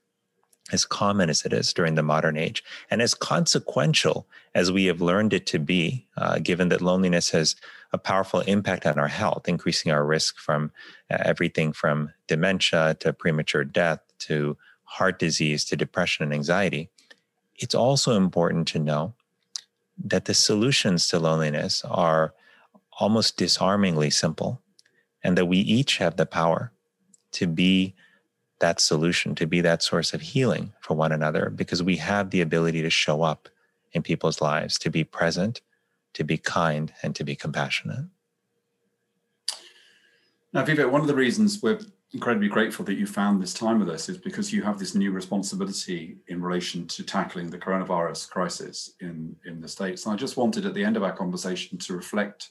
as 0.73 0.85
common 0.85 1.31
as 1.31 1.45
it 1.45 1.53
is 1.53 1.73
during 1.73 1.95
the 1.95 2.03
modern 2.03 2.37
age, 2.37 2.63
and 2.91 3.01
as 3.01 3.15
consequential 3.15 4.27
as 4.55 4.71
we 4.71 4.85
have 4.87 5.01
learned 5.01 5.33
it 5.33 5.47
to 5.47 5.59
be, 5.59 6.07
uh, 6.17 6.39
given 6.39 6.69
that 6.69 6.83
loneliness 6.83 7.31
has 7.31 7.57
a 7.93 7.99
powerful 7.99 8.41
impact 8.41 8.87
on 8.87 8.99
our 8.99 9.09
health, 9.09 9.49
increasing 9.49 9.93
our 9.93 10.05
risk 10.05 10.39
from 10.39 10.71
uh, 11.11 11.19
everything 11.21 11.73
from 11.73 12.13
dementia 12.27 12.97
to 13.01 13.13
premature 13.13 13.65
death 13.65 14.01
to 14.19 14.57
heart 14.85 15.19
disease 15.19 15.65
to 15.65 15.77
depression 15.77 16.25
and 16.25 16.35
anxiety. 16.35 16.91
It's 17.57 17.75
also 17.75 18.17
important 18.17 18.69
to 18.69 18.79
know 18.79 19.15
that 20.05 20.25
the 20.25 20.35
solutions 20.35 21.09
to 21.09 21.19
loneliness 21.19 21.85
are 21.85 22.35
almost 23.03 23.37
disarmingly 23.37 24.11
simple, 24.11 24.63
and 25.25 25.37
that 25.37 25.47
we 25.47 25.59
each 25.59 25.99
have 25.99 26.17
the 26.17 26.25
power 26.25 26.71
to 27.33 27.49
be 27.49 27.95
that 28.61 28.79
solution, 28.81 29.35
to 29.35 29.45
be 29.45 29.61
that 29.61 29.83
source 29.83 30.15
of 30.15 30.21
healing 30.21 30.73
for 30.81 30.95
one 30.95 31.11
another, 31.11 31.51
because 31.51 31.83
we 31.83 31.97
have 31.97 32.31
the 32.31 32.41
ability 32.41 32.81
to 32.81 32.91
show 32.91 33.23
up 33.23 33.49
in 33.93 34.03
people's 34.03 34.41
lives, 34.41 34.79
to 34.79 34.89
be 34.89 35.03
present, 35.03 35.61
to 36.13 36.23
be 36.23 36.39
kind, 36.39 36.93
and 37.03 37.17
to 37.17 37.25
be 37.25 37.35
compassionate. 37.35 38.05
Now, 40.53 40.65
Vivek, 40.65 40.89
one 40.89 41.01
of 41.01 41.09
the 41.09 41.17
reasons 41.17 41.61
we're 41.61 41.81
incredibly 42.13 42.49
grateful 42.49 42.85
that 42.85 42.95
you 42.95 43.07
found 43.07 43.43
this 43.43 43.55
time 43.55 43.81
with 43.81 43.91
us 43.91 44.09
is 44.09 44.19
because 44.19 44.53
you 44.53 44.63
have 44.63 44.79
this 44.79 44.95
new 44.95 45.11
responsibility 45.11 46.19
in 46.29 46.41
relation 46.41 46.87
to 46.87 47.03
tackling 47.03 47.51
the 47.51 47.59
coronavirus 47.59 48.31
crisis 48.31 48.93
in, 49.01 49.35
in 49.45 49.61
the 49.61 49.67
States. 49.67 50.05
And 50.05 50.13
I 50.13 50.17
just 50.17 50.37
wanted 50.37 50.67
at 50.67 50.75
the 50.75 50.85
end 50.85 50.97
of 50.97 51.03
our 51.03 51.17
conversation 51.17 51.79
to 51.79 51.97
reflect 51.97 52.51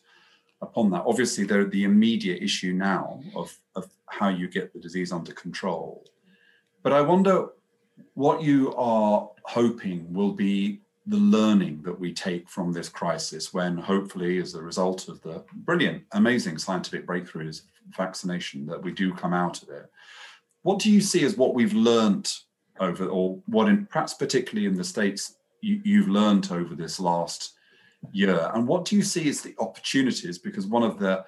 upon 0.62 0.90
that. 0.92 1.04
Obviously, 1.06 1.46
there 1.46 1.66
the 1.66 1.84
immediate 1.84 2.42
issue 2.42 2.74
now 2.74 3.22
of, 3.36 3.58
of 3.76 3.90
how 4.08 4.30
you 4.30 4.48
get 4.48 4.74
the 4.74 4.80
disease 4.80 5.12
under 5.12 5.34
control. 5.34 6.06
But 6.84 6.94
I 6.94 7.02
wonder 7.02 7.50
what 8.14 8.42
you 8.42 8.74
are 8.76 9.30
hoping 9.44 10.12
will 10.14 10.32
be 10.32 10.82
the 11.08 11.18
learning 11.18 11.82
that 11.84 12.00
we 12.00 12.14
take 12.14 12.48
from 12.50 12.72
this 12.72 12.88
crisis 12.88 13.54
when 13.54 13.78
hopefully 13.78 14.38
as 14.38 14.54
a 14.54 14.62
result 14.62 15.08
of 15.08 15.22
the 15.22 15.44
brilliant 15.54 16.04
amazing 16.12 16.58
scientific 16.58 17.08
breakthroughs 17.08 17.64
vaccination 17.98 18.66
that 18.68 18.82
we 18.82 18.92
do 18.92 19.12
come 19.14 19.34
out 19.34 19.62
of 19.64 19.70
it 19.70 19.90
what 20.62 20.78
do 20.78 20.92
you 20.92 21.02
see 21.02 21.26
as 21.26 21.36
what 21.36 21.56
we've 21.56 21.74
learned 21.74 22.32
over 22.80 23.06
or 23.08 23.40
what 23.48 23.68
in 23.68 23.86
perhaps 23.88 24.14
particularly 24.14 24.68
in 24.68 24.76
the 24.76 24.84
states 24.84 25.36
you, 25.62 26.02
have 26.02 26.10
learned 26.10 26.52
over 26.52 26.76
this 26.76 27.00
last 27.00 27.54
year. 28.12 28.52
And 28.54 28.68
what 28.68 28.86
do 28.86 28.96
you 28.96 29.04
see 29.04 29.30
as 29.30 29.42
the 29.42 29.56
opportunities? 29.60 30.38
Because 30.38 30.66
one 30.66 30.84
of 30.84 31.00
the 31.00 31.26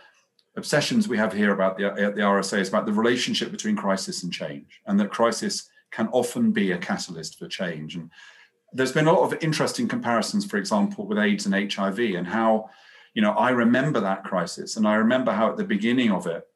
obsessions 0.55 1.07
we 1.07 1.17
have 1.17 1.33
here 1.33 1.53
about 1.53 1.77
the, 1.77 1.83
the 2.15 2.21
RSA 2.21 2.59
is 2.59 2.69
about 2.69 2.85
the 2.85 2.93
relationship 2.93 3.51
between 3.51 3.75
crisis 3.75 4.23
and 4.23 4.31
change, 4.31 4.81
and 4.85 4.99
that 4.99 5.11
crisis 5.11 5.69
can 5.91 6.07
often 6.09 6.51
be 6.51 6.71
a 6.71 6.77
catalyst 6.77 7.37
for 7.37 7.47
change. 7.47 7.95
And 7.95 8.09
there's 8.71 8.91
been 8.91 9.07
a 9.07 9.13
lot 9.13 9.31
of 9.31 9.43
interesting 9.43 9.87
comparisons, 9.87 10.45
for 10.45 10.57
example, 10.57 11.05
with 11.05 11.19
AIDS 11.19 11.45
and 11.45 11.73
HIV, 11.73 11.99
and 11.99 12.27
how, 12.27 12.69
you 13.13 13.21
know, 13.21 13.31
I 13.31 13.51
remember 13.51 13.99
that 13.99 14.23
crisis, 14.23 14.77
and 14.77 14.87
I 14.87 14.95
remember 14.95 15.31
how 15.31 15.51
at 15.51 15.57
the 15.57 15.63
beginning 15.63 16.11
of 16.11 16.27
it, 16.27 16.47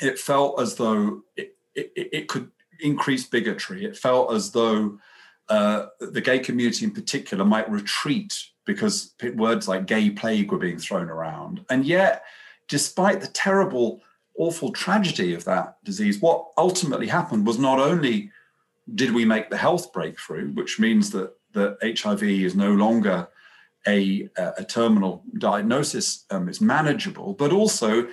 it 0.00 0.18
felt 0.18 0.60
as 0.60 0.76
though 0.76 1.22
it, 1.36 1.56
it, 1.74 1.92
it 1.94 2.28
could 2.28 2.50
increase 2.80 3.26
bigotry. 3.26 3.84
It 3.84 3.96
felt 3.96 4.32
as 4.32 4.50
though 4.52 4.98
uh, 5.48 5.86
the 6.00 6.20
gay 6.20 6.38
community 6.38 6.84
in 6.84 6.92
particular 6.92 7.44
might 7.44 7.70
retreat 7.70 8.38
because 8.68 9.14
words 9.34 9.66
like 9.66 9.86
gay 9.86 10.10
plague 10.10 10.52
were 10.52 10.58
being 10.58 10.78
thrown 10.78 11.08
around. 11.08 11.64
And 11.70 11.86
yet, 11.86 12.24
despite 12.68 13.22
the 13.22 13.26
terrible, 13.28 14.02
awful 14.36 14.72
tragedy 14.72 15.32
of 15.32 15.46
that 15.46 15.82
disease, 15.84 16.20
what 16.20 16.48
ultimately 16.58 17.06
happened 17.06 17.46
was 17.46 17.58
not 17.58 17.78
only 17.78 18.30
did 18.94 19.14
we 19.14 19.24
make 19.24 19.48
the 19.48 19.56
health 19.56 19.90
breakthrough, 19.90 20.52
which 20.52 20.78
means 20.78 21.08
that, 21.12 21.32
that 21.54 21.78
HIV 21.82 22.22
is 22.22 22.54
no 22.54 22.74
longer 22.74 23.28
a, 23.86 24.28
a 24.36 24.64
terminal 24.64 25.24
diagnosis, 25.38 26.26
um, 26.30 26.46
it's 26.46 26.60
manageable, 26.60 27.32
but 27.32 27.52
also 27.52 28.06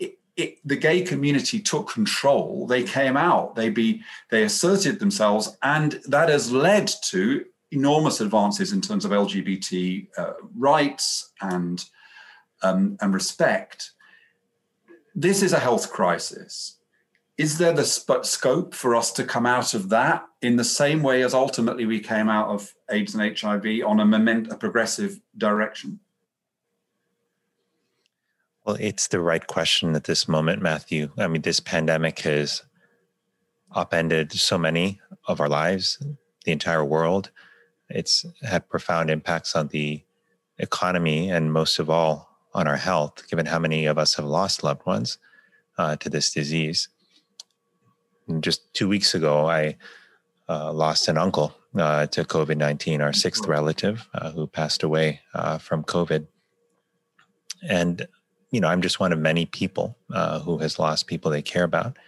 it, 0.00 0.18
it, 0.36 0.56
the 0.64 0.74
gay 0.74 1.02
community 1.02 1.60
took 1.60 1.88
control. 1.88 2.66
They 2.66 2.82
came 2.82 3.16
out, 3.16 3.54
they 3.54 3.70
be 3.70 4.02
they 4.32 4.42
asserted 4.42 4.98
themselves, 4.98 5.56
and 5.62 6.00
that 6.08 6.30
has 6.30 6.50
led 6.50 6.90
to 7.10 7.44
enormous 7.74 8.20
advances 8.20 8.72
in 8.72 8.80
terms 8.80 9.04
of 9.04 9.10
LGBT 9.10 10.08
uh, 10.16 10.32
rights 10.56 11.32
and 11.40 11.84
um, 12.62 12.96
and 13.00 13.12
respect. 13.12 13.90
This 15.14 15.42
is 15.42 15.52
a 15.52 15.58
health 15.58 15.92
crisis. 15.92 16.78
Is 17.36 17.58
there 17.58 17.72
the 17.72 17.84
sp- 17.84 18.24
scope 18.24 18.74
for 18.74 18.94
us 18.94 19.12
to 19.12 19.24
come 19.24 19.44
out 19.44 19.74
of 19.74 19.88
that 19.88 20.24
in 20.40 20.56
the 20.56 20.64
same 20.64 21.02
way 21.02 21.22
as 21.22 21.34
ultimately 21.34 21.84
we 21.84 22.00
came 22.00 22.28
out 22.28 22.48
of 22.48 22.72
AIDS 22.90 23.14
and 23.14 23.38
HIV 23.38 23.84
on 23.84 24.00
a 24.00 24.04
moment, 24.04 24.52
a 24.52 24.56
progressive 24.56 25.20
direction? 25.36 25.98
Well, 28.64 28.76
it's 28.80 29.08
the 29.08 29.20
right 29.20 29.46
question 29.46 29.94
at 29.94 30.04
this 30.04 30.26
moment, 30.26 30.62
Matthew. 30.62 31.10
I 31.18 31.26
mean, 31.26 31.42
this 31.42 31.60
pandemic 31.60 32.20
has 32.20 32.62
upended 33.72 34.32
so 34.32 34.56
many 34.56 35.00
of 35.26 35.40
our 35.40 35.48
lives, 35.48 35.98
the 36.44 36.52
entire 36.52 36.84
world. 36.84 37.30
It's 37.90 38.24
had 38.42 38.68
profound 38.68 39.10
impacts 39.10 39.54
on 39.54 39.68
the 39.68 40.02
economy 40.58 41.30
and 41.30 41.52
most 41.52 41.78
of 41.78 41.90
all 41.90 42.28
on 42.54 42.68
our 42.68 42.76
health, 42.76 43.28
given 43.28 43.46
how 43.46 43.58
many 43.58 43.86
of 43.86 43.98
us 43.98 44.14
have 44.14 44.24
lost 44.24 44.62
loved 44.62 44.86
ones 44.86 45.18
uh, 45.76 45.96
to 45.96 46.08
this 46.08 46.32
disease. 46.32 46.88
And 48.28 48.42
just 48.42 48.72
two 48.74 48.88
weeks 48.88 49.14
ago, 49.14 49.48
I 49.48 49.76
uh, 50.48 50.72
lost 50.72 51.08
an 51.08 51.18
uncle 51.18 51.54
uh, 51.76 52.06
to 52.06 52.24
COVID 52.24 52.56
19, 52.56 53.00
our 53.00 53.12
sixth 53.12 53.46
relative 53.46 54.08
uh, 54.14 54.30
who 54.30 54.46
passed 54.46 54.82
away 54.82 55.20
uh, 55.34 55.58
from 55.58 55.82
COVID. 55.82 56.26
And, 57.68 58.06
you 58.50 58.60
know, 58.60 58.68
I'm 58.68 58.82
just 58.82 59.00
one 59.00 59.12
of 59.12 59.18
many 59.18 59.46
people 59.46 59.96
uh, 60.12 60.38
who 60.40 60.58
has 60.58 60.78
lost 60.78 61.06
people 61.06 61.30
they 61.30 61.42
care 61.42 61.64
about. 61.64 61.98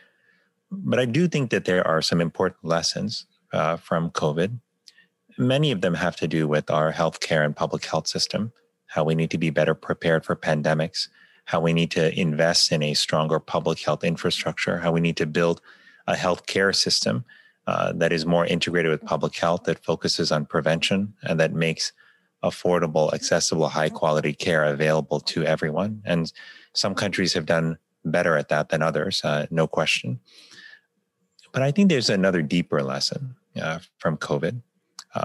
But 0.70 0.98
I 0.98 1.06
do 1.06 1.28
think 1.28 1.50
that 1.50 1.64
there 1.64 1.86
are 1.86 2.02
some 2.02 2.20
important 2.20 2.64
lessons 2.64 3.26
from 3.80 4.10
COVID. 4.10 4.58
Many 5.38 5.70
of 5.70 5.80
them 5.80 5.94
have 5.94 6.16
to 6.16 6.28
do 6.28 6.48
with 6.48 6.70
our 6.70 6.92
healthcare 6.92 7.44
and 7.44 7.54
public 7.54 7.84
health 7.84 8.08
system 8.08 8.52
how 8.86 9.04
we 9.04 9.14
need 9.14 9.30
to 9.30 9.38
be 9.38 9.50
better 9.50 9.74
prepared 9.74 10.24
for 10.24 10.36
pandemics, 10.36 11.08
how 11.44 11.60
we 11.60 11.72
need 11.72 11.90
to 11.90 12.18
invest 12.18 12.72
in 12.72 12.82
a 12.82 12.94
stronger 12.94 13.38
public 13.38 13.80
health 13.80 14.04
infrastructure, 14.04 14.78
how 14.78 14.92
we 14.92 15.00
need 15.00 15.16
to 15.16 15.26
build 15.26 15.60
a 16.06 16.14
healthcare 16.14 16.74
system 16.74 17.24
uh, 17.66 17.92
that 17.92 18.12
is 18.12 18.24
more 18.24 18.46
integrated 18.46 18.90
with 18.90 19.04
public 19.04 19.34
health, 19.36 19.64
that 19.64 19.84
focuses 19.84 20.30
on 20.30 20.46
prevention, 20.46 21.12
and 21.24 21.40
that 21.40 21.52
makes 21.52 21.92
affordable, 22.44 23.12
accessible, 23.12 23.68
high 23.68 23.88
quality 23.88 24.32
care 24.32 24.64
available 24.64 25.18
to 25.18 25.44
everyone. 25.44 26.00
And 26.04 26.32
some 26.74 26.94
countries 26.94 27.32
have 27.32 27.46
done 27.46 27.76
better 28.04 28.36
at 28.36 28.48
that 28.48 28.68
than 28.68 28.82
others, 28.82 29.20
uh, 29.24 29.46
no 29.50 29.66
question. 29.66 30.20
But 31.52 31.62
I 31.62 31.72
think 31.72 31.88
there's 31.88 32.10
another 32.10 32.42
deeper 32.42 32.82
lesson 32.82 33.34
uh, 33.60 33.80
from 33.98 34.16
COVID. 34.16 34.62
Uh, 35.16 35.24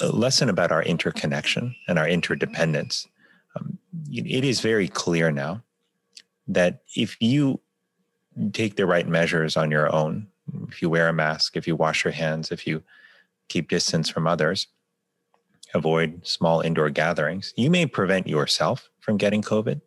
a 0.00 0.08
lesson 0.08 0.48
about 0.48 0.72
our 0.72 0.82
interconnection 0.82 1.76
and 1.86 1.98
our 1.98 2.08
interdependence. 2.08 3.06
Um, 3.54 3.78
it 4.10 4.44
is 4.44 4.60
very 4.60 4.88
clear 4.88 5.30
now 5.30 5.62
that 6.48 6.82
if 6.96 7.16
you 7.20 7.60
take 8.52 8.74
the 8.74 8.86
right 8.86 9.06
measures 9.06 9.56
on 9.56 9.70
your 9.70 9.94
own, 9.94 10.26
if 10.68 10.82
you 10.82 10.90
wear 10.90 11.08
a 11.08 11.12
mask, 11.12 11.56
if 11.56 11.68
you 11.68 11.76
wash 11.76 12.04
your 12.04 12.12
hands, 12.12 12.50
if 12.50 12.66
you 12.66 12.82
keep 13.48 13.68
distance 13.68 14.08
from 14.08 14.26
others, 14.26 14.66
avoid 15.74 16.26
small 16.26 16.60
indoor 16.60 16.90
gatherings, 16.90 17.54
you 17.56 17.70
may 17.70 17.86
prevent 17.86 18.26
yourself 18.26 18.90
from 18.98 19.16
getting 19.16 19.42
COVID. 19.42 19.80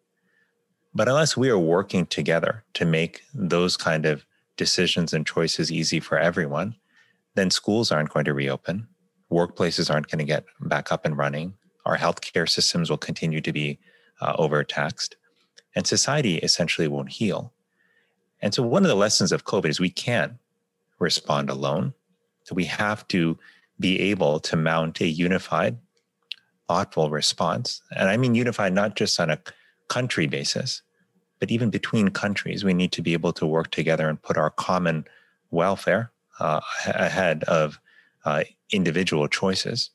But 0.93 1.09
unless 1.09 1.35
we 1.35 1.49
are 1.49 1.59
working 1.59 2.05
together 2.05 2.63
to 2.75 2.85
make 2.85 3.23
those 3.33 3.75
kind 3.75 4.05
of 4.05 4.25
decisions 4.55 5.13
and 5.13 5.27
choices 5.27 5.71
easy 5.71 5.99
for 5.99 6.17
everyone, 6.17 6.75
then 7.36 7.49
schools 7.51 7.91
aren't 7.91 8.09
going 8.09 8.25
to 8.25 8.33
reopen 8.33 8.88
workplaces 9.31 9.91
aren't 9.91 10.09
going 10.09 10.19
to 10.19 10.25
get 10.25 10.45
back 10.61 10.91
up 10.91 11.05
and 11.05 11.17
running. 11.17 11.53
Our 11.86 11.97
healthcare 11.97 12.49
systems 12.49 12.89
will 12.89 12.97
continue 12.97 13.41
to 13.41 13.51
be 13.51 13.79
uh, 14.21 14.36
overtaxed, 14.38 15.17
and 15.75 15.86
society 15.86 16.38
essentially 16.38 16.88
won't 16.88 17.11
heal. 17.11 17.53
And 18.41 18.53
so, 18.53 18.63
one 18.63 18.83
of 18.83 18.89
the 18.89 18.95
lessons 18.95 19.31
of 19.31 19.45
COVID 19.45 19.69
is 19.69 19.79
we 19.79 19.89
can't 19.89 20.33
respond 20.99 21.49
alone. 21.49 21.93
We 22.51 22.65
have 22.65 23.07
to 23.09 23.38
be 23.79 23.99
able 23.99 24.39
to 24.39 24.55
mount 24.55 25.01
a 25.01 25.07
unified, 25.07 25.77
thoughtful 26.67 27.09
response. 27.09 27.81
And 27.95 28.07
I 28.07 28.17
mean 28.17 28.36
unified 28.36 28.73
not 28.73 28.95
just 28.95 29.19
on 29.19 29.29
a 29.29 29.41
country 29.89 30.27
basis, 30.27 30.81
but 31.39 31.51
even 31.51 31.69
between 31.69 32.09
countries. 32.09 32.63
We 32.63 32.73
need 32.73 32.91
to 32.93 33.01
be 33.01 33.13
able 33.13 33.33
to 33.33 33.47
work 33.47 33.71
together 33.71 34.07
and 34.07 34.21
put 34.21 34.38
our 34.38 34.51
common 34.51 35.05
welfare 35.49 36.11
uh, 36.39 36.61
ahead 36.88 37.43
of 37.45 37.79
uh, 38.25 38.43
individual 38.71 39.27
choices. 39.27 39.91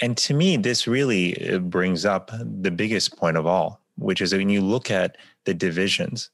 And 0.00 0.16
to 0.18 0.34
me, 0.34 0.56
this 0.56 0.86
really 0.86 1.52
uh, 1.52 1.58
brings 1.58 2.04
up 2.04 2.30
the 2.40 2.70
biggest 2.70 3.16
point 3.16 3.36
of 3.36 3.46
all, 3.46 3.80
which 3.96 4.20
is 4.20 4.32
when 4.32 4.48
you 4.48 4.60
look 4.60 4.90
at 4.90 5.16
the 5.44 5.54
divisions 5.54 6.30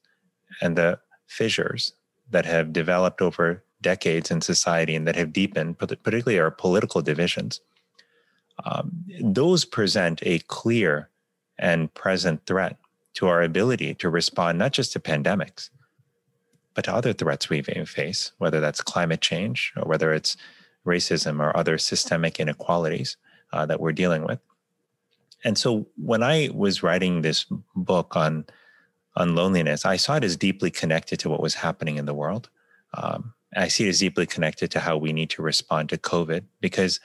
and 0.61 0.75
the 0.75 0.99
fissures 1.27 1.93
that 2.31 2.45
have 2.45 2.73
developed 2.73 3.21
over 3.21 3.63
decades 3.81 4.31
in 4.31 4.41
society 4.41 4.95
and 4.95 5.07
that 5.07 5.15
have 5.15 5.33
deepened, 5.33 5.77
particularly 5.77 6.39
our 6.39 6.51
political 6.51 7.01
divisions, 7.01 7.61
um, 8.65 8.91
those 9.21 9.65
present 9.65 10.21
a 10.23 10.39
clear 10.39 11.09
and 11.59 11.93
present 11.93 12.45
threat 12.45 12.77
to 13.13 13.27
our 13.27 13.41
ability 13.43 13.93
to 13.95 14.09
respond 14.09 14.57
not 14.57 14.71
just 14.71 14.93
to 14.93 14.99
pandemics, 14.99 15.69
but 16.73 16.85
to 16.85 16.93
other 16.93 17.13
threats 17.13 17.49
we 17.49 17.61
face, 17.61 18.31
whether 18.37 18.59
that's 18.59 18.81
climate 18.81 19.21
change 19.21 19.73
or 19.75 19.87
whether 19.87 20.13
it's 20.13 20.37
racism 20.85 21.39
or 21.39 21.55
other 21.55 21.77
systemic 21.77 22.39
inequalities 22.39 23.17
uh, 23.53 23.65
that 23.65 23.79
we're 23.79 23.91
dealing 23.91 24.23
with. 24.23 24.39
And 25.43 25.57
so 25.57 25.87
when 25.97 26.23
I 26.23 26.49
was 26.53 26.83
writing 26.83 27.21
this 27.21 27.45
book 27.75 28.15
on 28.15 28.45
on 29.17 29.35
loneliness, 29.35 29.85
I 29.85 29.97
saw 29.97 30.15
it 30.15 30.23
as 30.23 30.37
deeply 30.37 30.71
connected 30.71 31.19
to 31.19 31.29
what 31.29 31.41
was 31.41 31.53
happening 31.53 31.97
in 31.97 32.05
the 32.05 32.13
world. 32.13 32.49
Um, 32.93 33.33
I 33.55 33.67
see 33.67 33.85
it 33.85 33.89
as 33.89 33.99
deeply 33.99 34.25
connected 34.25 34.71
to 34.71 34.79
how 34.79 34.95
we 34.95 35.11
need 35.11 35.29
to 35.31 35.41
respond 35.41 35.89
to 35.89 35.97
COVID 35.97 36.45
because 36.61 37.01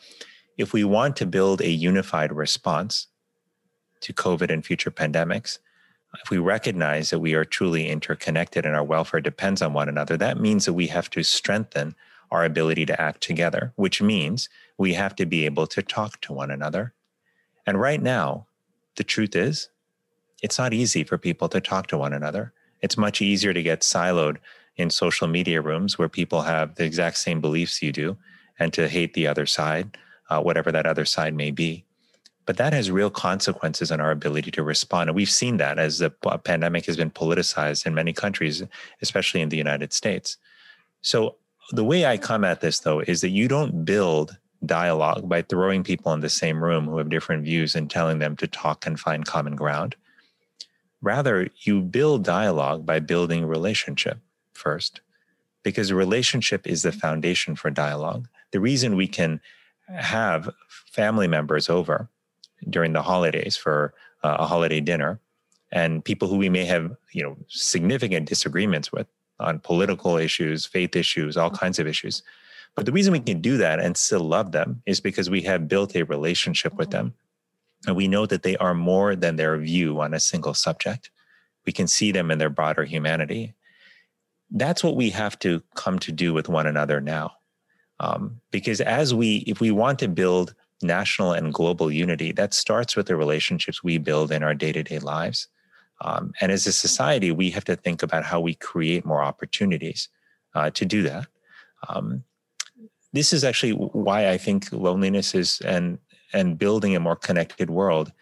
if 0.56 0.72
we 0.72 0.84
want 0.84 1.16
to 1.16 1.26
build 1.26 1.60
a 1.60 1.68
unified 1.68 2.32
response 2.32 3.08
to 4.02 4.12
COVID 4.12 4.52
and 4.52 4.64
future 4.64 4.92
pandemics, 4.92 5.58
if 6.22 6.30
we 6.30 6.38
recognize 6.38 7.10
that 7.10 7.18
we 7.18 7.34
are 7.34 7.44
truly 7.44 7.88
interconnected 7.88 8.66
and 8.66 8.74
our 8.74 8.84
welfare 8.84 9.20
depends 9.20 9.62
on 9.62 9.72
one 9.72 9.88
another, 9.88 10.16
that 10.16 10.40
means 10.40 10.64
that 10.64 10.72
we 10.72 10.88
have 10.88 11.10
to 11.10 11.22
strengthen 11.22 11.94
our 12.30 12.44
ability 12.44 12.86
to 12.86 13.00
act 13.00 13.22
together, 13.22 13.72
which 13.76 14.02
means 14.02 14.48
we 14.78 14.94
have 14.94 15.14
to 15.16 15.26
be 15.26 15.44
able 15.44 15.66
to 15.68 15.82
talk 15.82 16.20
to 16.22 16.32
one 16.32 16.50
another. 16.50 16.92
And 17.66 17.80
right 17.80 18.02
now, 18.02 18.46
the 18.96 19.04
truth 19.04 19.36
is, 19.36 19.68
it's 20.42 20.58
not 20.58 20.74
easy 20.74 21.04
for 21.04 21.18
people 21.18 21.48
to 21.48 21.60
talk 21.60 21.86
to 21.88 21.98
one 21.98 22.12
another. 22.12 22.52
It's 22.82 22.98
much 22.98 23.22
easier 23.22 23.52
to 23.52 23.62
get 23.62 23.80
siloed 23.80 24.36
in 24.76 24.90
social 24.90 25.26
media 25.26 25.62
rooms 25.62 25.98
where 25.98 26.08
people 26.08 26.42
have 26.42 26.74
the 26.74 26.84
exact 26.84 27.18
same 27.18 27.40
beliefs 27.40 27.82
you 27.82 27.92
do 27.92 28.16
and 28.58 28.72
to 28.72 28.88
hate 28.88 29.14
the 29.14 29.26
other 29.26 29.46
side, 29.46 29.96
uh, 30.28 30.40
whatever 30.40 30.70
that 30.72 30.86
other 30.86 31.04
side 31.04 31.34
may 31.34 31.50
be. 31.50 31.84
But 32.46 32.56
that 32.58 32.72
has 32.72 32.90
real 32.90 33.10
consequences 33.10 33.90
on 33.90 34.00
our 34.00 34.12
ability 34.12 34.52
to 34.52 34.62
respond. 34.62 35.10
And 35.10 35.16
we've 35.16 35.28
seen 35.28 35.56
that 35.56 35.78
as 35.78 35.98
the 35.98 36.10
pandemic 36.44 36.86
has 36.86 36.96
been 36.96 37.10
politicized 37.10 37.86
in 37.86 37.94
many 37.94 38.12
countries, 38.12 38.62
especially 39.02 39.40
in 39.40 39.48
the 39.48 39.56
United 39.56 39.92
States. 39.92 40.38
So 41.02 41.36
the 41.72 41.84
way 41.84 42.06
I 42.06 42.16
come 42.16 42.44
at 42.44 42.60
this, 42.60 42.78
though, 42.78 43.00
is 43.00 43.20
that 43.20 43.30
you 43.30 43.48
don't 43.48 43.84
build 43.84 44.36
dialogue 44.64 45.28
by 45.28 45.42
throwing 45.42 45.82
people 45.82 46.12
in 46.12 46.20
the 46.20 46.28
same 46.28 46.62
room 46.62 46.86
who 46.86 46.98
have 46.98 47.10
different 47.10 47.44
views 47.44 47.74
and 47.74 47.90
telling 47.90 48.20
them 48.20 48.36
to 48.36 48.46
talk 48.46 48.86
and 48.86 48.98
find 48.98 49.26
common 49.26 49.56
ground. 49.56 49.96
Rather, 51.02 51.48
you 51.60 51.82
build 51.82 52.24
dialogue 52.24 52.86
by 52.86 53.00
building 53.00 53.44
relationship 53.44 54.18
first, 54.54 55.00
because 55.62 55.92
relationship 55.92 56.66
is 56.66 56.82
the 56.82 56.92
foundation 56.92 57.54
for 57.56 57.70
dialogue. 57.70 58.28
The 58.52 58.60
reason 58.60 58.96
we 58.96 59.08
can 59.08 59.40
have 59.88 60.48
family 60.90 61.28
members 61.28 61.68
over 61.68 62.08
during 62.68 62.92
the 62.92 63.02
holidays 63.02 63.56
for 63.56 63.94
uh, 64.24 64.36
a 64.38 64.46
holiday 64.46 64.80
dinner 64.80 65.20
and 65.72 66.04
people 66.04 66.28
who 66.28 66.36
we 66.36 66.48
may 66.48 66.64
have 66.64 66.96
you 67.12 67.22
know 67.22 67.36
significant 67.48 68.28
disagreements 68.28 68.92
with 68.92 69.06
on 69.38 69.58
political 69.58 70.16
issues, 70.16 70.66
faith 70.66 70.96
issues, 70.96 71.36
all 71.36 71.50
kinds 71.50 71.78
of 71.78 71.86
issues. 71.86 72.22
But 72.74 72.86
the 72.86 72.92
reason 72.92 73.12
we 73.12 73.20
can 73.20 73.40
do 73.40 73.56
that 73.58 73.80
and 73.80 73.96
still 73.96 74.20
love 74.20 74.52
them 74.52 74.82
is 74.86 75.00
because 75.00 75.30
we 75.30 75.42
have 75.42 75.68
built 75.68 75.96
a 75.96 76.04
relationship 76.04 76.74
with 76.74 76.90
them. 76.90 77.14
And 77.86 77.96
we 77.96 78.08
know 78.08 78.26
that 78.26 78.42
they 78.42 78.56
are 78.56 78.74
more 78.74 79.16
than 79.16 79.36
their 79.36 79.56
view 79.58 80.00
on 80.00 80.14
a 80.14 80.20
single 80.20 80.54
subject. 80.54 81.10
We 81.64 81.72
can 81.72 81.86
see 81.86 82.12
them 82.12 82.30
in 82.30 82.38
their 82.38 82.50
broader 82.50 82.84
humanity. 82.84 83.54
That's 84.50 84.84
what 84.84 84.96
we 84.96 85.10
have 85.10 85.38
to 85.40 85.62
come 85.74 85.98
to 86.00 86.12
do 86.12 86.32
with 86.32 86.48
one 86.48 86.66
another 86.66 87.00
now. 87.00 87.32
Um, 87.98 88.40
because 88.50 88.80
as 88.80 89.14
we, 89.14 89.38
if 89.46 89.60
we 89.60 89.70
want 89.70 89.98
to 90.00 90.08
build 90.08 90.54
national 90.82 91.32
and 91.32 91.52
global 91.52 91.90
unity, 91.90 92.32
that 92.32 92.54
starts 92.54 92.96
with 92.96 93.06
the 93.06 93.16
relationships 93.16 93.82
we 93.82 93.98
build 93.98 94.30
in 94.30 94.42
our 94.42 94.54
day 94.54 94.72
to 94.72 94.82
day 94.82 94.98
lives. 94.98 95.48
Um, 96.02 96.32
and 96.40 96.52
as 96.52 96.66
a 96.66 96.72
society, 96.72 97.30
we 97.30 97.50
have 97.50 97.64
to 97.64 97.76
think 97.76 98.02
about 98.02 98.24
how 98.24 98.40
we 98.40 98.54
create 98.54 99.06
more 99.06 99.22
opportunities 99.22 100.08
uh, 100.54 100.70
to 100.70 100.84
do 100.84 101.02
that. 101.02 101.26
Um, 101.88 102.24
this 103.12 103.32
is 103.32 103.44
actually 103.44 103.72
why 103.72 104.28
I 104.28 104.36
think 104.36 104.70
loneliness 104.72 105.34
is 105.34 105.60
and 105.62 105.98
and 106.32 106.58
building 106.58 106.94
a 106.94 107.00
more 107.00 107.16
connected 107.16 107.70
world 107.70 108.12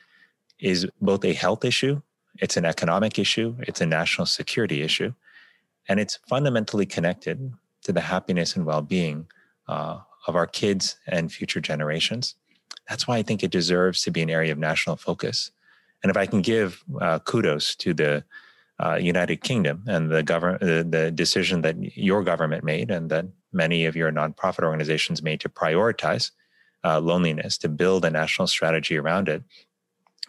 is 0.61 0.87
both 1.01 1.25
a 1.25 1.33
health 1.33 1.65
issue, 1.65 2.01
it's 2.39 2.57
an 2.57 2.65
economic 2.65 3.19
issue, 3.19 3.57
it's 3.61 3.81
a 3.81 3.87
national 3.87 4.27
security 4.27 4.83
issue, 4.83 5.13
and 5.89 5.99
it's 5.99 6.19
fundamentally 6.29 6.87
connected 6.87 7.53
to 7.83 7.93
the 7.93 8.01
happiness 8.01 8.57
and 8.57 8.67
well-being 8.67 9.27
uh, 9.69 9.99
of 10.27 10.37
our 10.37 10.47
kids 10.47 10.97
and 11.07 11.33
future 11.33 11.61
generations. 11.61 12.37
That's 12.89 13.09
why 13.09 13.17
I 13.17 13.23
think 13.23 13.43
it 13.43 13.51
deserves 13.51 14.03
to 14.03 14.11
be 14.11 14.23
an 14.23 14.31
area 14.31 14.53
of 14.53 14.59
national 14.59 14.97
focus. 14.97 15.51
And 16.03 16.11
if 16.11 16.17
I 16.17 16.27
can 16.27 16.43
give 16.43 16.85
uh, 17.01 17.19
kudos 17.21 17.75
to 17.77 17.95
the 17.95 18.25
uh, 18.79 18.97
United 18.97 19.43
Kingdom 19.43 19.85
and 19.87 20.11
the 20.11 20.23
government, 20.23 20.61
the, 20.61 20.87
the 20.89 21.11
decision 21.11 21.63
that 21.63 21.97
your 21.97 22.23
government 22.23 22.65
made 22.65 22.91
and 22.91 23.11
that 23.11 23.27
many 23.53 23.87
of 23.87 23.97
your 23.97 24.11
nonprofit 24.13 24.65
organizations 24.65 25.23
made 25.23 25.41
to 25.41 25.49
prioritize 25.49 26.33
uh, 26.85 27.01
loneliness, 27.01 27.57
to 27.59 27.69
build 27.69 28.05
a 28.05 28.11
national 28.11 28.47
strategy 28.47 28.99
around 28.99 29.29
it. 29.29 29.43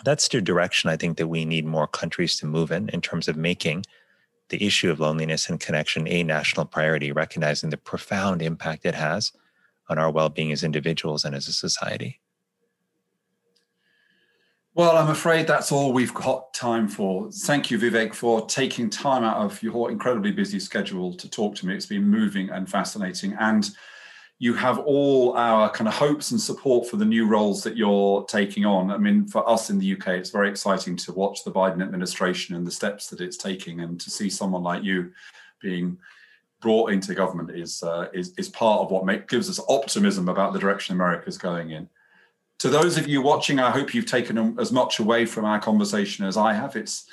That's 0.04 0.28
the 0.28 0.42
direction 0.42 0.90
I 0.90 0.98
think 0.98 1.18
that 1.18 1.28
we 1.28 1.44
need 1.44 1.66
more 1.66 1.88
countries 1.88 2.38
to 2.38 2.46
move 2.46 2.72
in, 2.72 2.90
in 2.90 3.02
terms 3.02 3.28
of 3.28 3.36
making 3.36 3.86
the 4.50 4.66
issue 4.66 4.92
of 4.92 5.00
loneliness 5.00 5.50
and 5.50 5.60
connection 5.60 6.08
a 6.08 6.24
national 6.24 6.66
priority, 6.66 7.12
recognizing 7.12 7.70
the 7.70 7.78
profound 7.78 8.42
impact 8.42 8.86
it 8.86 8.96
has 8.96 9.32
on 9.90 9.98
our 9.98 10.12
well 10.12 10.30
being 10.30 10.52
as 10.52 10.64
individuals 10.64 11.26
and 11.26 11.36
as 11.36 11.48
a 11.48 11.54
society. 11.54 12.20
Well, 14.76 14.98
I'm 14.98 15.10
afraid 15.10 15.48
that's 15.48 15.72
all 15.72 15.94
we've 15.94 16.14
got 16.14 16.54
time 16.54 16.90
for. 16.90 17.32
Thank 17.32 17.72
you, 17.72 17.80
Vivek, 17.80 18.14
for 18.14 18.46
taking 18.46 18.90
time 18.90 19.24
out 19.24 19.38
of 19.38 19.64
your 19.64 19.90
incredibly 19.90 20.34
busy 20.34 20.60
schedule 20.60 21.14
to 21.14 21.30
talk 21.30 21.56
to 21.56 21.66
me. 21.66 21.74
It's 21.74 21.86
been 21.86 22.06
moving 22.06 22.50
and 22.50 22.70
fascinating. 22.70 23.38
And 23.40 23.70
you 24.38 24.54
have 24.54 24.80
all 24.80 25.34
our 25.38 25.70
kind 25.70 25.88
of 25.88 25.94
hopes 25.94 26.32
and 26.32 26.42
support 26.42 26.90
for 26.90 26.98
the 26.98 27.06
new 27.06 27.26
roles 27.26 27.64
that 27.64 27.78
you're 27.78 28.26
taking 28.26 28.66
on. 28.66 28.92
I 28.92 28.98
mean, 28.98 29.28
for 29.28 29.50
us 29.50 29.70
in 29.70 29.80
the 29.80 29.94
UK, 29.94 30.10
it's 30.10 30.30
very 30.30 30.50
exciting 30.50 30.98
to 30.98 31.14
watch 31.14 31.46
the 31.46 31.54
Biden 31.54 31.82
administration 31.82 32.54
and 32.54 32.68
the 32.68 32.72
steps 32.72 33.08
that 33.08 33.22
it's 33.22 33.38
taking, 33.38 33.80
and 33.80 33.98
to 34.02 34.10
see 34.10 34.30
someone 34.30 34.62
like 34.64 34.84
you 34.84 35.14
being 35.62 35.98
brought 36.60 36.92
into 36.92 37.16
government 37.16 37.50
is 37.58 37.82
uh, 37.82 38.10
is, 38.14 38.34
is 38.38 38.50
part 38.50 38.82
of 38.82 38.92
what 38.92 39.06
make, 39.06 39.30
gives 39.30 39.50
us 39.50 39.66
optimism 39.70 40.28
about 40.28 40.52
the 40.52 40.60
direction 40.60 40.96
America 40.96 41.30
is 41.30 41.38
going 41.38 41.72
in 41.72 41.88
to 42.60 42.70
those 42.70 42.98
of 42.98 43.08
you 43.08 43.22
watching, 43.22 43.60
I 43.60 43.72
hope 43.72 43.94
you've 43.94 44.06
taken 44.06 44.58
as 44.60 44.72
much 44.72 45.00
away 45.00 45.26
from 45.26 45.46
our 45.46 45.60
conversation 45.60 46.26
as 46.26 46.38
I 46.38 46.54
have. 46.54 46.76
It's 46.76 47.06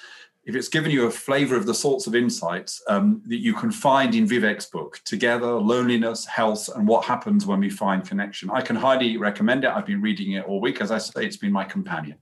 if 0.45 0.57
it's 0.57 0.68
given 0.68 0.90
you 0.90 1.07
a 1.07 1.11
flavor 1.11 1.57
of 1.57 1.66
the 1.66 1.74
sorts 1.74 2.09
of 2.09 2.16
insights 2.16 2.82
um, 2.88 3.22
that 3.26 3.38
you 3.38 3.55
can 3.55 3.70
find 3.70 4.12
in 4.12 4.26
Vivek's 4.26 4.66
book, 4.66 5.01
Together, 5.05 5.53
Loneliness, 5.53 6.26
Health, 6.26 6.68
and 6.74 6.88
What 6.88 7.05
Happens 7.05 7.47
When 7.47 7.61
We 7.61 7.70
Find 7.70 8.05
Connection. 8.05 8.51
I 8.51 8.61
can 8.61 8.74
highly 8.74 9.16
recommend 9.16 9.62
it. 9.62 9.70
I've 9.70 9.86
been 9.86 10.03
reading 10.03 10.32
it 10.32 10.45
all 10.45 10.61
week. 10.61 10.80
As 10.80 10.90
I 10.90 10.99
say, 10.99 11.24
it's 11.24 11.36
been 11.36 11.53
my 11.53 11.62
companion. 11.64 12.18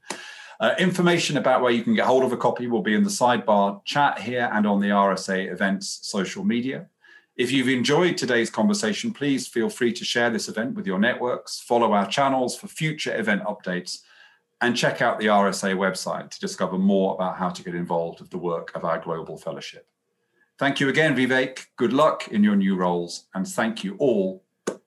Uh, 0.61 0.75
information 0.79 1.39
about 1.39 1.63
where 1.63 1.73
you 1.73 1.83
can 1.83 1.95
get 1.95 2.05
hold 2.05 2.23
of 2.23 2.33
a 2.33 2.37
copy 2.37 2.67
will 2.67 2.83
be 2.83 2.95
in 2.95 3.03
the 3.03 3.09
sidebar 3.09 3.83
chat 3.87 4.19
here 4.19 4.51
and 4.53 4.67
on 4.67 4.81
the 4.81 4.89
RSA 4.89 5.51
events 5.51 6.01
social 6.03 6.45
media. 6.45 6.87
If 7.41 7.51
you've 7.51 7.71
enjoyed 7.71 8.19
today's 8.19 8.51
conversation, 8.51 9.15
please 9.15 9.49
feel 9.49 9.71
free 9.71 9.95
to 9.95 10.05
share 10.05 10.29
this 10.29 10.51
event 10.51 10.75
with 10.75 10.87
your 10.87 10.99
networks, 10.99 11.59
follow 11.59 11.95
our 11.95 12.07
channels 12.07 12.55
for 12.55 12.69
future 12.69 13.19
event 13.19 13.45
updates, 13.45 14.03
and 14.61 14.77
check 14.77 15.01
out 15.01 15.19
the 15.19 15.29
RSA 15.29 15.75
website 15.75 16.29
to 16.33 16.39
discover 16.39 16.77
more 16.77 17.15
about 17.15 17.39
how 17.39 17.49
to 17.49 17.63
get 17.65 17.75
involved 17.75 18.21
with 18.21 18.29
the 18.29 18.37
work 18.37 18.73
of 18.75 18.85
our 18.85 18.99
global 18.99 19.39
fellowship. 19.39 19.87
Thank 20.59 20.81
you 20.81 20.91
again, 20.91 21.17
Vivek. 21.17 21.69
Good 21.77 21.95
luck 21.95 22.29
in 22.29 22.45
your 22.45 22.57
new 22.57 22.77
roles, 22.77 23.25
and 23.33 23.49
thank 23.49 23.85
you 23.85 23.97
all 23.97 24.45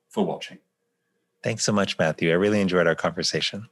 for 0.10 0.24
watching. 0.24 0.60
Thanks 1.42 1.64
so 1.64 1.72
much, 1.72 1.98
Matthew. 1.98 2.30
I 2.30 2.36
really 2.36 2.62
enjoyed 2.62 2.86
our 2.86 2.94
conversation. 2.94 3.68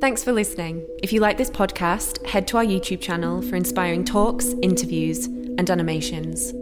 Thanks 0.00 0.24
for 0.24 0.32
listening. 0.32 0.86
If 1.02 1.12
you 1.12 1.20
like 1.20 1.36
this 1.36 1.50
podcast, 1.50 2.24
head 2.26 2.48
to 2.48 2.56
our 2.56 2.64
YouTube 2.64 3.02
channel 3.02 3.42
for 3.42 3.56
inspiring 3.56 4.06
talks, 4.06 4.54
interviews, 4.62 5.26
and 5.26 5.68
animations. 5.68 6.54